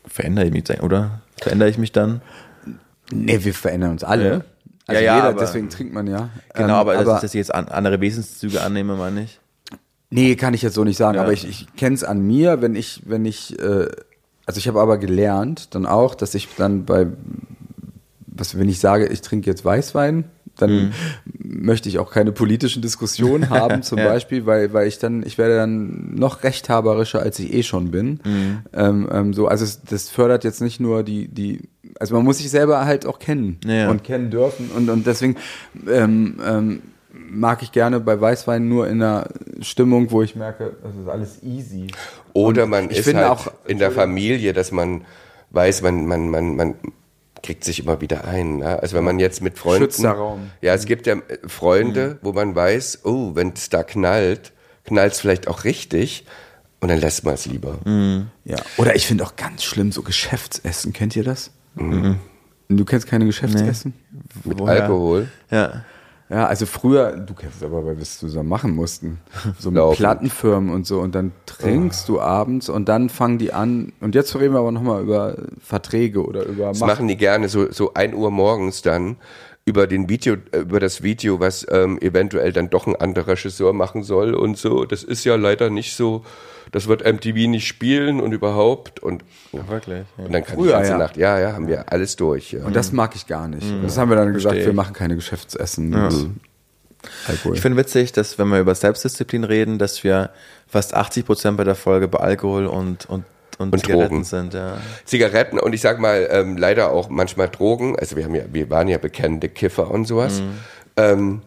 verändere 0.07 0.45
ich 0.45 0.51
mich, 0.53 0.81
oder? 0.81 1.21
Verändere 1.41 1.69
ich 1.69 1.77
mich 1.77 1.91
dann? 1.91 2.21
Nee, 3.11 3.43
wir 3.43 3.53
verändern 3.53 3.91
uns 3.91 4.03
alle. 4.03 4.27
Ja. 4.29 4.41
Also 4.85 5.01
Ja, 5.01 5.05
ja, 5.05 5.15
jeder, 5.15 5.27
aber- 5.29 5.39
deswegen 5.39 5.69
trinkt 5.69 5.93
man 5.93 6.07
ja. 6.07 6.29
Genau, 6.53 6.65
Ähm, 6.65 6.71
aber, 6.71 6.93
dass, 6.95 7.01
ich- 7.07 7.21
dass 7.21 7.33
ich 7.33 7.37
jetzt 7.37 7.53
an, 7.55 7.67
andere 7.69 8.01
Wesenszüge 8.01 8.61
annehme, 8.61 8.95
meine 8.95 9.23
ich. 9.23 9.39
Nee, 10.09 10.35
kann 10.35 10.53
ich 10.53 10.61
jetzt 10.61 10.75
so 10.75 10.83
nicht 10.83 10.97
sagen, 10.97 11.15
Ja. 11.15 11.23
aber 11.23 11.33
ich, 11.33 11.47
ich 11.47 11.67
kenne 11.75 11.95
es 11.95 12.03
an 12.03 12.21
mir, 12.21 12.61
wenn 12.61 12.75
ich, 12.75 13.01
wenn 13.05 13.25
ich, 13.25 13.57
äh, 13.59 13.87
also 14.45 14.57
ich 14.59 14.67
habe 14.67 14.79
aber 14.79 14.97
gelernt 14.99 15.73
dann 15.73 15.85
auch, 15.87 16.13
dass 16.15 16.35
ich 16.35 16.49
dann 16.55 16.85
bei, 16.85 17.07
was 18.27 18.57
wenn 18.59 18.69
ich 18.69 18.79
sage, 18.79 19.07
ich 19.07 19.21
trinke 19.21 19.49
jetzt 19.49 19.63
Weißwein, 19.65 20.25
dann 20.57 20.93
möchte 21.25 21.89
ich 21.89 21.97
auch 21.99 22.11
keine 22.11 22.31
politischen 22.31 22.81
Diskussionen 22.81 23.49
haben, 23.51 23.81
zum 23.83 23.97
Ja. 23.99 24.05
Beispiel, 24.05 24.45
weil, 24.45 24.71
weil 24.73 24.87
ich 24.87 24.99
dann, 24.99 25.23
ich 25.25 25.37
werde 25.37 25.55
dann 25.57 26.13
noch 26.15 26.43
rechthaberischer, 26.43 27.21
als 27.21 27.39
ich 27.39 27.53
eh 27.53 27.63
schon 27.63 27.91
bin. 27.91 28.19
Ähm, 28.73 29.07
ähm, 29.11 29.33
so, 29.33 29.47
also 29.47 29.63
es, 29.65 29.81
das 29.81 30.09
fördert 30.09 30.43
jetzt 30.43 30.61
nicht 30.61 30.79
nur 30.79 31.03
die, 31.03 31.27
die, 31.27 31.61
also 31.99 32.15
man 32.15 32.23
muss 32.23 32.37
sich 32.37 32.49
selber 32.49 32.85
halt 32.85 33.05
auch 33.05 33.19
kennen 33.19 33.59
Ja. 33.65 33.89
und 33.89 34.03
kennen 34.03 34.29
dürfen 34.29 34.69
und, 34.75 34.89
und 34.89 35.07
deswegen 35.07 35.35
ähm, 35.89 36.39
ähm, 36.45 36.81
mag 37.11 37.61
ich 37.63 37.71
gerne 37.71 37.99
bei 37.99 38.19
Weißwein 38.19 38.67
nur 38.67 38.87
in 38.87 39.01
einer 39.01 39.27
Stimmung, 39.61 40.11
wo 40.11 40.21
ich 40.21 40.35
merke, 40.35 40.75
das 40.83 40.91
ist 40.95 41.07
alles 41.09 41.43
easy. 41.43 41.87
Oder 42.33 42.63
Und 42.63 42.69
man 42.69 42.89
ich 42.91 42.99
ist 42.99 43.05
finde 43.05 43.21
halt 43.27 43.31
auch 43.31 43.51
in 43.65 43.79
der 43.79 43.91
Familie, 43.91 44.53
dass 44.53 44.71
man 44.71 45.01
weiß, 45.51 45.81
man, 45.83 46.05
man, 46.07 46.29
man, 46.29 46.55
man 46.55 46.75
kriegt 47.43 47.63
sich 47.63 47.79
immer 47.79 48.01
wieder 48.01 48.25
ein. 48.25 48.57
Ne? 48.57 48.79
Also 48.81 48.95
wenn 48.95 49.03
man 49.03 49.19
jetzt 49.19 49.41
mit 49.41 49.59
Freunden. 49.59 49.83
Schützter 49.83 50.13
Raum. 50.13 50.49
Ja, 50.61 50.73
es 50.73 50.85
gibt 50.85 51.05
ja 51.05 51.15
äh, 51.15 51.37
Freunde, 51.47 52.17
wo 52.21 52.33
man 52.33 52.55
weiß, 52.55 53.01
oh, 53.03 53.35
wenn 53.35 53.53
es 53.53 53.69
da 53.69 53.83
knallt, 53.83 54.53
knallt 54.85 55.13
es 55.13 55.19
vielleicht 55.19 55.47
auch 55.47 55.63
richtig 55.65 56.25
und 56.79 56.89
dann 56.89 56.99
lässt 56.99 57.23
man 57.23 57.35
es 57.35 57.45
lieber. 57.45 57.79
Ja. 58.43 58.57
Oder 58.77 58.95
ich 58.95 59.05
finde 59.05 59.25
auch 59.25 59.35
ganz 59.35 59.63
schlimm 59.63 59.91
so 59.91 60.01
Geschäftsessen. 60.01 60.91
Kennt 60.91 61.15
ihr 61.15 61.23
das? 61.23 61.51
Mhm. 61.75 62.19
Du 62.67 62.85
kennst 62.85 63.07
keine 63.07 63.25
Geschäftsessen? 63.25 63.93
Mit 64.43 64.59
Woher? 64.59 64.83
Alkohol. 64.83 65.29
Ja. 65.51 65.85
Ja, 66.33 66.47
also 66.47 66.65
früher, 66.65 67.11
du 67.11 67.35
kennst 67.35 67.57
es 67.57 67.63
aber, 67.63 67.85
weil 67.85 67.95
wir 67.95 68.01
es 68.01 68.17
zusammen 68.17 68.49
machen 68.49 68.73
mussten. 68.73 69.19
So 69.59 69.69
mit 69.69 69.77
Laufen. 69.77 69.97
Plattenfirmen 69.97 70.73
und 70.73 70.87
so. 70.87 70.99
Und 70.99 71.13
dann 71.13 71.31
trinkst 71.45 72.09
du 72.09 72.19
abends 72.19 72.69
und 72.69 72.89
dann 72.89 73.09
fangen 73.09 73.37
die 73.37 73.53
an. 73.53 73.93
Und 74.01 74.15
jetzt 74.15 74.35
reden 74.35 74.53
wir 74.53 74.59
aber 74.59 74.71
nochmal 74.71 75.03
über 75.03 75.35
Verträge 75.61 76.25
oder 76.25 76.43
über 76.45 76.69
Das 76.69 76.79
machen 76.79 77.07
die 77.07 77.17
gerne 77.17 77.49
so, 77.49 77.71
so 77.71 77.93
ein 77.93 78.15
Uhr 78.15 78.31
morgens 78.31 78.81
dann 78.81 79.17
über 79.65 79.87
den 79.87 80.09
Video, 80.09 80.35
äh, 80.51 80.59
über 80.59 80.79
das 80.79 81.03
Video, 81.03 81.39
was 81.39 81.65
ähm, 81.69 81.97
eventuell 82.01 82.51
dann 82.51 82.69
doch 82.69 82.87
ein 82.87 82.95
anderer 82.95 83.29
Regisseur 83.29 83.73
machen 83.73 84.03
soll 84.03 84.33
und 84.33 84.57
so. 84.57 84.85
Das 84.85 85.03
ist 85.03 85.23
ja 85.23 85.35
leider 85.35 85.69
nicht 85.69 85.95
so, 85.95 86.25
das 86.71 86.87
wird 86.87 87.05
MTV 87.05 87.47
nicht 87.47 87.67
spielen 87.67 88.19
und 88.19 88.33
überhaupt 88.33 88.99
und, 88.99 89.23
Wirklich. 89.51 90.05
Ja. 90.17 90.25
und 90.25 90.33
dann 90.33 90.43
kann 90.43 90.55
Früher, 90.55 90.65
die 90.65 90.71
ganze 90.71 90.91
ja. 90.91 90.97
Nacht, 90.97 91.17
ja, 91.17 91.39
ja, 91.39 91.53
haben 91.53 91.67
wir 91.67 91.91
alles 91.91 92.15
durch. 92.15 92.51
Ja. 92.51 92.65
Und 92.65 92.75
das 92.75 92.91
mag 92.91 93.15
ich 93.15 93.27
gar 93.27 93.47
nicht. 93.47 93.65
Das 93.83 93.97
haben 93.97 94.09
wir 94.09 94.15
dann 94.15 94.33
gesagt, 94.33 94.55
Verstehe 94.55 94.65
wir 94.65 94.73
machen 94.73 94.93
keine 94.93 95.15
Geschäftsessen 95.15 95.89
mit 95.89 96.29
Alkohol. 97.27 97.55
Ich 97.55 97.61
finde 97.61 97.77
witzig, 97.77 98.11
dass 98.11 98.37
wenn 98.39 98.47
wir 98.47 98.59
über 98.59 98.75
Selbstdisziplin 98.75 99.43
reden, 99.43 99.77
dass 99.77 100.03
wir 100.03 100.29
fast 100.67 100.93
80 100.93 101.25
Prozent 101.25 101.57
bei 101.57 101.63
der 101.63 101.75
Folge 101.75 102.07
bei 102.07 102.19
Alkohol 102.19 102.65
und, 102.65 103.05
und, 103.09 103.25
und, 103.59 103.71
Und 103.73 103.79
Zigaretten 103.79 104.09
Drogen. 104.09 104.23
sind. 104.23 104.53
Ja. 104.53 104.77
Zigaretten 105.05 105.59
und 105.59 105.73
ich 105.73 105.81
sag 105.81 105.99
mal 105.99 106.27
ähm, 106.31 106.57
leider 106.57 106.91
auch 106.91 107.09
manchmal 107.09 107.49
Drogen. 107.49 107.97
Also 107.97 108.15
wir 108.15 108.23
haben 108.25 108.35
ja, 108.35 108.43
wir 108.51 108.69
waren 108.69 108.87
ja 108.87 108.97
bekannte 108.97 109.49
Kiffer 109.49 109.89
und 109.91 110.05
sowas. 110.05 110.39
Mhm. 110.41 110.59
Ähm, 110.97 111.41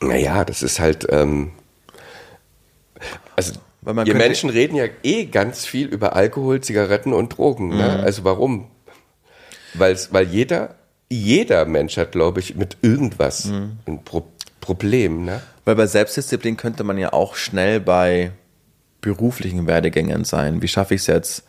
naja, 0.00 0.44
das 0.44 0.62
ist 0.62 0.80
halt. 0.80 1.06
Ähm, 1.10 1.52
also 3.36 3.54
Weil 3.82 3.94
man 3.94 4.06
wir 4.06 4.14
Menschen 4.14 4.50
reden 4.50 4.76
ja 4.76 4.84
eh 5.02 5.24
ganz 5.26 5.64
viel 5.64 5.86
über 5.88 6.14
Alkohol, 6.16 6.60
Zigaretten 6.60 7.12
und 7.12 7.36
Drogen. 7.36 7.68
Ne? 7.68 7.96
Mhm. 7.98 8.04
Also 8.04 8.24
warum? 8.24 8.66
Weil's, 9.74 10.12
weil 10.12 10.26
jeder, 10.26 10.74
jeder 11.08 11.64
Mensch 11.64 11.96
hat, 11.96 12.12
glaube 12.12 12.40
ich, 12.40 12.56
mit 12.56 12.78
irgendwas 12.82 13.46
Mhm. 13.46 13.78
ein 13.86 14.04
Pro 14.04 14.24
Problem. 14.60 15.24
Ne? 15.24 15.40
Weil 15.64 15.74
bei 15.74 15.86
Selbstdisziplin 15.86 16.58
könnte 16.58 16.84
man 16.84 16.98
ja 16.98 17.14
auch 17.14 17.34
schnell 17.34 17.80
bei 17.80 18.32
beruflichen 19.00 19.66
Werdegängen 19.66 20.24
sein. 20.24 20.62
Wie 20.62 20.68
schaffe 20.68 20.94
ich 20.94 21.02
es 21.02 21.06
jetzt, 21.06 21.44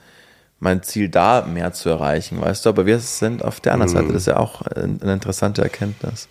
mein 0.59 0.83
Ziel 0.83 1.09
da 1.09 1.43
mehr 1.45 1.73
zu 1.73 1.89
erreichen, 1.89 2.39
weißt 2.39 2.65
du? 2.65 2.69
Aber 2.69 2.85
wir 2.85 2.99
sind 2.99 3.43
auf 3.43 3.59
der 3.59 3.73
anderen 3.73 3.91
Seite. 3.91 4.07
Das 4.07 4.23
ist 4.23 4.27
ja 4.27 4.37
auch 4.37 4.61
ein- 4.61 4.99
eine 5.01 5.13
interessante 5.13 5.61
Erkenntnis. 5.63 6.27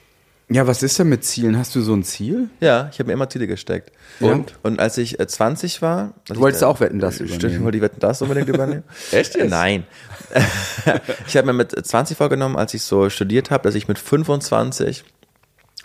ja, 0.49 0.67
was 0.67 0.83
ist 0.83 0.99
denn 0.99 1.09
mit 1.09 1.25
Zielen? 1.25 1.57
Hast 1.59 1.75
du 1.77 1.81
so 1.81 1.95
ein 1.95 2.03
Ziel? 2.05 2.49
Ja, 2.61 2.89
ich 2.93 2.99
habe 2.99 3.09
mir 3.09 3.13
immer 3.15 3.29
Ziele 3.29 3.47
gesteckt. 3.47 3.93
Und? 4.21 4.55
Und 4.63 4.81
als 4.81 4.99
ich 4.99 5.19
äh, 5.21 5.27
20 5.27 5.81
war. 5.83 6.13
als 6.29 6.37
Du 6.37 6.41
wolltest 6.41 6.63
ich, 6.63 6.67
auch 6.67 6.81
Wetten, 6.81 6.99
das 7.01 7.15
Stimmt, 7.17 7.31
übernehmen. 7.31 7.55
ich 7.57 7.63
wollte 7.65 7.79
die 7.79 7.83
Wetten 7.83 8.01
das 8.01 8.23
unbedingt 8.23 8.49
übernehmen. 8.55 8.83
Echt 9.13 9.35
jetzt? 9.37 9.51
Nein. 9.51 9.85
ich 11.27 11.37
habe 11.37 11.47
mir 11.47 11.53
mit 11.53 11.71
20 11.87 12.17
vorgenommen, 12.17 12.57
als 12.57 12.75
ich 12.75 12.83
so 12.83 13.11
studiert 13.11 13.51
habe, 13.51 13.63
dass 13.65 13.75
ich 13.75 13.89
mit 13.89 13.99
25 13.99 15.05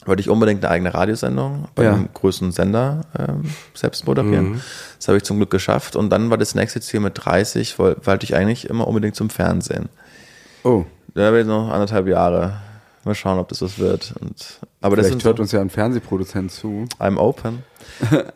wollte 0.06 0.22
ich 0.22 0.30
unbedingt 0.30 0.63
eine 0.63 0.72
eigene 0.74 0.94
Radiosendung 0.94 1.68
bei 1.76 1.84
Ja. 1.84 1.94
einem 1.94 2.10
größeren 2.13 2.52
Sender 2.52 3.02
ähm, 3.18 3.46
selbst 3.74 4.06
moderieren. 4.06 4.62
Das 4.98 5.08
habe 5.08 5.18
ich 5.18 5.24
zum 5.24 5.38
Glück 5.38 5.50
geschafft. 5.52 5.96
Und 5.96 6.10
dann 6.12 6.30
war 6.30 6.38
das 6.38 6.56
nächste 6.56 6.80
Ziel 6.82 7.00
mit 7.00 7.13
30, 7.15 7.78
woll- 7.80 7.98
wollte 8.04 8.24
ich 8.24 8.36
eigentlich 8.36 8.70
immer 8.70 8.88
unbedingt 8.88 9.15
zum 9.15 9.30
Fernsehen. 9.30 9.89
Oh, 10.63 10.86
Da 11.13 11.28
habe 11.28 11.41
ich 11.41 11.48
noch 11.48 11.70
anderthalb 11.72 12.08
Jahre. 12.08 12.54
Mal 13.06 13.13
schauen, 13.13 13.38
ob 13.38 13.48
das 13.50 13.62
was 13.62 13.78
wird. 13.78 14.15
Und, 14.20 14.60
aber 14.82 14.96
das 14.96 15.06
vielleicht 15.06 15.22
sind 15.22 15.26
hört 15.26 15.38
so, 15.38 15.44
uns 15.44 15.52
ja 15.52 15.62
ein 15.62 15.70
Fernsehproduzent 15.70 16.52
zu. 16.52 16.86
I'm 17.00 17.18
open. 17.18 17.63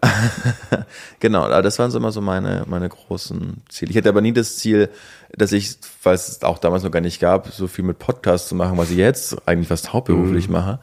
genau, 1.20 1.46
aber 1.46 1.64
das 1.64 1.80
waren 1.80 1.90
so 1.90 1.98
immer 1.98 2.12
so 2.12 2.22
meine, 2.22 2.66
meine 2.68 2.88
großen 2.88 3.64
Ziele. 3.68 3.90
Ich 3.90 3.98
hatte 3.98 4.10
aber 4.10 4.22
nie 4.22 4.32
das 4.32 4.58
Ziel, 4.58 4.90
dass 5.36 5.52
ich, 5.52 5.78
weil 6.04 6.14
es 6.14 6.44
auch 6.44 6.60
damals 6.60 6.84
noch 6.84 6.92
gar 6.92 7.02
nicht 7.02 7.20
gab, 7.20 7.48
so 7.52 7.66
viel 7.66 7.84
mit 7.84 7.98
Podcasts 7.98 8.48
zu 8.48 8.54
machen, 8.54 8.78
was 8.78 8.92
ich 8.92 8.98
jetzt 8.98 9.36
eigentlich 9.48 9.70
fast 9.70 9.92
hauptberuflich 9.92 10.50
mache. 10.50 10.80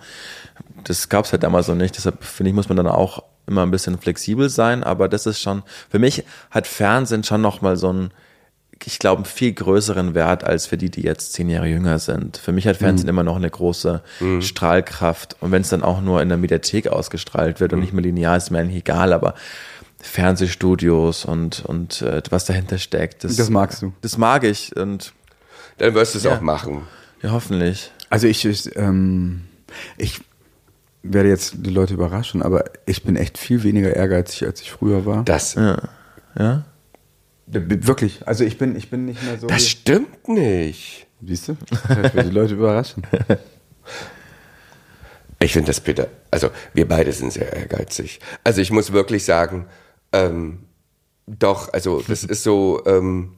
Das 0.83 1.09
gab 1.09 1.25
es 1.25 1.33
halt 1.33 1.44
damals 1.44 1.68
noch 1.68 1.77
nicht. 1.77 1.96
Deshalb 1.96 2.25
finde 2.25 2.51
ich, 2.51 2.57
muss 2.57 2.68
man 2.68 2.77
dann 2.77 2.88
auch 2.88 3.22
immer 3.46 3.62
ein 3.62 3.70
bisschen 3.70 3.99
flexibel 3.99 4.49
sein. 4.49 4.83
Aber 4.83 5.09
das 5.09 5.27
ist 5.27 5.40
schon, 5.40 5.62
für 5.88 6.01
mich 6.01 6.25
hat 6.51 6.66
Fernsehen 6.66 7.22
schon 7.22 7.40
nochmal 7.40 7.77
so 7.77 7.92
ein, 7.92 8.11
ich 8.85 8.99
glaube, 8.99 9.19
einen 9.19 9.25
viel 9.25 9.53
größeren 9.53 10.15
Wert 10.15 10.45
als 10.45 10.67
für 10.67 10.77
die, 10.77 10.91
die 10.91 11.03
jetzt 11.03 11.33
zehn 11.33 11.49
Jahre 11.49 11.67
jünger 11.67 11.99
sind. 11.99 12.37
Für 12.37 12.53
mich 12.53 12.67
hat 12.69 12.77
Fernsehen 12.77 13.09
immer 13.09 13.25
noch 13.25 13.37
eine 13.37 13.51
große 13.51 14.03
Strahlkraft. 14.41 15.37
Und 15.41 15.51
wenn 15.53 15.62
es 15.62 15.71
dann 15.71 15.83
auch 15.83 16.01
nur 16.01 16.23
in 16.23 16.29
der 16.29 16.39
Mediathek 16.39 16.89
ausgestrahlt 16.89 17.59
wird 17.61 17.73
und 17.73 17.81
nicht 17.81 17.93
mehr 17.93 18.03
linear, 18.03 18.37
ist 18.37 18.51
mir 18.51 18.59
eigentlich 18.61 18.79
egal, 18.81 19.12
aber 19.12 19.35
Fernsehstudios 20.01 21.25
und, 21.25 21.65
und 21.65 22.03
äh, 22.03 22.23
was 22.31 22.45
dahinter 22.45 22.79
steckt, 22.79 23.25
das, 23.25 23.37
Das 23.37 23.51
magst 23.51 23.83
du. 23.83 23.93
Das 24.03 24.19
mag 24.19 24.45
ich 24.45 24.75
und 24.77 25.12
Dann 25.79 25.95
wirst 25.95 26.15
du 26.15 26.19
es 26.19 26.25
Ja. 26.25 26.37
auch 26.37 26.41
machen. 26.41 26.83
ja, 27.23 27.31
hoffentlich. 27.33 27.91
Also 28.09 28.27
ich, 28.29 28.45
ich, 28.45 28.77
ähm, 28.77 29.43
ich 29.97 30.21
werde 31.03 31.29
jetzt 31.29 31.55
die 31.59 31.71
Leute 31.71 31.95
überraschen, 31.95 32.43
aber 32.43 32.65
ich 32.87 33.03
bin 33.05 33.17
echt 33.17 33.37
viel 33.39 33.62
weniger 33.62 33.95
ehrgeizig, 33.95 34.45
als 34.47 34.61
ich 34.61 34.71
früher 34.71 35.07
war. 35.07 35.25
Das, 35.25 35.55
Ja? 35.55 36.65
Wirklich. 37.46 38.26
Also 38.26 38.44
ich 38.44 38.59
bin, 38.59 38.74
ich 38.76 38.90
bin 38.90 39.04
nicht 39.04 39.22
mehr 39.22 39.38
so. 39.38 39.46
das 39.46 39.68
stimmt 39.68 40.28
nicht. 40.28 41.06
Siehst 41.22 41.48
du? 41.48 41.56
Ich 41.72 42.14
werde 42.14 42.24
die 42.24 42.35
Leute 42.35 42.54
überraschen. 42.54 43.02
Ich 45.38 45.52
finde 45.52 45.66
das 45.66 45.80
bitter. 45.80 46.09
Also 46.30 46.50
wir 46.72 46.88
beide 46.88 47.12
sind 47.12 47.32
sehr 47.32 47.52
ehrgeizig. 47.52 48.20
Also 48.42 48.61
ich 48.62 48.70
muss 48.70 48.92
wirklich 48.92 49.24
sagen, 49.24 49.66
ähm, 50.12 50.61
doch, 51.26 51.72
also 51.72 52.02
das 52.06 52.24
ist 52.24 52.42
so, 52.42 52.82
ähm, 52.87 53.35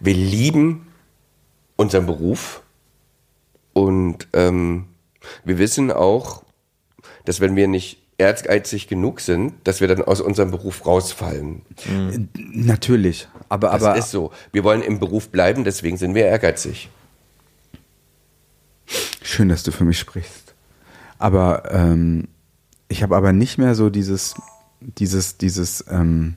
wir 0.00 0.14
lieben 0.14 0.86
unseren 1.76 2.06
Beruf 2.06 2.62
und 3.72 4.28
ähm, 4.32 4.88
wir 5.44 5.58
wissen 5.58 5.90
auch, 5.90 6.42
dass 7.24 7.40
wenn 7.40 7.56
wir 7.56 7.68
nicht 7.68 8.01
ehrgeizig 8.18 8.88
genug 8.88 9.20
sind, 9.20 9.54
dass 9.64 9.80
wir 9.80 9.88
dann 9.88 10.02
aus 10.02 10.20
unserem 10.20 10.50
Beruf 10.50 10.86
rausfallen. 10.86 11.62
Natürlich. 12.34 13.28
Aber, 13.48 13.70
Das 13.70 13.82
aber 13.82 13.96
ist 13.96 14.10
so. 14.10 14.32
Wir 14.52 14.64
wollen 14.64 14.82
im 14.82 14.98
Beruf 15.00 15.28
bleiben, 15.28 15.64
deswegen 15.64 15.96
sind 15.96 16.14
wir 16.14 16.24
ehrgeizig. 16.24 16.88
schön, 19.22 19.48
dass 19.48 19.62
du 19.62 19.72
für 19.72 19.84
mich 19.84 19.98
sprichst. 19.98 20.54
Aber 21.18 21.70
ähm, 21.72 22.28
ich 22.88 23.02
habe 23.02 23.16
aber 23.16 23.32
nicht 23.32 23.58
mehr 23.58 23.74
so 23.74 23.90
dieses, 23.90 24.34
dieses, 24.80 25.38
dieses 25.38 25.84
ähm, 25.88 26.34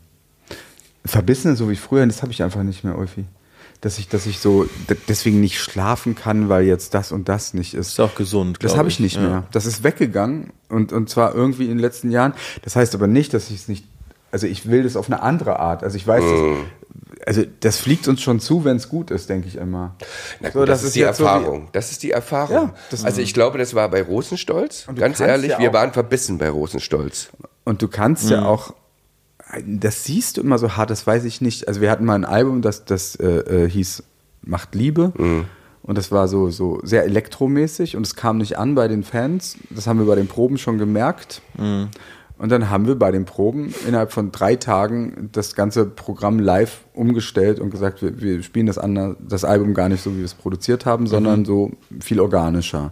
Verbissene, 1.04 1.56
so 1.56 1.70
wie 1.70 1.76
früher, 1.76 2.06
das 2.06 2.22
habe 2.22 2.32
ich 2.32 2.42
einfach 2.42 2.64
nicht 2.64 2.84
mehr, 2.84 2.98
Ulfi. 2.98 3.26
Dass 3.86 4.00
ich, 4.00 4.08
dass 4.10 4.26
ich 4.26 4.40
so 4.40 4.66
deswegen 5.08 5.40
nicht 5.40 5.60
schlafen 5.60 6.16
kann, 6.16 6.50
weil 6.50 6.66
jetzt 6.66 6.96
das 6.96 7.12
und 7.12 7.30
das 7.30 7.54
nicht 7.54 7.76
ist. 7.76 7.90
Ist 7.90 8.00
auch 8.00 8.16
gesund, 8.16 8.58
Das 8.64 8.76
habe 8.78 8.88
ich 8.88 8.96
ich, 8.96 9.00
nicht 9.00 9.16
ja. 9.18 9.22
mehr. 9.22 9.44
Das 9.52 9.68
ist 9.68 9.84
weggegangen 9.84 10.52
und, 10.70 10.92
und 10.92 11.08
zwar 11.08 11.36
irgendwie 11.36 11.66
in 11.66 11.70
den 11.70 11.80
letzten 11.80 12.10
Jahren. 12.10 12.34
Das 12.64 12.76
heißt 12.76 12.96
aber 12.96 13.06
nicht, 13.06 13.32
dass 13.36 13.52
ich 13.52 13.58
es 13.58 13.68
nicht, 13.68 13.86
also 14.32 14.48
ich 14.48 14.68
will 14.68 14.82
das 14.82 14.96
auf 14.96 15.06
eine 15.06 15.22
andere 15.22 15.60
Art. 15.60 15.84
Also 15.84 15.98
ich 15.98 16.08
weiß, 16.08 16.24
dass, 16.24 17.28
also 17.28 17.44
das 17.60 17.78
fliegt 17.78 18.08
uns 18.08 18.24
schon 18.24 18.40
zu, 18.40 18.66
wenn 18.66 18.78
es 18.78 18.90
gut 18.90 19.12
ist, 19.12 19.30
denke 19.30 19.48
ich 19.50 19.56
immer. 19.56 19.94
Na 20.40 20.50
gut, 20.50 20.62
So, 20.62 20.66
das, 20.66 20.82
ist 20.82 20.96
die 20.96 21.02
jetzt 21.02 21.18
so 21.18 21.26
Erfahrung. 21.26 21.68
das 21.72 21.92
ist 21.92 22.02
die 22.02 22.10
Erfahrung. 22.10 22.56
Ja, 22.70 22.74
das- 22.90 23.06
also 23.06 23.22
ich 23.22 23.36
glaube, 23.36 23.60
das 23.60 23.76
war 23.76 23.88
bei 23.90 24.02
Rosenstolz. 24.02 24.86
Und 24.88 24.98
Ganz 24.98 25.20
ehrlich, 25.20 25.52
ja 25.52 25.60
wir 25.60 25.74
waren 25.74 25.94
verbissen 25.94 26.40
bei 26.40 26.50
Rosenstolz. 26.50 27.30
Und 27.66 27.84
du 27.84 27.88
kannst 27.88 28.32
ja 28.32 28.46
auch, 28.46 28.74
das 29.66 30.04
siehst 30.04 30.38
du 30.38 30.42
immer 30.42 30.58
so 30.58 30.76
hart, 30.76 30.90
das 30.90 31.06
weiß 31.06 31.26
ich 31.26 31.42
nicht. 31.42 31.68
Also 31.68 31.82
wir 31.82 31.92
hatten 31.92 32.06
mal 32.06 32.16
ein 32.16 32.26
Album, 32.26 32.62
das, 32.62 32.86
das 32.86 33.16
äh, 33.16 33.66
äh, 33.66 33.70
hieß 33.70 34.04
Macht 34.42 34.76
Liebe. 34.76 35.12
Und 35.82 35.98
das 35.98 36.12
war 36.12 36.28
so, 36.28 36.50
so 36.50 36.80
sehr 36.84 37.04
elektromäßig 37.04 37.96
und 37.96 38.06
es 38.06 38.16
kam 38.16 38.38
nicht 38.38 38.58
an 38.58 38.74
bei 38.74 38.88
den 38.88 39.04
Fans. 39.04 39.58
Das 39.70 39.86
haben 39.88 40.00
wir 40.00 40.06
bei 40.06 40.16
den 40.16 40.28
Proben 40.28 40.58
schon 40.58 40.78
gemerkt. 40.78 41.42
Und 42.38 42.52
dann 42.52 42.70
haben 42.70 42.86
wir 42.88 42.96
bei 42.96 43.12
den 43.12 43.26
Proben 43.26 43.74
innerhalb 43.88 44.12
von 44.12 44.32
drei 44.32 44.56
Tagen 44.56 45.30
das 45.32 45.56
ganze 45.56 45.86
Programm 45.86 46.40
live 46.40 46.82
umgestellt 46.94 47.60
und 47.60 47.70
gesagt, 47.70 48.02
wir, 48.02 48.20
wir 48.20 48.44
spielen 48.44 48.66
das, 48.66 48.78
anders, 48.78 49.16
das 49.20 49.46
Album 49.46 49.74
gar 49.74 49.88
nicht 49.88 50.04
so, 50.04 50.14
wie 50.14 50.18
wir 50.18 50.26
es 50.26 50.34
produziert 50.34 50.86
haben, 50.86 51.08
sondern 51.08 51.46
so 51.46 51.72
viel 52.02 52.20
organischer. 52.20 52.92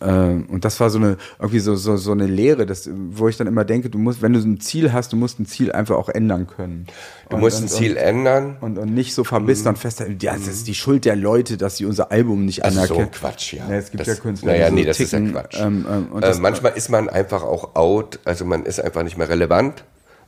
Ähm, 0.00 0.46
Und 0.50 0.64
das 0.64 0.78
war 0.80 0.90
so 0.90 0.98
eine, 0.98 1.16
irgendwie 1.38 1.58
so, 1.60 1.74
so, 1.74 1.96
so 1.96 2.12
eine 2.12 2.26
Lehre, 2.26 2.66
das, 2.66 2.88
wo 2.92 3.28
ich 3.28 3.36
dann 3.38 3.46
immer 3.46 3.64
denke, 3.64 3.88
du 3.88 3.96
musst, 3.98 4.20
wenn 4.20 4.32
du 4.34 4.40
so 4.40 4.46
ein 4.48 4.60
Ziel 4.60 4.92
hast, 4.92 5.12
du 5.12 5.16
musst 5.16 5.40
ein 5.40 5.46
Ziel 5.46 5.72
einfach 5.72 5.96
auch 5.96 6.08
ändern 6.10 6.46
können. 6.46 6.86
Du 7.30 7.36
Und- 7.36 7.42
musst 7.42 7.58
ein 7.58 7.62
und- 7.64 7.68
Ziel 7.70 7.96
ändern. 7.96 8.56
Und, 8.60 8.76
und 8.78 8.92
nicht 8.94 9.14
so 9.14 9.24
verbissen 9.24 9.68
und 9.68 9.78
festhalten, 9.78 10.18
ja, 10.20 10.34
das 10.34 10.48
ist 10.48 10.66
die 10.68 10.74
Schuld 10.74 11.04
der 11.06 11.16
Leute, 11.16 11.56
dass 11.56 11.78
sie 11.78 11.86
unser 11.86 12.12
Album 12.12 12.44
nicht 12.44 12.60
Das 12.62 12.68
ist 12.68 12.74
so 12.74 12.80
anerkennen. 12.80 13.08
ein 13.08 13.10
Quatsch, 13.12 13.52
ja. 13.54 13.68
Ja, 13.70 13.76
es 13.76 13.90
gibt 13.90 14.00
das, 14.02 14.08
ja 14.08 14.14
Künstler, 14.22 14.52
Naja, 14.52 14.64
die 14.66 14.70
so 14.70 14.74
nee, 14.76 14.84
das 14.84 14.96
ticken, 14.98 15.26
ist 15.28 15.34
ja 15.34 15.40
Quatsch. 15.40 15.60
ähm, 15.60 15.86
ähm, 15.90 16.06
und 16.12 16.22
äh, 16.22 16.26
das- 16.26 16.40
manchmal 16.40 16.72
ist 16.76 16.90
man 16.90 17.08
einfach 17.08 17.42
auch 17.42 17.74
out, 17.74 18.20
also 18.24 18.44
man 18.44 18.64
ist 18.64 18.80
einfach 18.80 19.02
nicht 19.02 19.16
mehr 19.16 19.28
relevant. 19.28 19.84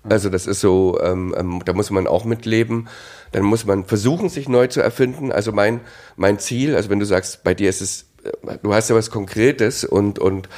Also 0.08 0.30
das 0.30 0.46
ist 0.46 0.60
so, 0.60 0.98
ähm, 1.02 1.34
ähm, 1.36 1.60
da 1.64 1.72
muss 1.74 1.90
man 1.90 2.06
auch 2.06 2.24
mitleben. 2.24 2.88
Dann 3.32 3.42
muss 3.42 3.66
man 3.66 3.84
versuchen, 3.84 4.28
sich 4.30 4.48
neu 4.48 4.68
zu 4.68 4.80
erfinden. 4.80 5.32
Also 5.32 5.52
mein, 5.52 5.80
mein 6.16 6.38
Ziel, 6.38 6.74
also 6.76 6.88
wenn 6.88 7.00
du 7.00 7.04
sagst, 7.04 7.42
bei 7.44 7.52
dir 7.52 7.68
ist 7.68 7.82
es, 7.82 8.06
du 8.62 8.74
hast 8.74 8.90
ja 8.90 8.96
was 8.96 9.10
Konkretes 9.10 9.84
und, 9.84 10.18
und 10.18 10.48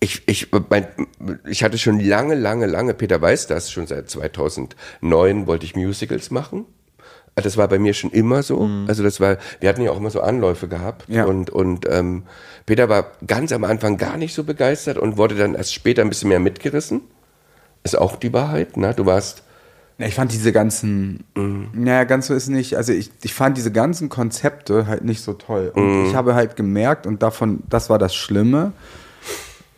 ich, 0.00 0.22
ich, 0.26 0.48
mein, 0.68 0.86
ich 1.48 1.64
hatte 1.64 1.78
schon 1.78 2.00
lange, 2.00 2.34
lange, 2.34 2.66
lange, 2.66 2.94
Peter 2.94 3.20
weiß 3.20 3.46
das, 3.46 3.70
schon 3.70 3.86
seit 3.86 4.10
2009 4.10 5.46
wollte 5.46 5.64
ich 5.64 5.76
Musicals 5.76 6.30
machen. 6.30 6.66
Das 7.36 7.56
war 7.56 7.66
bei 7.66 7.78
mir 7.78 7.94
schon 7.94 8.10
immer 8.10 8.42
so. 8.44 8.68
Also 8.86 9.02
das 9.02 9.18
war, 9.18 9.38
wir 9.58 9.68
hatten 9.68 9.82
ja 9.82 9.90
auch 9.90 9.96
immer 9.96 10.10
so 10.10 10.20
Anläufe 10.20 10.68
gehabt. 10.68 11.08
Ja. 11.08 11.24
Und, 11.24 11.50
und 11.50 11.86
ähm, 11.90 12.24
Peter 12.64 12.88
war 12.88 13.12
ganz 13.26 13.50
am 13.50 13.64
Anfang 13.64 13.96
gar 13.96 14.16
nicht 14.16 14.34
so 14.34 14.44
begeistert 14.44 14.98
und 14.98 15.16
wurde 15.16 15.34
dann 15.34 15.54
erst 15.54 15.74
später 15.74 16.02
ein 16.02 16.08
bisschen 16.08 16.28
mehr 16.28 16.38
mitgerissen. 16.38 17.00
Ist 17.82 17.98
auch 17.98 18.16
die 18.16 18.32
Wahrheit, 18.32 18.76
ne? 18.76 18.94
Du 18.94 19.04
warst, 19.04 19.42
ich 19.98 20.14
fand 20.16 20.32
diese 20.32 20.50
ganzen, 20.52 21.24
naja, 21.72 22.04
ganz 22.04 22.26
so 22.26 22.34
ist 22.34 22.48
nicht, 22.48 22.76
also 22.76 22.92
ich, 22.92 23.10
ich 23.22 23.32
fand 23.32 23.56
diese 23.56 23.70
ganzen 23.70 24.08
Konzepte 24.08 24.86
halt 24.88 25.04
nicht 25.04 25.22
so 25.22 25.34
toll. 25.34 25.70
Und 25.74 26.06
ich 26.08 26.14
habe 26.14 26.34
halt 26.34 26.56
gemerkt, 26.56 27.06
und 27.06 27.22
davon, 27.22 27.62
das 27.70 27.90
war 27.90 27.98
das 27.98 28.14
Schlimme, 28.14 28.72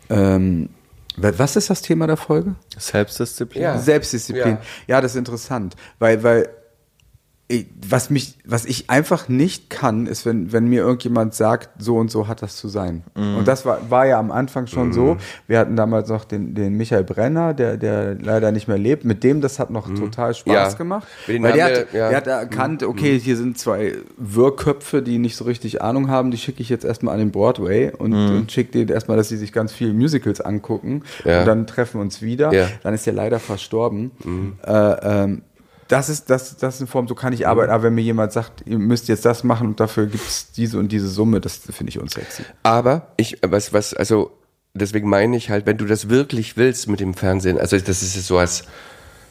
ähm, 0.09 0.69
wa- 1.17 1.33
was 1.37 1.57
ist 1.57 1.71
das 1.71 1.83
Thema 1.83 2.07
der 2.07 2.17
Folge? 2.17 2.55
Selbstdisziplin. 2.79 3.63
Ja. 3.63 3.79
Selbstdisziplin. 3.79 4.55
Ja. 4.87 4.97
Ja. 4.97 5.01
das 5.01 5.13
ist 5.13 5.19
interessant, 5.19 5.77
weil, 5.99 6.23
weil 6.23 6.49
was 7.89 8.11
mich, 8.11 8.39
was 8.45 8.65
ich 8.65 8.91
einfach 8.91 9.29
nicht 9.29 9.71
kann, 9.71 10.07
ist, 10.07 10.27
wenn, 10.27 10.53
wenn 10.53 10.67
mir 10.67 10.81
irgendjemand 10.81 11.33
sagt, 11.33 11.69
so 11.81 11.97
und 11.97 12.11
so 12.11 12.27
hat 12.27 12.43
das 12.43 12.57
zu 12.57 12.67
sein. 12.67 13.05
Mhm. 13.15 13.37
Und 13.37 13.47
das 13.47 13.65
war, 13.65 13.89
war 13.89 14.05
ja 14.05 14.19
am 14.19 14.33
Anfang 14.33 14.67
schon 14.67 14.93
so. 14.93 15.17
Wir 15.47 15.61
hatten 15.61 15.77
damals 15.77 16.09
noch 16.09 16.25
den, 16.25 16.57
den 16.57 16.73
Michael 16.77 17.05
Brenner, 17.05 17.55
der, 17.55 17.77
der 17.77 18.17
leider 18.17 18.51
nicht 18.51 18.67
mehr 18.67 18.79
lebt. 18.79 19.05
Mit 19.05 19.23
dem, 19.23 19.41
das 19.41 19.61
hat 19.61 19.71
noch 19.71 19.87
total 19.95 20.35
Spaß 20.35 20.47
Mhm. 20.47 20.53
Ja. 20.55 20.69
gemacht. 20.73 21.07
Weil 21.29 21.53
der 21.53 21.65
hat, 21.65 21.71
wir- 21.93 22.01
ja. 22.01 22.07
Mhm. 22.07 22.11
der 22.11 22.17
hat 22.17 22.27
erkannt, 22.27 22.83
okay, 22.83 23.17
hier 23.21 23.37
sind 23.37 23.57
zwei 23.59 23.95
Wirrköpfe, 24.17 25.01
die 25.03 25.19
nicht 25.19 25.37
so 25.37 25.45
richtig 25.45 25.83
Ahnung 25.83 26.09
haben, 26.09 26.33
die 26.33 26.39
schicke 26.39 26.63
ich 26.63 26.69
jetzt 26.69 26.85
erstmal 26.85 27.15
an 27.15 27.21
den 27.21 27.31
Broadway 27.31 27.93
und, 27.97 28.13
und 28.13 28.51
schicke 28.51 28.73
denen 28.73 28.89
erstmal, 28.89 29.17
dass 29.17 29.29
sie 29.29 29.37
sich 29.37 29.53
ganz 29.53 29.73
viele 29.73 29.93
Musicals 29.93 30.41
angucken. 30.41 31.03
Ja. 31.25 31.41
Und 31.41 31.47
dann 31.47 31.67
treffen 31.69 31.99
wir 31.99 32.03
uns 32.03 32.23
wieder. 32.23 32.53
Ja. 32.53 32.67
Dann 32.83 32.93
ist 32.93 33.07
er 33.07 33.13
leider 33.13 33.39
verstorben. 33.39 34.11
Äh, 34.67 34.73
ähm, 34.73 35.43
das 35.89 36.09
ist, 36.09 36.31
das, 36.31 36.57
das 36.57 36.77
ist 36.77 36.81
eine 36.81 36.89
Form, 36.89 37.09
so 37.09 37.15
kann 37.15 37.33
ich 37.33 37.47
arbeiten. 37.47 37.71
Aber 37.71 37.85
wenn 37.85 37.95
mir 37.95 38.03
jemand 38.03 38.33
sagt, 38.33 38.63
ihr 38.67 38.79
müsst 38.79 39.09
jetzt 39.09 39.25
das 39.25 39.45
machen 39.45 39.69
und 39.69 39.81
dafür 39.81 40.07
gibt 40.07 40.27
es 40.27 40.53
diese 40.53 40.79
und 40.79 40.91
diese 40.91 41.09
Summe, 41.09 41.41
das 41.41 41.57
finde 41.57 41.91
ich 41.91 41.99
unsexy. 41.99 42.43
aber 42.63 43.09
ich, 43.17 43.39
was, 43.47 43.73
was, 43.73 43.95
also, 43.95 44.31
deswegen 44.75 45.09
meine 45.09 45.37
ich 45.37 45.51
halt, 45.51 45.67
wenn 45.67 45.79
du 45.79 45.87
das 45.87 46.09
wirklich 46.09 46.57
willst 46.57 46.89
mit 46.89 47.01
dem 47.01 47.15
Fernsehen, 47.15 47.59
also 47.59 47.79
das 47.79 48.03
ist 48.03 48.27
so 48.27 48.39
als, 48.39 48.65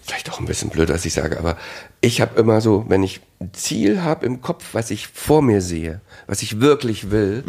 vielleicht 0.02 0.32
auch 0.32 0.40
ein 0.40 0.46
bisschen 0.46 0.70
blöd, 0.70 0.90
was 0.90 1.06
ich 1.06 1.14
sage, 1.14 1.38
aber 1.40 1.58
ich 2.02 2.22
habe 2.22 2.40
immer 2.40 2.62
so, 2.62 2.86
wenn 2.88 3.04
ich 3.04 3.22
ein 3.40 3.54
Ziel 3.54 4.04
habe 4.04 4.26
im 4.26 4.42
Kopf, 4.42 4.64
was 4.74 4.92
ich 4.92 5.08
vor 5.08 5.42
mir 5.42 5.62
sehe, 5.62 6.02
was 6.28 6.42
ich 6.42 6.62
wirklich 6.62 7.12
will, 7.12 7.44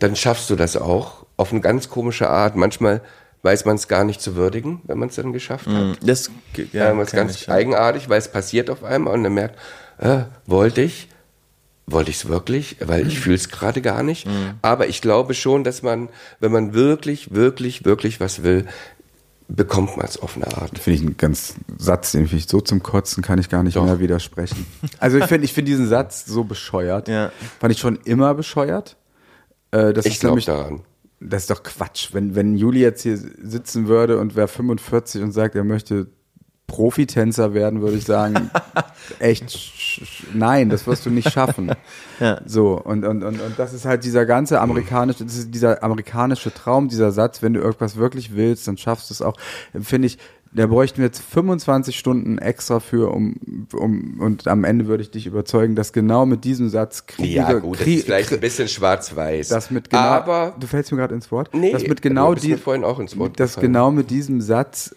dann 0.00 0.16
schaffst 0.16 0.50
du 0.50 0.56
das 0.56 0.76
auch 0.76 1.24
auf 1.36 1.50
eine 1.50 1.60
ganz 1.60 1.88
komische 1.88 2.28
Art. 2.28 2.56
Manchmal 2.56 3.00
weiß 3.44 3.66
man 3.66 3.76
es 3.76 3.88
gar 3.88 4.04
nicht 4.04 4.22
zu 4.22 4.36
würdigen, 4.36 4.80
wenn 4.84 4.98
man 4.98 5.10
es 5.10 5.16
dann 5.16 5.32
geschafft 5.34 5.66
hat. 5.66 5.98
Das, 6.02 6.30
Ja, 6.72 6.94
das 6.94 7.08
ist 7.08 7.14
ganz 7.14 7.34
ich, 7.36 7.46
ja. 7.46 7.54
eigenartig, 7.54 8.08
weil 8.08 8.18
es 8.18 8.28
passiert 8.28 8.70
auf 8.70 8.82
einmal 8.82 9.14
und 9.14 9.22
dann 9.22 9.34
merkt, 9.34 9.58
äh, 9.98 10.24
wollte 10.46 10.80
ich, 10.80 11.08
wollte 11.86 12.10
ich 12.10 12.16
es 12.16 12.28
wirklich, 12.28 12.78
weil 12.80 13.06
ich 13.06 13.20
fühle 13.20 13.36
es 13.36 13.50
gerade 13.50 13.82
gar 13.82 14.02
nicht. 14.02 14.26
Aber 14.62 14.88
ich 14.88 15.02
glaube 15.02 15.34
schon, 15.34 15.62
dass 15.62 15.82
man, 15.82 16.08
wenn 16.40 16.52
man 16.52 16.72
wirklich, 16.72 17.34
wirklich, 17.34 17.84
wirklich 17.84 18.18
was 18.18 18.42
will, 18.42 18.66
bekommt 19.46 19.98
man 19.98 20.06
es 20.06 20.16
auf 20.18 20.36
eine 20.36 20.46
Art. 20.46 20.78
Finde 20.78 20.98
ich 20.98 21.06
einen 21.06 21.16
ganz 21.18 21.56
Satz, 21.76 22.12
den 22.12 22.26
finde 22.26 22.38
ich 22.38 22.48
so 22.48 22.62
zum 22.62 22.82
Kotzen, 22.82 23.22
kann 23.22 23.38
ich 23.38 23.50
gar 23.50 23.62
nicht 23.62 23.76
mehr 23.76 24.00
widersprechen. 24.00 24.64
Also 24.98 25.18
ich 25.18 25.26
finde 25.26 25.44
ich 25.44 25.52
finde 25.52 25.70
diesen 25.70 25.86
Satz 25.86 26.24
so 26.24 26.44
bescheuert. 26.44 27.08
Ja. 27.08 27.30
Fand 27.60 27.74
ich 27.74 27.78
schon 27.78 27.96
immer 28.04 28.32
bescheuert. 28.32 28.96
Äh, 29.70 29.92
das 29.92 30.06
Ich 30.06 30.18
glaube 30.18 30.40
daran. 30.40 30.80
Das 31.26 31.42
ist 31.42 31.50
doch 31.50 31.62
Quatsch. 31.62 32.10
Wenn, 32.12 32.34
wenn 32.34 32.56
Juli 32.56 32.80
jetzt 32.80 33.02
hier 33.02 33.16
sitzen 33.16 33.88
würde 33.88 34.18
und 34.18 34.36
wäre 34.36 34.48
45 34.48 35.22
und 35.22 35.32
sagt, 35.32 35.54
er 35.54 35.64
möchte 35.64 36.08
Profitänzer 36.66 37.54
werden, 37.54 37.82
würde 37.82 37.96
ich 37.96 38.04
sagen, 38.04 38.50
echt, 39.18 39.56
nein, 40.32 40.70
das 40.70 40.86
wirst 40.86 41.06
du 41.06 41.10
nicht 41.10 41.30
schaffen. 41.30 41.72
Ja. 42.20 42.40
So, 42.46 42.80
und, 42.80 43.04
und, 43.04 43.24
und, 43.24 43.40
und 43.40 43.58
das 43.58 43.72
ist 43.72 43.86
halt 43.86 44.04
dieser 44.04 44.24
ganze 44.24 44.60
amerikanische, 44.60 45.24
dieser 45.24 45.82
amerikanische 45.82 46.54
Traum, 46.54 46.86
dieser 46.86 47.10
Satz, 47.10 47.42
wenn 47.42 47.54
du 47.54 47.60
irgendwas 47.60 47.96
wirklich 47.96 48.36
willst, 48.36 48.68
dann 48.68 48.78
schaffst 48.78 49.10
du 49.10 49.14
es 49.14 49.20
auch. 49.20 49.36
Finde 49.82 50.06
ich, 50.06 50.18
da 50.54 50.66
bräuchten 50.68 50.98
wir 50.98 51.06
jetzt 51.06 51.20
25 51.20 51.98
Stunden 51.98 52.38
extra 52.38 52.78
für, 52.80 53.12
um, 53.12 53.34
um, 53.72 54.20
und 54.20 54.46
am 54.46 54.64
Ende 54.64 54.86
würde 54.86 55.02
ich 55.02 55.10
dich 55.10 55.26
überzeugen, 55.26 55.74
dass 55.74 55.92
genau 55.92 56.26
mit 56.26 56.44
diesem 56.44 56.68
Satz 56.68 57.06
Kriege, 57.06 57.34
Ja, 57.34 57.52
gut, 57.54 57.78
das 57.80 57.86
Krie- 57.86 57.94
ist 57.96 58.04
vielleicht 58.04 58.32
ein 58.32 58.40
bisschen 58.40 58.68
schwarz-weiß. 58.68 59.48
das 59.48 59.70
mit 59.70 59.90
genau, 59.90 60.02
Aber 60.02 60.54
du 60.58 60.66
fällst 60.66 60.92
mir 60.92 60.98
gerade 60.98 61.14
ins 61.14 61.30
Wort. 61.32 61.50
Nee, 61.54 61.72
das 61.72 61.86
mit 61.86 62.00
genau 62.02 62.32
bist 62.34 62.46
mir 62.46 62.56
die, 62.56 62.62
vorhin 62.62 62.84
auch 62.84 63.00
ins 63.00 63.18
Wort 63.18 63.38
dass 63.40 63.54
gefallen. 63.56 63.72
genau 63.72 63.90
mit 63.90 64.10
diesem 64.10 64.40
Satz 64.40 64.94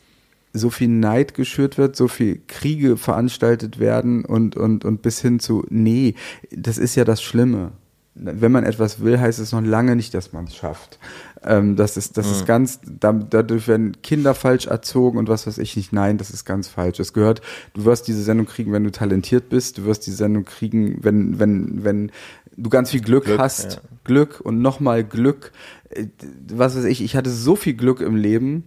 so 0.54 0.70
viel 0.70 0.88
Neid 0.88 1.34
geschürt 1.34 1.78
wird, 1.78 1.96
so 1.96 2.08
viel 2.08 2.40
Kriege 2.48 2.96
veranstaltet 2.98 3.80
werden 3.80 4.26
und, 4.26 4.56
und, 4.56 4.86
und 4.86 5.02
bis 5.02 5.22
hin 5.22 5.40
zu, 5.40 5.66
nee, 5.70 6.16
das 6.52 6.78
ist 6.78 6.96
ja 6.96 7.04
das 7.04 7.22
Schlimme. 7.22 7.72
Wenn 8.16 8.52
man 8.52 8.64
etwas 8.64 9.02
will, 9.02 9.20
heißt 9.20 9.38
es 9.38 9.52
noch 9.52 9.62
lange 9.62 9.96
nicht, 9.96 10.14
dass 10.16 10.34
man 10.34 10.46
es 10.46 10.56
schafft. 10.56 10.98
Ähm, 11.44 11.76
das 11.76 11.98
ist, 11.98 12.18
das 12.18 12.30
ist 12.30 12.46
ganz, 12.46 12.80
da, 12.84 13.14
dadurch 13.14 13.68
werden 13.68 14.02
Kinder 14.02 14.34
falsch 14.34 14.68
erzogen 14.68 15.18
und 15.18 15.30
was 15.30 15.48
weiß 15.48 15.58
ich 15.58 15.76
nicht. 15.76 15.94
Nein, 15.94 16.18
das 16.18 16.30
ist 16.30 16.46
ganz 16.46 16.68
falsch. 16.68 17.00
Es 17.00 17.14
gehört, 17.14 17.42
du 17.74 17.86
wirst 17.86 18.08
diese 18.08 18.24
Sendung 18.24 18.46
kriegen, 18.46 18.72
wenn 18.74 18.84
du 18.84 18.92
talentiert 18.92 19.50
bist. 19.50 19.78
Du 19.78 19.86
wirst 19.86 20.08
diese 20.08 20.18
Sendung 20.18 20.46
kriegen, 20.46 21.00
wenn, 21.04 21.40
wenn, 21.40 21.84
wenn 21.84 22.12
du 22.56 22.70
ganz 22.70 22.92
viel 22.92 23.02
Glück, 23.02 23.28
hast. 23.38 23.82
Glück 24.04 24.42
und 24.42 24.62
nochmal 24.62 25.04
Glück. 25.04 25.52
Äh, 25.90 26.08
Was 26.50 26.76
weiß 26.76 26.86
ich, 26.86 27.02
ich 27.02 27.16
hatte 27.16 27.30
so 27.30 27.56
viel 27.56 27.74
Glück 27.74 28.02
im 28.02 28.16
Leben. 28.16 28.64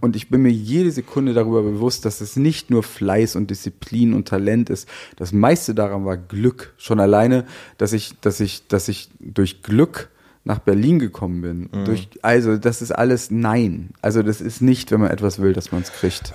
Und 0.00 0.16
ich 0.16 0.30
bin 0.30 0.42
mir 0.42 0.50
jede 0.50 0.90
Sekunde 0.90 1.32
darüber 1.32 1.62
bewusst, 1.62 2.04
dass 2.04 2.20
es 2.20 2.34
nicht 2.34 2.70
nur 2.70 2.82
Fleiß 2.82 3.36
und 3.36 3.50
Disziplin 3.50 4.14
und 4.14 4.26
Talent 4.26 4.68
ist. 4.68 4.88
Das 5.14 5.32
meiste 5.32 5.76
daran 5.76 6.04
war 6.04 6.16
Glück. 6.16 6.74
Schon 6.76 6.98
alleine, 6.98 7.44
dass 7.78 7.92
ich, 7.92 8.18
dass 8.20 8.40
ich, 8.40 8.66
dass 8.66 8.88
ich 8.88 9.10
durch 9.20 9.62
Glück 9.62 10.08
nach 10.44 10.58
Berlin 10.58 10.98
gekommen 10.98 11.42
bin. 11.42 11.84
Durch, 11.84 12.08
also, 12.22 12.56
das 12.56 12.82
ist 12.82 12.92
alles 12.92 13.30
Nein. 13.30 13.90
Also, 14.02 14.22
das 14.22 14.40
ist 14.40 14.60
nicht, 14.62 14.90
wenn 14.90 15.00
man 15.00 15.10
etwas 15.10 15.40
will, 15.40 15.52
dass 15.52 15.72
man 15.72 15.82
es 15.82 15.92
kriegt. 15.92 16.32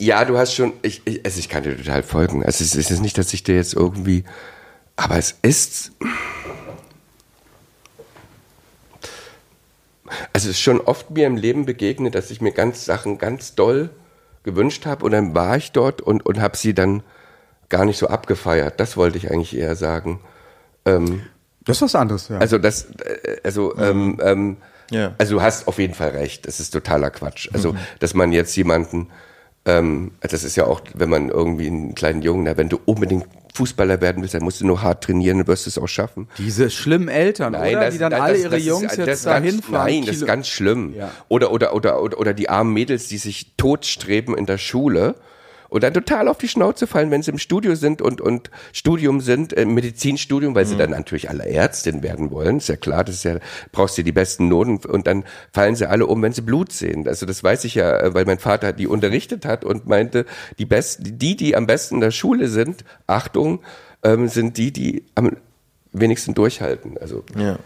Ja, 0.00 0.24
du 0.24 0.38
hast 0.38 0.54
schon, 0.54 0.72
ich, 0.80 1.02
ich, 1.04 1.26
also 1.26 1.38
ich 1.38 1.50
kann 1.50 1.62
dir 1.62 1.76
total 1.76 2.02
folgen. 2.02 2.42
Also 2.42 2.64
es 2.64 2.74
ist 2.74 3.00
nicht, 3.02 3.18
dass 3.18 3.34
ich 3.34 3.42
dir 3.42 3.56
jetzt 3.56 3.74
irgendwie, 3.74 4.24
aber 4.96 5.18
es 5.18 5.34
ist, 5.42 5.92
also 10.32 10.48
es 10.48 10.56
ist 10.56 10.60
schon 10.60 10.80
oft 10.80 11.10
mir 11.10 11.26
im 11.26 11.36
Leben 11.36 11.66
begegnet, 11.66 12.14
dass 12.14 12.30
ich 12.30 12.40
mir 12.40 12.52
ganz 12.52 12.86
Sachen 12.86 13.18
ganz 13.18 13.54
doll 13.54 13.90
gewünscht 14.42 14.86
habe 14.86 15.04
und 15.04 15.12
dann 15.12 15.34
war 15.34 15.58
ich 15.58 15.72
dort 15.72 16.00
und, 16.00 16.24
und 16.24 16.40
habe 16.40 16.56
sie 16.56 16.72
dann 16.72 17.02
gar 17.68 17.84
nicht 17.84 17.98
so 17.98 18.08
abgefeiert. 18.08 18.80
Das 18.80 18.96
wollte 18.96 19.18
ich 19.18 19.30
eigentlich 19.30 19.54
eher 19.54 19.76
sagen. 19.76 20.20
Ähm, 20.86 21.26
Das 21.64 21.76
ist 21.76 21.82
was 21.82 21.94
anderes, 21.94 22.28
ja. 22.28 22.38
also 22.38 22.58
das, 22.58 22.84
äh, 23.04 23.36
also, 23.44 23.76
ähm, 23.78 24.18
ähm, 24.22 24.56
Ja. 24.90 25.14
also 25.18 25.34
du 25.36 25.42
hast 25.42 25.68
auf 25.68 25.78
jeden 25.78 25.94
Fall 25.94 26.10
recht. 26.10 26.46
Das 26.46 26.58
ist 26.60 26.70
totaler 26.70 27.10
Quatsch. 27.10 27.48
Also, 27.52 27.74
dass 27.98 28.14
man 28.14 28.32
jetzt 28.32 28.56
jemanden, 28.56 29.08
ähm, 29.66 30.12
das 30.20 30.42
ist 30.42 30.56
ja 30.56 30.64
auch, 30.64 30.80
wenn 30.94 31.10
man 31.10 31.28
irgendwie 31.28 31.66
einen 31.66 31.94
kleinen 31.94 32.22
Jungen, 32.22 32.44
na, 32.44 32.56
wenn 32.56 32.68
du 32.70 32.80
unbedingt 32.86 33.26
Fußballer 33.54 34.00
werden 34.00 34.22
willst, 34.22 34.34
dann 34.34 34.42
musst 34.44 34.60
du 34.60 34.66
nur 34.66 34.80
hart 34.80 35.04
trainieren 35.04 35.40
und 35.40 35.48
wirst 35.48 35.66
es 35.66 35.76
auch 35.76 35.86
schaffen. 35.88 36.28
Diese 36.38 36.70
schlimmen 36.70 37.08
Eltern, 37.08 37.54
oder? 37.54 37.90
die 37.90 37.98
dann 37.98 38.12
nein, 38.12 38.20
alle 38.22 38.32
das- 38.34 38.42
ihre 38.42 38.50
das 38.52 38.60
ist- 38.60 38.66
Jungs 38.66 38.82
das 38.88 38.96
jetzt 38.96 39.08
ist 39.08 39.26
da 39.26 39.32
ganz- 39.40 39.46
hinfahren. 39.52 39.86
Nein, 39.94 40.06
das 40.06 40.16
ist 40.16 40.26
ganz 40.26 40.48
schlimm. 40.48 40.94
Ja. 40.96 41.10
Oder, 41.28 41.50
oder, 41.52 41.74
oder, 41.74 42.00
oder, 42.00 42.18
oder 42.18 42.32
die 42.32 42.48
armen 42.48 42.72
Mädels, 42.72 43.08
die 43.08 43.18
sich 43.18 43.54
totstreben 43.56 44.36
in 44.36 44.46
der 44.46 44.56
Schule 44.58 45.16
und 45.70 45.82
dann 45.82 45.94
total 45.94 46.28
auf 46.28 46.38
die 46.38 46.48
Schnauze 46.48 46.86
fallen, 46.86 47.10
wenn 47.10 47.22
sie 47.22 47.30
im 47.30 47.38
Studio 47.38 47.74
sind 47.76 48.02
und, 48.02 48.20
und 48.20 48.50
Studium 48.72 49.20
sind, 49.20 49.52
äh, 49.56 49.64
Medizinstudium, 49.64 50.54
weil 50.54 50.66
sie 50.66 50.76
dann 50.76 50.90
natürlich 50.90 51.30
alle 51.30 51.46
Ärztin 51.48 52.02
werden 52.02 52.30
wollen. 52.30 52.58
Ist 52.58 52.68
ja 52.68 52.76
klar, 52.76 53.04
das 53.04 53.14
ist 53.16 53.24
ja, 53.24 53.38
brauchst 53.72 53.96
du 53.96 54.02
die 54.02 54.12
besten 54.12 54.48
Noten 54.48 54.78
und 54.78 55.06
dann 55.06 55.24
fallen 55.52 55.76
sie 55.76 55.88
alle 55.88 56.06
um, 56.06 56.20
wenn 56.22 56.32
sie 56.32 56.42
Blut 56.42 56.72
sehen. 56.72 57.06
Also 57.08 57.24
das 57.24 57.42
weiß 57.42 57.64
ich 57.64 57.76
ja, 57.76 57.98
äh, 58.00 58.14
weil 58.14 58.24
mein 58.26 58.38
Vater 58.38 58.72
die 58.72 58.86
unterrichtet 58.86 59.46
hat 59.46 59.64
und 59.64 59.86
meinte, 59.86 60.26
die 60.58 60.66
besten, 60.66 61.18
die, 61.18 61.36
die 61.36 61.56
am 61.56 61.66
besten 61.66 61.96
in 61.96 62.00
der 62.00 62.10
Schule 62.10 62.48
sind, 62.48 62.84
Achtung, 63.06 63.60
ähm, 64.02 64.28
sind 64.28 64.56
die, 64.58 64.72
die 64.72 65.04
am 65.14 65.36
wenigsten 65.92 66.34
durchhalten. 66.34 66.98
Also 66.98 67.24
Ja. 67.36 67.58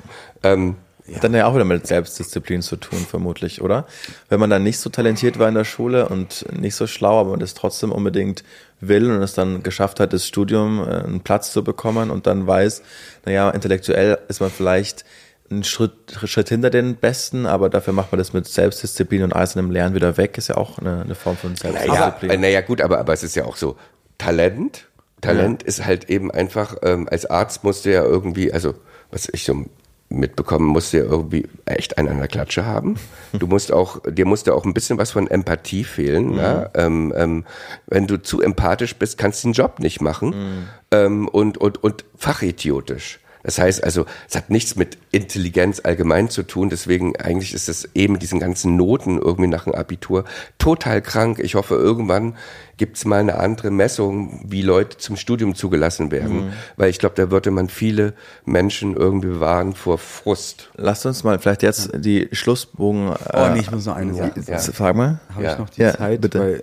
ähm, 0.43 0.77
Hat 1.13 1.23
dann 1.23 1.35
ja 1.35 1.47
auch 1.47 1.55
wieder 1.55 1.65
mit 1.67 1.87
Selbstdisziplin 1.87 2.63
zu 2.63 2.77
tun, 2.77 2.99
vermutlich, 2.99 3.61
oder? 3.61 3.87
Wenn 4.31 4.41
man 4.41 4.49
dann 4.49 4.63
nicht 4.63 4.79
so 4.79 4.89
talentiert 4.89 5.39
war 5.39 5.49
in 5.49 5.55
der 5.55 5.65
Schule 5.65 6.09
und 6.09 6.47
nicht 6.59 6.75
so 6.77 6.87
schlau, 6.87 7.21
aber 7.21 7.31
man 7.33 7.41
das 7.41 7.53
trotzdem 7.53 7.93
unbedingt 7.93 8.43
will 8.81 9.11
und 9.11 9.23
es 9.23 9.35
dann 9.35 9.63
geschafft 9.63 10.01
hat, 10.01 10.15
das 10.15 10.27
Studium 10.27 10.81
äh, 10.81 11.05
einen 11.05 11.21
Platz 11.21 11.53
zu 11.53 11.63
bekommen 11.63 12.11
und 12.11 12.27
dann 12.27 12.47
weiß, 12.47 12.83
naja, 13.27 13.51
intellektuell 13.51 14.19
ist 14.29 14.41
man 14.41 14.51
vielleicht 14.51 15.05
einen 15.51 15.63
Schritt, 15.63 15.93
Schritt 16.25 16.49
hinter 16.49 16.71
den 16.71 16.97
Besten, 16.97 17.45
aber 17.45 17.69
dafür 17.69 17.93
macht 17.93 18.11
man 18.11 18.19
das 18.19 18.33
mit 18.33 18.47
Selbstdisziplin 18.47 19.25
und 19.25 19.37
eisernem 19.37 19.71
Lernen 19.71 19.95
wieder 19.95 20.17
weg, 20.17 20.39
ist 20.39 20.49
ja 20.49 20.57
auch 20.57 20.79
eine, 20.79 21.03
eine 21.03 21.15
Form 21.15 21.37
von 21.37 21.53
Naja, 21.63 21.73
Selbstdisziplin. 21.83 22.31
äh, 22.31 22.37
naja 22.39 22.61
gut, 22.63 22.81
aber, 22.81 22.99
aber 22.99 23.13
es 23.13 23.23
ist 23.23 23.35
ja 23.37 23.45
auch 23.45 23.57
so, 23.57 23.77
Talent, 24.17 24.87
Talent 25.21 25.63
ist 25.63 25.85
halt 25.85 26.09
eben 26.09 26.31
einfach, 26.31 26.77
ähm, 26.83 27.09
als 27.11 27.27
Arzt 27.27 27.63
musst 27.63 27.85
du 27.85 27.93
ja 27.93 28.03
irgendwie, 28.03 28.53
also 28.53 28.75
was 29.11 29.29
ich 29.31 29.45
so 29.45 29.67
mitbekommen, 30.09 30.67
musst 30.67 30.93
du 30.93 30.99
ja 30.99 31.05
irgendwie 31.05 31.49
echt 31.65 31.99
einen 31.99 32.09
an 32.09 32.19
der 32.19 32.29
Klatsche 32.29 32.65
haben. 32.65 32.97
Du 33.33 33.47
musst 33.47 33.73
auch, 33.73 34.01
dir 34.09 34.27
musst 34.27 34.47
du 34.47 34.55
auch 34.55 34.65
ein 34.65 34.75
bisschen 34.75 34.99
was 34.99 35.11
von 35.11 35.27
Empathie 35.27 35.83
fehlen. 35.85 36.37
Ne? 36.37 36.71
Ähm, 36.75 37.13
ähm, 37.17 37.45
wenn 37.87 38.07
du 38.07 38.23
zu 38.23 38.41
empathisch 38.41 38.95
bist, 38.97 39.19
kannst 39.19 39.43
du 39.43 39.49
den 39.49 39.55
Job 39.55 39.81
nicht 39.81 40.01
machen. 40.01 40.69
Ähm, 40.91 41.29
und, 41.29 41.59
und, 41.59 41.83
und 41.83 42.05
fachidiotisch. 42.17 43.19
Das 43.45 43.59
heißt 43.59 43.85
also, 43.85 44.07
es 44.29 44.35
hat 44.35 44.51
nichts 44.51 44.75
mit 44.75 44.99
Intelligenz 45.13 45.81
allgemein 45.85 46.31
zu 46.31 46.43
tun. 46.43 46.71
Deswegen 46.71 47.15
eigentlich 47.17 47.55
ist 47.55 47.69
es 47.69 47.89
eben 47.95 48.15
mit 48.15 48.23
diesen 48.23 48.41
ganzen 48.41 48.75
Noten 48.77 49.19
irgendwie 49.19 49.49
nach 49.51 49.65
dem 49.65 49.75
Abitur 49.75 50.25
total 50.59 51.01
krank. 51.03 51.39
Ich 51.41 51.55
hoffe, 51.55 51.75
irgendwann 51.75 52.37
gibt 52.79 52.97
es 52.97 53.05
mal 53.05 53.21
eine 53.21 53.35
andere 53.39 53.71
Messung, 53.71 54.41
wie 54.49 54.63
Leute 54.63 54.97
zum 54.97 55.17
Studium 55.17 55.55
zugelassen 55.55 56.11
werden. 56.11 56.55
Weil 56.77 56.89
ich 56.91 56.99
glaube, 56.99 57.15
da 57.17 57.31
würde 57.31 57.51
man 57.51 57.69
viele 57.69 58.15
Menschen 58.47 58.97
irgendwie 58.97 59.29
bewahren 59.29 59.75
vor 59.75 59.99
Frust. 59.99 60.71
Lasst 60.77 61.05
uns 61.07 61.23
mal 61.23 61.39
vielleicht 61.39 61.63
jetzt 61.63 61.91
die 61.95 62.29
Schlussbogen. 62.33 63.09
Äh, 63.13 63.15
Oh 63.35 63.49
nee, 63.53 63.61
ich 63.61 63.71
muss 63.71 63.85
noch 63.85 63.97
eine 63.97 64.15
Sache 64.15 64.33
ja. 64.47 64.59
sagen. 64.59 64.73
Sag 64.77 64.97
mal. 64.97 65.21
Habe 65.35 65.45
Ja. 65.45 65.53
ich 65.53 65.59
noch 65.59 65.69
die 65.71 65.83
Ja, 65.83 65.95
Zeit? 65.97 66.21
bitte. 66.23 66.41
Weil 66.41 66.63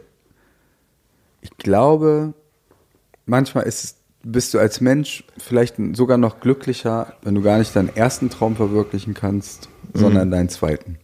ich 1.41 1.55
glaube, 1.57 2.33
manchmal 3.25 3.63
ist 3.65 3.83
es, 3.83 3.95
bist 4.23 4.53
du 4.53 4.59
als 4.59 4.81
Mensch 4.81 5.23
vielleicht 5.37 5.75
sogar 5.93 6.17
noch 6.17 6.39
glücklicher, 6.39 7.13
wenn 7.23 7.35
du 7.35 7.41
gar 7.41 7.57
nicht 7.57 7.75
deinen 7.75 7.95
ersten 7.95 8.29
Traum 8.29 8.55
verwirklichen 8.55 9.13
kannst, 9.13 9.69
sondern 9.93 10.29
deinen 10.31 10.49
zweiten. 10.49 10.97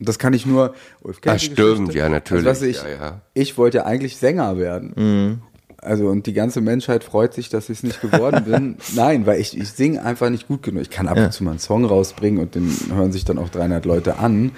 Und 0.00 0.08
das 0.08 0.18
kann 0.18 0.32
ich 0.32 0.44
nur. 0.46 0.74
Ulf, 1.02 1.20
die 1.20 1.38
stimmt, 1.38 1.94
ja, 1.94 2.08
natürlich. 2.08 2.46
Also, 2.46 2.64
ich, 2.66 2.82
Ja, 2.82 2.88
ja. 2.88 3.20
ich 3.34 3.56
wollte 3.58 3.78
ja 3.78 3.84
eigentlich 3.86 4.16
Sänger 4.16 4.56
werden. 4.58 5.40
Also 5.78 6.06
und 6.08 6.26
die 6.26 6.32
ganze 6.32 6.62
Menschheit 6.62 7.04
freut 7.04 7.34
sich, 7.34 7.50
dass 7.50 7.68
ich 7.68 7.78
es 7.78 7.82
nicht 7.82 8.00
geworden 8.00 8.44
bin. 8.50 8.76
Nein, 8.94 9.26
weil 9.26 9.38
ich, 9.40 9.56
ich 9.56 9.68
singe 9.70 10.02
einfach 10.02 10.30
nicht 10.30 10.48
gut 10.48 10.62
genug. 10.62 10.80
Ich 10.82 10.90
kann 10.90 11.06
ab 11.08 11.16
Ja. 11.18 11.26
und 11.26 11.32
zu 11.32 11.44
mal 11.44 11.50
einen 11.50 11.60
Song 11.60 11.84
rausbringen 11.84 12.40
und 12.40 12.54
den 12.54 12.74
hören 12.92 13.12
sich 13.12 13.24
dann 13.26 13.36
auch 13.38 13.50
300 13.50 13.84
Leute 13.84 14.16
an. 14.18 14.52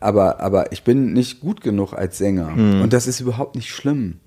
Aber, 0.00 0.40
aber 0.40 0.72
ich 0.72 0.82
bin 0.84 1.12
nicht 1.12 1.40
gut 1.40 1.60
genug 1.60 1.92
als 1.92 2.18
Sänger. 2.18 2.52
Und 2.56 2.92
das 2.92 3.06
ist 3.06 3.20
überhaupt 3.20 3.54
nicht 3.56 3.70
schlimm. 3.70 4.18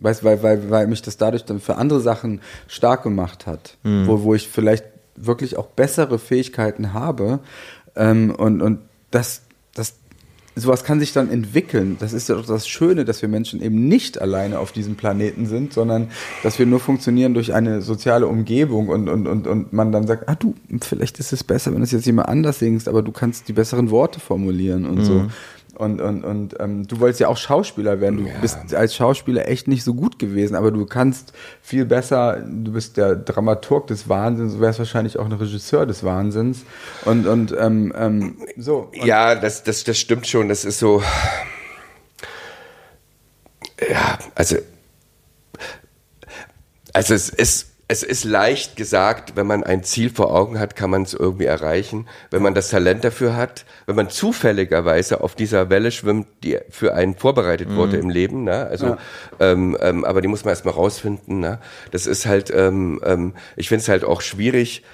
Weißt, 0.00 0.24
weil, 0.24 0.42
weil, 0.42 0.70
weil 0.70 0.86
mich 0.86 1.02
das 1.02 1.18
dadurch 1.18 1.44
dann 1.44 1.60
für 1.60 1.76
andere 1.76 2.00
Sachen 2.00 2.40
stark 2.68 3.02
gemacht 3.02 3.46
hat, 3.46 3.76
wo, 3.82 4.22
wo 4.22 4.34
ich 4.34 4.48
vielleicht 4.48 4.84
wirklich 5.14 5.56
auch 5.56 5.66
bessere 5.66 6.18
Fähigkeiten 6.18 6.92
habe. 6.92 7.40
Ähm, 7.96 8.34
und, 8.34 8.62
und 8.62 8.80
das, 9.10 9.42
das, 9.74 9.94
sowas 10.56 10.84
kann 10.84 11.00
sich 11.00 11.12
dann 11.12 11.30
entwickeln. 11.30 11.96
Das 12.00 12.12
ist 12.12 12.28
ja 12.28 12.34
doch 12.34 12.46
das 12.46 12.68
Schöne, 12.68 13.04
dass 13.04 13.22
wir 13.22 13.28
Menschen 13.28 13.62
eben 13.62 13.88
nicht 13.88 14.20
alleine 14.20 14.58
auf 14.58 14.72
diesem 14.72 14.96
Planeten 14.96 15.46
sind, 15.46 15.72
sondern 15.72 16.10
dass 16.42 16.58
wir 16.58 16.66
nur 16.66 16.80
funktionieren 16.80 17.34
durch 17.34 17.52
eine 17.54 17.82
soziale 17.82 18.26
Umgebung 18.26 18.88
und, 18.88 19.08
und, 19.08 19.26
und, 19.26 19.46
und 19.46 19.72
man 19.72 19.92
dann 19.92 20.06
sagt, 20.06 20.28
ah 20.28 20.34
du, 20.34 20.54
vielleicht 20.80 21.18
ist 21.18 21.32
es 21.32 21.44
besser, 21.44 21.72
wenn 21.72 21.78
du 21.78 21.84
es 21.84 21.92
jetzt 21.92 22.06
jemand 22.06 22.28
anders 22.28 22.58
singst, 22.58 22.88
aber 22.88 23.02
du 23.02 23.12
kannst 23.12 23.48
die 23.48 23.52
besseren 23.52 23.90
Worte 23.90 24.20
formulieren 24.20 24.86
und 24.86 25.04
so. 25.04 25.26
Und, 25.80 25.98
und, 25.98 26.24
und 26.24 26.56
ähm, 26.60 26.86
du 26.86 27.00
wolltest 27.00 27.20
ja 27.20 27.28
auch 27.28 27.38
Schauspieler 27.38 28.02
werden. 28.02 28.18
Du 28.18 28.40
bist 28.42 28.74
als 28.74 28.94
Schauspieler 28.94 29.48
echt 29.48 29.66
nicht 29.66 29.82
so 29.82 29.94
gut 29.94 30.18
gewesen, 30.18 30.54
aber 30.54 30.70
du 30.70 30.84
kannst 30.84 31.32
viel 31.62 31.86
besser, 31.86 32.44
du 32.46 32.72
bist 32.72 32.98
der 32.98 33.16
Dramaturg 33.16 33.86
des 33.86 34.06
Wahnsinns, 34.06 34.52
du 34.52 34.60
wärst 34.60 34.78
wahrscheinlich 34.78 35.18
auch 35.18 35.24
ein 35.24 35.32
Regisseur 35.32 35.86
des 35.86 36.04
Wahnsinns. 36.04 36.64
Und, 37.06 37.26
und 37.26 37.54
ähm, 37.58 37.94
ähm, 37.96 38.36
so. 38.58 38.90
Und 38.92 39.06
Ja, 39.06 39.34
das, 39.34 39.64
das, 39.64 39.82
das 39.84 39.96
stimmt 39.96 40.26
schon. 40.26 40.50
Das 40.50 40.66
ist 40.66 40.80
so. 40.80 41.02
Ja, 43.90 44.18
also. 44.34 44.56
Also 46.92 47.14
es 47.14 47.30
ist, 47.30 47.69
es 47.90 48.04
ist 48.04 48.22
leicht 48.22 48.76
gesagt, 48.76 49.32
wenn 49.34 49.48
man 49.48 49.64
ein 49.64 49.82
Ziel 49.82 50.10
vor 50.10 50.32
Augen 50.32 50.60
hat, 50.60 50.76
kann 50.76 50.90
man 50.90 51.02
es 51.02 51.12
irgendwie 51.12 51.46
erreichen. 51.46 52.06
Wenn 52.30 52.40
man 52.40 52.54
das 52.54 52.68
Talent 52.68 53.02
dafür 53.02 53.34
hat, 53.34 53.64
wenn 53.86 53.96
man 53.96 54.08
zufälligerweise 54.08 55.22
auf 55.22 55.34
dieser 55.34 55.70
Welle 55.70 55.90
schwimmt, 55.90 56.28
die 56.44 56.56
für 56.70 56.94
einen 56.94 57.16
vorbereitet 57.16 57.74
wurde 57.74 57.96
im 57.96 58.08
Leben, 58.08 58.44
ne? 58.44 58.68
Also, 58.68 58.96
ähm, 59.40 59.76
ähm, 59.80 60.04
aber 60.04 60.20
die 60.20 60.28
muss 60.28 60.44
man 60.44 60.50
erstmal 60.52 60.74
rausfinden, 60.74 61.40
ne? 61.40 61.58
Das 61.90 62.06
ist 62.06 62.26
halt, 62.26 62.52
ähm, 62.54 63.00
ähm, 63.04 63.34
ich 63.56 63.68
finde 63.68 63.82
es 63.82 63.88
halt 63.88 64.04
auch 64.04 64.20
schwierig, 64.20 64.84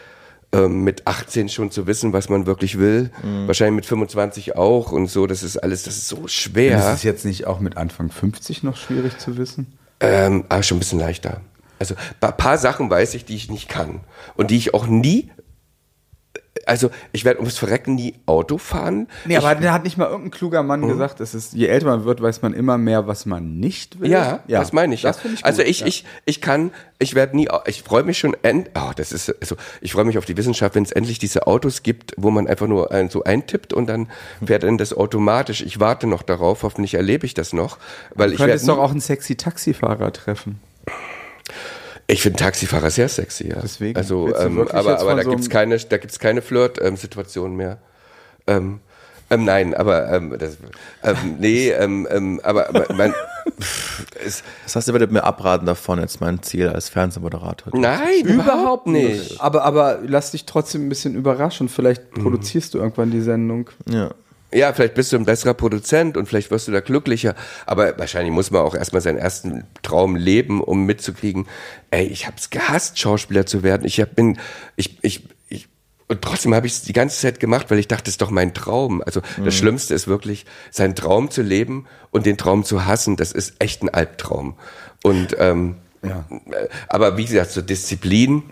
ähm, 0.52 0.82
mit 0.82 1.06
18 1.06 1.50
schon 1.50 1.70
zu 1.70 1.86
wissen, 1.86 2.14
was 2.14 2.30
man 2.30 2.46
wirklich 2.46 2.78
will. 2.78 3.10
Wahrscheinlich 3.44 3.76
mit 3.76 3.84
25 3.84 4.56
auch 4.56 4.90
und 4.90 5.08
so. 5.08 5.26
Das 5.26 5.42
ist 5.42 5.58
alles, 5.58 5.82
das 5.82 5.98
ist 5.98 6.08
so 6.08 6.28
schwer. 6.28 6.78
Ist 6.78 6.94
es 6.94 7.02
jetzt 7.02 7.26
nicht 7.26 7.46
auch 7.46 7.60
mit 7.60 7.76
Anfang 7.76 8.10
50 8.10 8.62
noch 8.62 8.78
schwierig 8.78 9.18
zu 9.18 9.36
wissen? 9.36 9.76
Ähm, 10.00 10.44
aber 10.48 10.62
schon 10.62 10.78
ein 10.78 10.80
bisschen 10.80 10.98
leichter. 10.98 11.42
Also 11.78 11.94
ein 12.20 12.36
paar 12.36 12.58
Sachen 12.58 12.90
weiß 12.90 13.14
ich, 13.14 13.24
die 13.24 13.36
ich 13.36 13.50
nicht 13.50 13.68
kann 13.68 14.00
und 14.34 14.50
die 14.50 14.56
ich 14.56 14.74
auch 14.74 14.86
nie. 14.86 15.30
Also 16.64 16.90
ich 17.12 17.24
werde 17.24 17.38
ums 17.40 17.58
Verrecken 17.58 17.94
nie 17.94 18.14
Auto 18.24 18.58
fahren. 18.58 19.06
Nee, 19.24 19.36
ich, 19.36 19.44
aber 19.44 19.54
da 19.60 19.72
hat 19.72 19.84
nicht 19.84 19.98
mal 19.98 20.06
irgendein 20.06 20.32
kluger 20.32 20.62
Mann 20.64 20.88
gesagt, 20.88 21.20
es 21.20 21.32
ist, 21.34 21.52
je 21.52 21.66
älter 21.66 21.86
man 21.86 22.04
wird, 22.04 22.20
weiß 22.20 22.42
man 22.42 22.54
immer 22.54 22.76
mehr, 22.76 23.06
was 23.06 23.24
man 23.24 23.60
nicht 23.60 24.00
will. 24.00 24.10
ja, 24.10 24.40
das 24.48 24.72
meine 24.72 24.94
ich. 24.94 25.02
Das 25.02 25.16
ja. 25.16 25.22
finde 25.22 25.36
ich 25.36 25.44
also 25.44 25.62
gut, 25.62 25.70
ich, 25.70 25.80
ja. 25.80 25.86
ich, 25.86 26.04
ich 26.24 26.40
kann, 26.40 26.72
ich 26.98 27.14
werde 27.14 27.36
nie, 27.36 27.48
ich 27.66 27.82
freue 27.82 28.02
mich 28.02 28.18
schon, 28.18 28.34
end, 28.42 28.70
oh, 28.74 28.90
das 28.96 29.12
ist, 29.12 29.32
also 29.40 29.56
ich 29.80 29.92
freue 29.92 30.06
mich 30.06 30.18
auf 30.18 30.24
die 30.24 30.36
Wissenschaft, 30.36 30.74
wenn 30.74 30.82
es 30.82 30.92
endlich 30.92 31.18
diese 31.20 31.46
Autos 31.46 31.84
gibt, 31.84 32.14
wo 32.16 32.30
man 32.30 32.48
einfach 32.48 32.66
nur 32.66 32.90
ein, 32.90 33.10
so 33.10 33.22
eintippt 33.22 33.72
und 33.72 33.86
dann 33.86 34.08
fährt 34.44 34.64
dann 34.64 34.78
das 34.78 34.92
automatisch. 34.92 35.60
Ich 35.60 35.78
warte 35.78 36.08
noch 36.08 36.22
darauf, 36.22 36.62
hoffentlich 36.64 36.94
erlebe 36.94 37.26
ich 37.26 37.34
das 37.34 37.52
noch, 37.52 37.78
weil 38.14 38.32
ich 38.32 38.38
Du 38.38 38.44
könntest 38.44 38.66
werde 38.66 38.78
doch 38.78 38.84
auch 38.84 38.90
einen 38.90 39.00
sexy 39.00 39.36
Taxifahrer 39.36 40.12
treffen. 40.12 40.58
Ich 42.08 42.22
finde 42.22 42.38
Taxifahrer 42.38 42.90
sehr 42.90 43.08
sexy, 43.08 43.48
ja. 43.48 43.58
Deswegen. 43.60 43.96
Also, 43.98 44.34
ähm, 44.36 44.60
aber, 44.68 45.00
aber 45.00 45.16
da 45.16 45.22
so 45.24 45.30
gibt's 45.30 45.46
einem- 45.46 45.52
keine, 45.52 45.76
da 45.78 45.96
gibt's 45.96 46.18
keine 46.18 46.40
Flirt-Situation 46.42 47.56
mehr. 47.56 47.78
Ähm, 48.46 48.78
ähm, 49.28 49.44
nein, 49.44 49.74
aber 49.74 50.08
ähm, 50.12 50.36
das, 50.38 50.56
ähm, 51.02 51.36
nee, 51.40 51.70
ähm, 51.72 52.06
ähm, 52.08 52.40
aber, 52.44 52.68
mein, 52.96 53.12
es, 54.24 54.44
Das 54.62 54.76
heißt, 54.76 54.86
ihr 54.88 54.94
werdet 54.94 55.10
mir 55.10 55.24
abraten 55.24 55.66
davon, 55.66 55.98
jetzt 55.98 56.20
mein 56.20 56.42
Ziel 56.44 56.68
als 56.68 56.88
Fernsehmoderator. 56.90 57.76
nein, 57.76 58.20
überhaupt 58.24 58.86
nicht. 58.86 59.40
Aber, 59.40 59.64
aber 59.64 59.98
lass 60.06 60.30
dich 60.30 60.46
trotzdem 60.46 60.86
ein 60.86 60.88
bisschen 60.88 61.16
überraschen. 61.16 61.68
Vielleicht 61.68 62.16
Mhm. 62.16 62.22
produzierst 62.22 62.74
du 62.74 62.78
irgendwann 62.78 63.10
die 63.10 63.20
Sendung. 63.20 63.68
Ja. 63.88 64.10
Ja, 64.52 64.72
vielleicht 64.72 64.94
bist 64.94 65.12
du 65.12 65.16
ein 65.16 65.24
besserer 65.24 65.54
Produzent 65.54 66.16
und 66.16 66.26
vielleicht 66.28 66.50
wirst 66.50 66.68
du 66.68 66.72
da 66.72 66.80
glücklicher. 66.80 67.34
Aber 67.66 67.98
wahrscheinlich 67.98 68.32
muss 68.32 68.50
man 68.50 68.62
auch 68.62 68.74
erstmal 68.74 69.02
seinen 69.02 69.18
ersten 69.18 69.64
Traum 69.82 70.14
leben, 70.16 70.62
um 70.62 70.84
mitzukriegen, 70.86 71.46
ey, 71.90 72.06
ich 72.06 72.26
hab's 72.26 72.50
gehasst, 72.50 72.98
Schauspieler 72.98 73.44
zu 73.44 73.62
werden. 73.62 73.84
Ich 73.86 74.00
hab, 74.00 74.14
bin, 74.14 74.38
ich, 74.76 74.98
ich, 75.02 75.24
ich, 75.48 75.68
und 76.08 76.22
trotzdem 76.22 76.54
habe 76.54 76.66
ich 76.68 76.74
es 76.74 76.82
die 76.82 76.92
ganze 76.92 77.20
Zeit 77.20 77.40
gemacht, 77.40 77.70
weil 77.70 77.78
ich 77.80 77.88
dachte, 77.88 78.04
das 78.04 78.12
ist 78.14 78.22
doch 78.22 78.30
mein 78.30 78.54
Traum. 78.54 79.02
Also 79.04 79.20
das 79.44 79.54
Schlimmste 79.56 79.94
ist 79.94 80.06
wirklich, 80.06 80.46
seinen 80.70 80.94
Traum 80.94 81.30
zu 81.30 81.42
leben 81.42 81.86
und 82.12 82.24
den 82.24 82.38
Traum 82.38 82.62
zu 82.64 82.86
hassen. 82.86 83.16
Das 83.16 83.32
ist 83.32 83.54
echt 83.58 83.82
ein 83.82 83.88
Albtraum. 83.88 84.54
Und 85.02 85.36
ähm, 85.38 85.76
Ja. 86.02 86.24
Äh, 86.30 86.68
Aber 86.88 87.16
wie 87.16 87.24
gesagt, 87.24 87.50
so 87.50 87.62
Disziplin, 87.62 88.44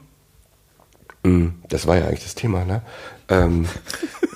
mh, 1.22 1.52
das 1.68 1.86
war 1.86 1.96
ja 1.98 2.06
eigentlich 2.06 2.24
das 2.24 2.34
Thema, 2.34 2.64
ne? 2.64 2.82
Ähm, 3.28 3.66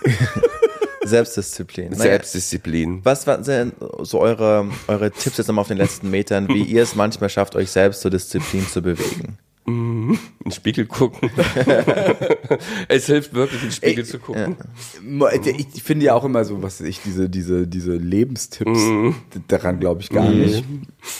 Selbstdisziplin. 1.02 1.90
Naja, 1.90 2.02
Selbstdisziplin. 2.02 3.00
Was 3.04 3.26
waren 3.26 3.42
denn 3.44 3.72
so 4.02 4.20
eure, 4.20 4.68
eure 4.88 5.10
Tipps 5.10 5.38
jetzt 5.38 5.46
nochmal 5.48 5.62
auf 5.62 5.68
den 5.68 5.78
letzten 5.78 6.10
Metern, 6.10 6.48
wie 6.48 6.62
ihr 6.62 6.82
es 6.82 6.94
manchmal 6.94 7.30
schafft, 7.30 7.56
euch 7.56 7.70
selbst 7.70 8.00
zur 8.00 8.10
Disziplin 8.10 8.66
zu 8.66 8.82
bewegen? 8.82 9.38
In 9.66 10.18
den 10.44 10.50
Spiegel 10.52 10.86
gucken. 10.86 11.30
es 12.88 13.04
hilft 13.06 13.34
wirklich, 13.34 13.62
in 13.62 13.68
den 13.68 13.72
Spiegel 13.74 14.04
zu 14.06 14.18
gucken. 14.18 14.56
Mo- 15.02 15.28
Ich 15.74 15.82
finde 15.82 16.06
ja 16.06 16.14
auch 16.14 16.24
immer 16.24 16.44
so, 16.46 16.62
was 16.62 16.80
ich, 16.80 17.00
diese, 17.02 17.28
diese, 17.28 17.66
diese 17.66 17.92
Lebenstipps, 17.96 18.78
d- 18.80 19.12
daran 19.46 19.78
glaube 19.78 20.00
ich 20.00 20.08
gar 20.08 20.30
nicht. 20.30 20.64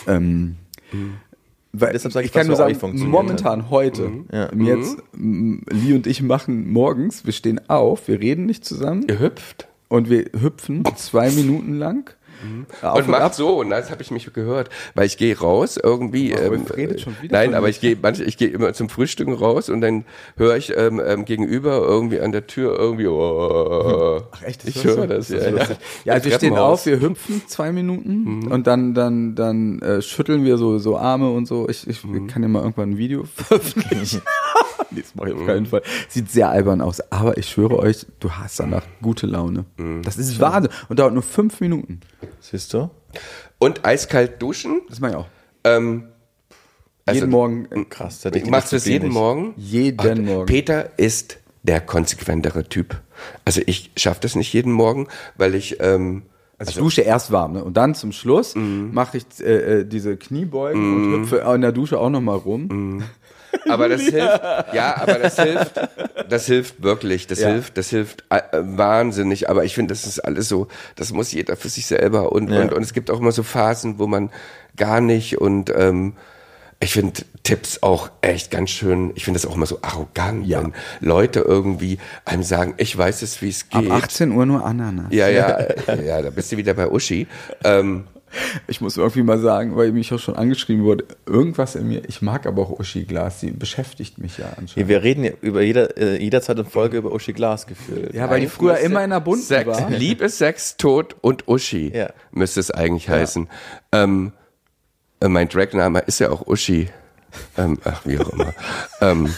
Ähm, 0.06 0.56
weil 1.72 1.92
Deshalb 1.92 2.12
sag 2.12 2.20
ich, 2.20 2.26
ich 2.26 2.32
kann 2.32 2.46
nur 2.46 2.56
sagen, 2.56 2.74
funktioniert 2.74 3.12
momentan 3.12 3.70
heute, 3.70 4.10
jetzt, 4.58 4.98
m, 5.14 5.62
Lee 5.70 5.94
und 5.94 6.06
ich 6.06 6.22
machen 6.22 6.70
morgens, 6.70 7.26
wir 7.26 7.32
stehen 7.32 7.60
auf, 7.68 8.08
wir 8.08 8.20
reden 8.20 8.46
nicht 8.46 8.64
zusammen 8.64 9.04
Ihr 9.08 9.18
hüpft. 9.18 9.68
und 9.88 10.08
wir 10.08 10.26
hüpfen 10.40 10.82
zwei 10.96 11.30
Minuten 11.30 11.74
lang. 11.78 12.14
Auf 12.82 12.99
und 12.99 13.09
macht 13.09 13.34
so, 13.34 13.61
und 13.61 13.70
das 13.70 13.91
habe 13.91 14.03
ich 14.03 14.11
mich 14.11 14.32
gehört, 14.32 14.70
weil 14.95 15.07
ich 15.07 15.16
gehe 15.16 15.39
raus 15.39 15.78
irgendwie. 15.82 16.34
Aber 16.34 16.55
Ähm, 16.55 16.66
redet 16.66 17.01
schon 17.01 17.16
wieder 17.20 17.36
nein, 17.36 17.55
aber 17.55 17.68
ich 17.68 17.80
gehe 17.80 17.97
manche, 18.01 18.24
ich 18.24 18.36
gehe 18.36 18.49
immer 18.49 18.72
zum 18.72 18.89
Frühstücken 18.89 19.34
raus 19.34 19.68
und 19.68 19.80
dann 19.80 20.05
höre 20.36 20.57
ich 20.57 20.76
ähm, 20.76 21.01
ähm, 21.05 21.24
gegenüber 21.24 21.78
irgendwie 21.78 22.20
an 22.20 22.32
der 22.32 22.47
Tür 22.47 22.78
irgendwie. 22.78 23.07
Oh, 23.07 24.22
Ach 24.30 24.43
echt? 24.43 24.66
ich 24.66 24.76
ist 24.76 24.84
höre 24.84 25.07
das. 25.07 25.30
ist 25.30 25.45
Ja, 25.45 25.51
ja. 25.51 25.66
ja 26.05 26.12
also 26.14 26.30
wir 26.30 26.36
stehen 26.36 26.57
auf, 26.57 26.86
wir 26.86 27.01
hüpfen 27.01 27.43
zwei 27.47 27.72
Minuten 27.72 28.47
und 28.49 28.66
dann, 28.66 28.95
dann, 28.95 29.34
dann 29.34 29.80
äh, 29.80 30.03
schütteln 30.03 30.45
wir 30.45 30.59
so, 30.59 30.78
so 30.78 30.97
Arme 30.97 31.30
und 31.30 31.47
so. 31.47 31.68
Ich, 31.68 31.86
ich 31.86 32.03
kann 32.28 32.43
ja 32.43 32.49
mal 32.49 32.61
irgendwann 32.61 32.91
ein 32.91 32.99
Video 32.99 33.24
veröffentlichen. 33.34 34.22
nee, 34.91 35.01
das 35.03 35.14
mache 35.14 35.30
ich 35.30 35.34
auf 35.34 35.47
keinen 35.47 35.66
Fall. 35.66 35.82
Sieht 36.09 36.30
sehr 36.30 36.49
albern 36.51 36.80
aus, 36.80 37.01
aber 37.11 37.36
ich 37.39 37.49
schwöre 37.49 37.78
euch, 37.78 38.07
du 38.20 38.30
hast 38.32 38.61
danach 38.61 38.84
gute 39.03 39.26
Laune. 39.26 39.64
Das 40.03 40.16
ist 40.16 40.41
Wahnsinn 40.41 40.72
und 40.89 40.99
dauert 40.99 41.14
nur 41.14 41.22
fünf 41.22 41.61
Minuten. 41.61 42.01
Siehst 42.41 42.72
du? 42.74 42.91
Und 43.59 43.84
eiskalt 43.84 44.41
duschen. 44.43 44.82
Das 44.89 45.01
mache 45.01 45.12
ich 45.12 45.16
auch. 45.16 45.26
Ähm, 45.64 46.05
also, 47.07 47.20
jeden 47.20 47.30
Morgen, 47.30 47.66
äh, 47.70 47.84
Krass. 47.84 48.20
die 48.20 48.51
Machst 48.51 48.72
du 48.72 48.76
es 48.76 48.84
jeden. 48.84 49.11
Morgen? 49.11 49.55
jeden 49.57 50.24
Morgen. 50.26 50.47
Peter 50.47 50.99
ist 50.99 51.39
der 51.62 51.80
konsequentere 51.80 52.64
Typ. 52.68 53.01
Also 53.45 53.61
ich 53.66 53.91
schaffe 53.97 54.20
das 54.22 54.36
nicht 54.36 54.53
jeden 54.53 54.72
Morgen, 54.72 55.09
weil 55.36 55.55
ich 55.55 55.80
ähm, 55.80 56.22
Also, 56.59 56.70
ich 56.70 56.76
dusche 56.76 57.03
erst 57.03 57.32
warm, 57.32 57.53
ne? 57.55 57.64
Und 57.64 57.76
dann 57.76 57.95
zum 57.95 58.12
Schluss 58.12 58.55
mache 58.55 59.18
ich 59.18 59.24
äh, 59.41 59.80
äh, 59.80 59.84
diese 59.84 60.16
Kniebeugen 60.16 60.95
und 60.95 61.20
hüpfe 61.20 61.39
in 61.55 61.61
der 61.62 61.72
Dusche 61.72 61.99
auch 61.99 62.11
nochmal 62.11 62.36
rum. 62.36 63.03
Aber 63.68 63.88
das 63.88 64.03
hilft, 64.03 64.40
ja, 64.72 64.96
aber 64.96 65.18
das 65.18 65.36
hilft, 65.40 65.72
das 66.28 66.46
hilft 66.46 66.82
wirklich, 66.82 67.26
das 67.26 67.40
Ja. 67.40 67.49
hilft, 67.49 67.76
das 67.76 67.88
hilft 67.90 68.24
äh, 68.30 68.40
wahnsinnig. 68.53 69.49
Aber 69.51 69.64
ich 69.64 69.74
finde, 69.74 69.92
das 69.92 70.07
ist 70.07 70.20
alles 70.20 70.49
so, 70.49 70.68
das 70.96 71.12
muss 71.12 71.32
jeder 71.32 71.57
für 71.57 71.68
sich 71.68 71.86
selber 71.86 72.32
und, 72.32 72.51
Ja. 72.51 72.61
und, 72.62 72.72
und 72.72 72.82
es 72.82 72.92
gibt 72.92 73.11
auch 73.11 73.20
immer 73.20 73.32
so 73.32 73.42
Phasen, 73.42 73.99
wo 73.99 74.07
man 74.07 74.30
gar 74.76 75.01
nicht 75.01 75.38
und 75.38 75.70
ähm, 75.74 76.14
ich 76.80 76.92
finde 76.92 77.22
Tipps 77.42 77.82
auch 77.82 78.09
echt 78.20 78.51
ganz 78.53 78.70
schön, 78.70 79.11
ich 79.16 79.24
finde 79.24 79.40
das 79.40 79.51
auch 79.51 79.57
immer 79.57 79.66
so 79.66 79.80
arrogant, 79.82 80.46
Ja. 80.46 80.61
wenn 80.62 80.72
Leute 81.01 81.40
irgendwie 81.40 81.99
einem 82.24 82.42
sagen, 82.44 82.74
ich 82.76 82.96
weiß 82.96 83.22
es, 83.22 83.42
wie 83.42 83.49
es 83.49 83.66
Ab 83.72 83.82
geht. 83.82 83.90
18 83.90 84.30
Uhr 84.32 84.46
nur 84.46 84.64
Ananas. 84.64 85.07
Ja, 85.11 85.28
ja, 85.28 85.59
ja, 86.05 86.22
da 86.22 86.30
bist 86.30 86.53
du 86.53 86.57
wieder 86.57 86.74
bei 86.74 86.88
Uschi. 86.88 87.26
Ähm, 87.64 88.05
Ich 88.66 88.80
muss 88.80 88.96
irgendwie 88.96 89.22
mal 89.22 89.38
sagen, 89.38 89.76
weil 89.76 89.92
mich 89.92 90.12
auch 90.12 90.18
schon 90.18 90.36
angeschrieben 90.36 90.84
wurde, 90.84 91.04
irgendwas 91.26 91.74
in 91.74 91.88
mir, 91.88 92.02
ich 92.08 92.22
mag 92.22 92.46
aber 92.46 92.62
auch 92.62 92.78
Uschi 92.78 93.04
Glas, 93.04 93.40
die 93.40 93.50
beschäftigt 93.50 94.18
mich 94.18 94.38
ja 94.38 94.46
anscheinend. 94.56 94.88
Wir 94.88 95.02
reden 95.02 95.24
ja 95.24 95.32
über 95.40 95.62
jeder, 95.62 95.96
äh, 95.96 96.22
jederzeit 96.22 96.58
in 96.58 96.66
Folge 96.66 96.98
über 96.98 97.12
Uschi 97.12 97.32
Glas 97.32 97.66
gefühlt. 97.66 98.14
Ja, 98.14 98.28
weil 98.30 98.40
die 98.40 98.46
früher 98.48 98.78
immer 98.78 99.02
in 99.04 99.10
der 99.10 99.20
bunten 99.20 99.44
Sex, 99.44 99.66
war. 99.66 99.90
Liebe, 99.90 100.28
Sex, 100.28 100.76
Tod 100.76 101.16
und 101.20 101.48
Uschi 101.48 101.90
Ja. 101.94 102.10
müsste 102.30 102.60
es 102.60 102.70
eigentlich 102.70 103.08
heißen. 103.08 103.48
Ähm, 103.92 104.32
äh, 105.20 105.28
mein 105.28 105.48
Dragname 105.48 106.00
ist 106.00 106.18
ja 106.20 106.30
auch 106.30 106.46
Uschi. 106.46 106.88
Ähm, 107.56 107.78
ach, 107.84 108.06
wie 108.06 108.18
auch 108.18 108.28
immer. 108.30 108.54
ähm, 109.00 109.34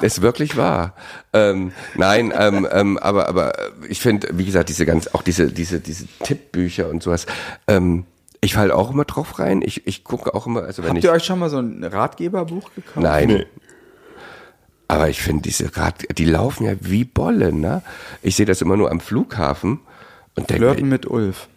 ist 0.00 0.22
wirklich 0.22 0.56
wahr. 0.56 0.94
Ähm, 1.32 1.72
nein, 1.94 2.32
ähm, 2.36 2.66
ähm, 2.70 2.98
aber 2.98 3.28
aber 3.28 3.52
ich 3.88 4.00
finde, 4.00 4.28
wie 4.32 4.44
gesagt, 4.44 4.68
diese 4.68 4.86
ganz 4.86 5.08
auch 5.08 5.22
diese 5.22 5.52
diese 5.52 5.80
diese 5.80 6.06
Tippbücher 6.22 6.88
und 6.88 7.02
sowas. 7.02 7.26
Ähm, 7.66 8.04
ich 8.40 8.54
falle 8.54 8.74
auch 8.74 8.90
immer 8.90 9.04
drauf 9.04 9.38
rein. 9.38 9.62
Ich 9.62 9.86
ich 9.86 10.04
gucke 10.04 10.34
auch 10.34 10.46
immer, 10.46 10.62
also 10.62 10.82
wenn 10.82 10.90
Habt 10.90 10.98
ich 10.98 11.04
ihr 11.04 11.12
euch 11.12 11.24
schon 11.24 11.38
mal 11.38 11.50
so 11.50 11.58
ein 11.58 11.82
Ratgeberbuch 11.82 12.74
gekauft? 12.74 12.96
Nein. 12.96 13.44
Aber 14.86 15.08
ich 15.08 15.22
finde 15.22 15.42
diese 15.42 15.76
Rad, 15.76 16.04
die 16.18 16.26
laufen 16.26 16.66
ja 16.66 16.74
wie 16.80 17.04
Bolle, 17.04 17.52
ne? 17.52 17.82
Ich 18.22 18.36
sehe 18.36 18.46
das 18.46 18.60
immer 18.60 18.76
nur 18.76 18.90
am 18.90 19.00
Flughafen 19.00 19.80
und 20.36 20.50
denke, 20.50 20.66
Flirten 20.66 20.88
mit 20.88 21.06
Ulf. 21.06 21.48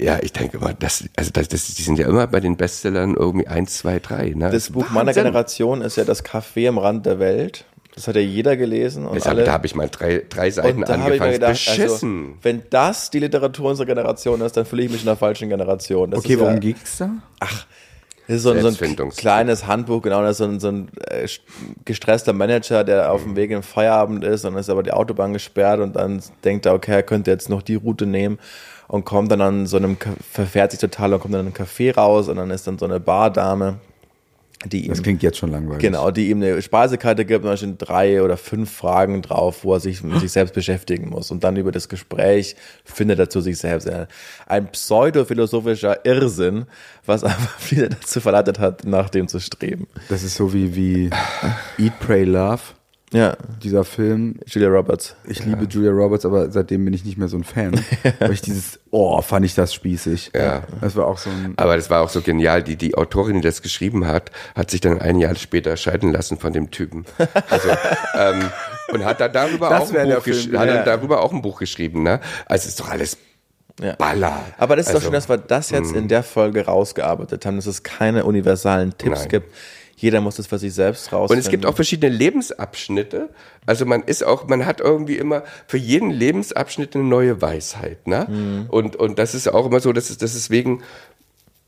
Ja, 0.00 0.18
ich 0.22 0.32
denke 0.32 0.58
immer, 0.58 0.72
das, 0.74 1.04
also 1.16 1.30
das, 1.32 1.48
das, 1.48 1.74
die 1.74 1.82
sind 1.82 1.98
ja 1.98 2.06
immer 2.08 2.26
bei 2.26 2.40
den 2.40 2.56
Bestsellern 2.56 3.14
irgendwie 3.14 3.46
eins, 3.48 3.78
zwei, 3.78 3.98
drei, 4.00 4.30
ne? 4.34 4.50
Das 4.50 4.70
Buch 4.70 4.90
meiner 4.90 5.06
Wahnsinn. 5.08 5.24
Generation 5.24 5.82
ist 5.82 5.96
ja 5.96 6.04
das 6.04 6.24
Café 6.24 6.68
am 6.68 6.78
Rand 6.78 7.06
der 7.06 7.18
Welt. 7.18 7.64
Das 7.94 8.06
hat 8.06 8.14
ja 8.14 8.20
jeder 8.20 8.56
gelesen. 8.56 9.06
Und 9.06 9.26
alle, 9.26 9.42
da 9.42 9.52
habe 9.52 9.66
ich 9.66 9.74
mal 9.74 9.88
drei, 9.88 10.22
drei 10.28 10.50
Seiten 10.52 10.78
und 10.78 10.88
da 10.88 10.98
habe 11.00 11.14
ich 11.14 11.20
mir 11.20 11.26
angefangen. 11.26 11.32
gedacht, 11.32 11.52
Beschissen. 11.52 12.24
also, 12.26 12.38
wenn 12.42 12.62
das 12.70 13.10
die 13.10 13.18
Literatur 13.18 13.70
unserer 13.70 13.86
Generation 13.86 14.40
ist, 14.40 14.56
dann 14.56 14.66
fühle 14.66 14.84
ich 14.84 14.90
mich 14.92 15.00
in 15.00 15.06
der 15.06 15.16
falschen 15.16 15.48
Generation. 15.48 16.12
Das 16.12 16.20
Okay, 16.20 16.34
ist 16.34 16.38
worum 16.38 16.54
ja, 16.54 16.58
ging's 16.60 16.98
da? 16.98 17.10
Das 18.28 18.36
ist 18.36 18.42
so, 18.42 18.52
ein- 18.52 18.60
so 18.60 18.68
ein 18.84 19.08
kleines 19.10 19.66
Handbuch, 19.66 20.02
genau, 20.02 20.20
das 20.22 20.32
ist 20.32 20.38
so 20.38 20.44
ein, 20.44 20.60
so 20.60 20.68
ein 20.68 20.90
äh, 21.08 21.26
gestresster 21.86 22.34
Manager, 22.34 22.84
der 22.84 23.10
auf 23.10 23.22
dem 23.22 23.36
Weg 23.36 23.50
in 23.50 23.56
den 23.58 23.62
Feierabend 23.62 24.22
ist 24.22 24.44
und 24.44 24.52
dann 24.52 24.60
ist 24.60 24.68
aber 24.70 24.82
die 24.82 24.92
Autobahn 24.92 25.32
gesperrt 25.32 25.80
und 25.80 25.96
dann 25.96 26.22
denkt 26.44 26.66
er, 26.66 26.74
okay, 26.74 26.92
er 26.92 27.02
könnte 27.02 27.30
jetzt 27.30 27.48
noch 27.48 27.62
die 27.62 27.76
Route 27.76 28.06
nehmen 28.06 28.38
und 28.88 29.04
kommt 29.04 29.30
dann 29.30 29.40
an 29.40 29.66
so 29.66 29.76
einem, 29.76 29.96
verfährt 30.32 30.72
sich 30.72 30.80
total 30.80 31.14
und 31.14 31.20
kommt 31.20 31.34
dann 31.34 31.46
in 31.46 31.52
ein 31.52 31.54
Café 31.54 31.94
raus 31.94 32.28
und 32.28 32.36
dann 32.36 32.50
ist 32.50 32.66
dann 32.66 32.78
so 32.78 32.86
eine 32.86 32.98
Bardame, 32.98 33.78
die 34.64 34.86
ihm 34.86 34.88
Das 34.88 35.02
klingt 35.02 35.22
jetzt 35.22 35.38
schon 35.38 35.50
langweilig. 35.50 35.82
Genau, 35.82 36.10
die 36.10 36.30
ihm 36.30 36.42
eine 36.42 36.60
Speisekarte 36.60 37.24
gibt 37.24 37.44
und 37.44 37.50
da 37.50 37.56
stehen 37.56 37.78
drei 37.78 38.22
oder 38.22 38.36
fünf 38.36 38.72
Fragen 38.72 39.22
drauf, 39.22 39.62
wo 39.62 39.74
er 39.74 39.80
sich 39.80 40.02
mit 40.02 40.18
sich 40.18 40.32
selbst 40.32 40.54
beschäftigen 40.54 41.10
muss. 41.10 41.30
Und 41.30 41.44
dann 41.44 41.56
über 41.56 41.70
das 41.70 41.88
Gespräch 41.88 42.56
findet 42.84 43.20
er 43.20 43.30
zu 43.30 43.40
sich 43.40 43.58
selbst. 43.58 43.88
Ein 44.46 44.72
pseudophilosophischer 44.72 46.04
Irrsinn, 46.04 46.66
was 47.06 47.22
einfach 47.22 47.54
viele 47.58 47.90
dazu 47.90 48.20
verleitet 48.20 48.58
hat, 48.58 48.84
nach 48.84 49.10
dem 49.10 49.28
zu 49.28 49.38
streben. 49.38 49.86
Das 50.08 50.24
ist 50.24 50.34
so 50.34 50.52
wie, 50.52 50.74
wie 50.74 51.10
Eat, 51.78 51.92
Pray, 52.00 52.24
Love, 52.24 52.62
Ja, 53.12 53.36
dieser 53.62 53.84
Film. 53.84 54.38
Julia 54.46 54.68
Roberts. 54.68 55.16
Ich 55.26 55.42
liebe 55.44 55.64
Julia 55.64 55.90
Roberts, 55.92 56.26
aber 56.26 56.50
seitdem 56.50 56.84
bin 56.84 56.92
ich 56.92 57.04
nicht 57.06 57.16
mehr 57.16 57.28
so 57.28 57.38
ein 57.38 57.44
Fan. 57.44 57.72
Weil 58.18 58.32
ich 58.32 58.42
dieses, 58.42 58.80
oh, 58.90 59.22
fand 59.22 59.46
ich 59.46 59.54
das 59.54 59.72
spießig. 59.72 60.32
Ja. 60.34 60.64
Das 60.82 60.94
war 60.94 61.06
auch 61.06 61.16
so 61.16 61.30
ein, 61.30 61.54
Aber 61.56 61.76
das 61.76 61.88
war 61.88 62.02
auch 62.02 62.10
so 62.10 62.20
genial. 62.20 62.62
Die, 62.62 62.76
die 62.76 62.96
Autorin, 62.96 63.36
die 63.36 63.40
das 63.40 63.62
geschrieben 63.62 64.06
hat, 64.06 64.30
hat 64.54 64.70
sich 64.70 64.82
dann 64.82 65.00
ein 65.00 65.18
Jahr 65.18 65.34
später 65.36 65.76
scheiden 65.78 66.12
lassen 66.12 66.38
von 66.38 66.52
dem 66.52 66.70
Typen. 66.70 67.06
Also, 67.48 67.68
ähm, 68.18 68.50
und 68.92 69.04
hat 69.04 69.20
dann 69.20 69.32
darüber 69.32 69.70
Das 69.70 69.90
auch 69.90 69.94
ein 69.94 70.08
der 70.08 70.16
Buch, 70.16 70.24
Film, 70.24 70.58
hat 70.58 70.68
ja. 70.68 70.74
dann 70.74 70.84
darüber 70.84 71.22
auch 71.22 71.32
ein 71.32 71.40
Buch 71.40 71.58
geschrieben, 71.60 72.02
ne? 72.02 72.20
Also 72.44 72.64
es 72.64 72.68
ist 72.68 72.80
doch 72.80 72.90
alles 72.90 73.16
Ja. 73.80 73.94
Baller. 73.94 74.44
Aber 74.58 74.76
das 74.76 74.86
ist 74.86 74.88
also, 74.90 74.98
doch 74.98 75.04
schön, 75.06 75.12
dass 75.14 75.28
wir 75.30 75.38
das 75.38 75.70
jetzt 75.70 75.94
in 75.94 76.08
der 76.08 76.22
Folge 76.22 76.66
rausgearbeitet 76.66 77.46
haben, 77.46 77.56
dass 77.56 77.66
es 77.66 77.82
keine 77.82 78.24
universalen 78.24 78.96
Tipps 78.98 79.20
Nein. 79.20 79.28
gibt. 79.28 79.54
Jeder 80.00 80.20
muss 80.20 80.36
das 80.36 80.46
für 80.46 80.60
sich 80.60 80.72
selbst 80.74 81.12
rausfinden. 81.12 81.38
Und 81.38 81.44
es 81.44 81.50
gibt 81.50 81.66
auch 81.66 81.74
verschiedene 81.74 82.14
Lebensabschnitte. 82.14 83.30
Also 83.66 83.84
man 83.84 84.04
ist 84.04 84.24
auch, 84.24 84.46
man 84.46 84.64
hat 84.64 84.80
irgendwie 84.80 85.16
immer 85.16 85.42
für 85.66 85.76
jeden 85.76 86.10
Lebensabschnitt 86.10 86.94
eine 86.94 87.02
neue 87.02 87.42
Weisheit, 87.42 88.06
ne? 88.06 88.26
Mhm. 88.30 88.66
Und, 88.68 88.94
und 88.94 89.18
das 89.18 89.34
ist 89.34 89.48
auch 89.48 89.66
immer 89.66 89.80
so, 89.80 89.92
dass 89.92 90.08
es, 90.08 90.16
das 90.16 90.36
ist 90.36 90.50
wegen, 90.50 90.82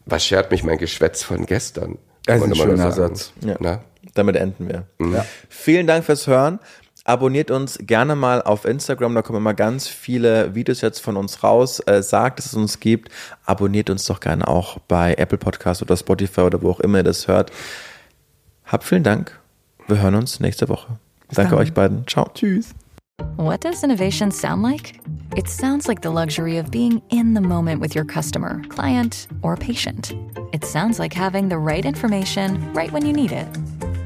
was 0.07 0.25
schert 0.25 0.53
mich 0.53 0.63
mein 0.63 0.79
Geschwätz 0.79 1.25
von 1.25 1.45
gestern? 1.45 1.99
Das 2.25 2.41
ist 2.41 2.45
ein 2.45 2.55
schöner. 2.55 2.93
Satz. 2.93 3.33
Ja. 3.45 3.57
Na? 3.59 3.81
Damit 4.15 4.37
enden 4.37 4.69
wir. 4.69 4.87
Ja. 5.01 5.27
Vielen 5.49 5.89
Dank 5.89 6.05
fürs 6.05 6.29
Hören. 6.29 6.61
Abonniert 7.05 7.51
uns 7.51 7.79
gerne 7.81 8.15
mal 8.15 8.43
auf 8.43 8.65
Instagram, 8.65 9.15
da 9.15 9.23
kommen 9.23 9.39
immer 9.39 9.55
ganz 9.55 9.89
viele 9.89 10.55
Videos 10.55 10.83
jetzt 10.83 11.01
von 11.01 11.17
uns 11.17 11.43
raus. 11.43 11.81
Äh, 11.87 12.03
sagt, 12.03 12.39
dass 12.39 12.47
es 12.47 12.55
uns 12.55 12.79
gibt. 12.79 13.09
Abonniert 13.45 13.91
uns 13.91 14.05
doch 14.05 14.21
gerne 14.21 14.47
auch 14.47 14.79
bei 14.87 15.15
Apple 15.15 15.39
Podcast 15.39 15.83
oder 15.83 15.97
Spotify 15.97 16.43
oder 16.43 16.63
wo 16.63 16.71
auch 16.71 16.81
immer 16.81 16.99
ihr 16.99 17.05
das 17.05 17.27
hört. 17.27 17.51
Habt 18.71 18.85
vielen 18.85 19.03
Dank. 19.03 19.37
Wir 19.89 20.01
hören 20.01 20.15
uns 20.15 20.39
nächste 20.39 20.69
Woche. 20.69 20.99
Danke 21.35 21.51
dann. 21.51 21.59
euch 21.59 21.75
beiden. 21.75 22.07
Ciao. 22.07 22.31
tschüss. 22.33 22.73
What 23.37 23.65
does 23.65 23.83
innovation 23.83 24.31
sound 24.31 24.63
like? 24.63 25.01
It 25.37 25.49
sounds 25.49 25.89
like 25.89 26.03
the 26.03 26.09
luxury 26.09 26.57
of 26.57 26.71
being 26.71 27.03
in 27.11 27.35
the 27.35 27.41
moment 27.41 27.81
with 27.81 27.97
your 27.97 28.05
customer, 28.05 28.63
client, 28.69 29.27
or 29.43 29.57
patient. 29.57 30.15
It 30.53 30.65
sounds 30.65 31.01
like 31.01 31.13
having 31.13 31.49
the 31.49 31.59
right 31.59 31.85
information 31.85 32.73
right 32.73 32.93
when 32.93 33.05
you 33.05 33.13
need 33.13 33.33
it. 33.33 33.49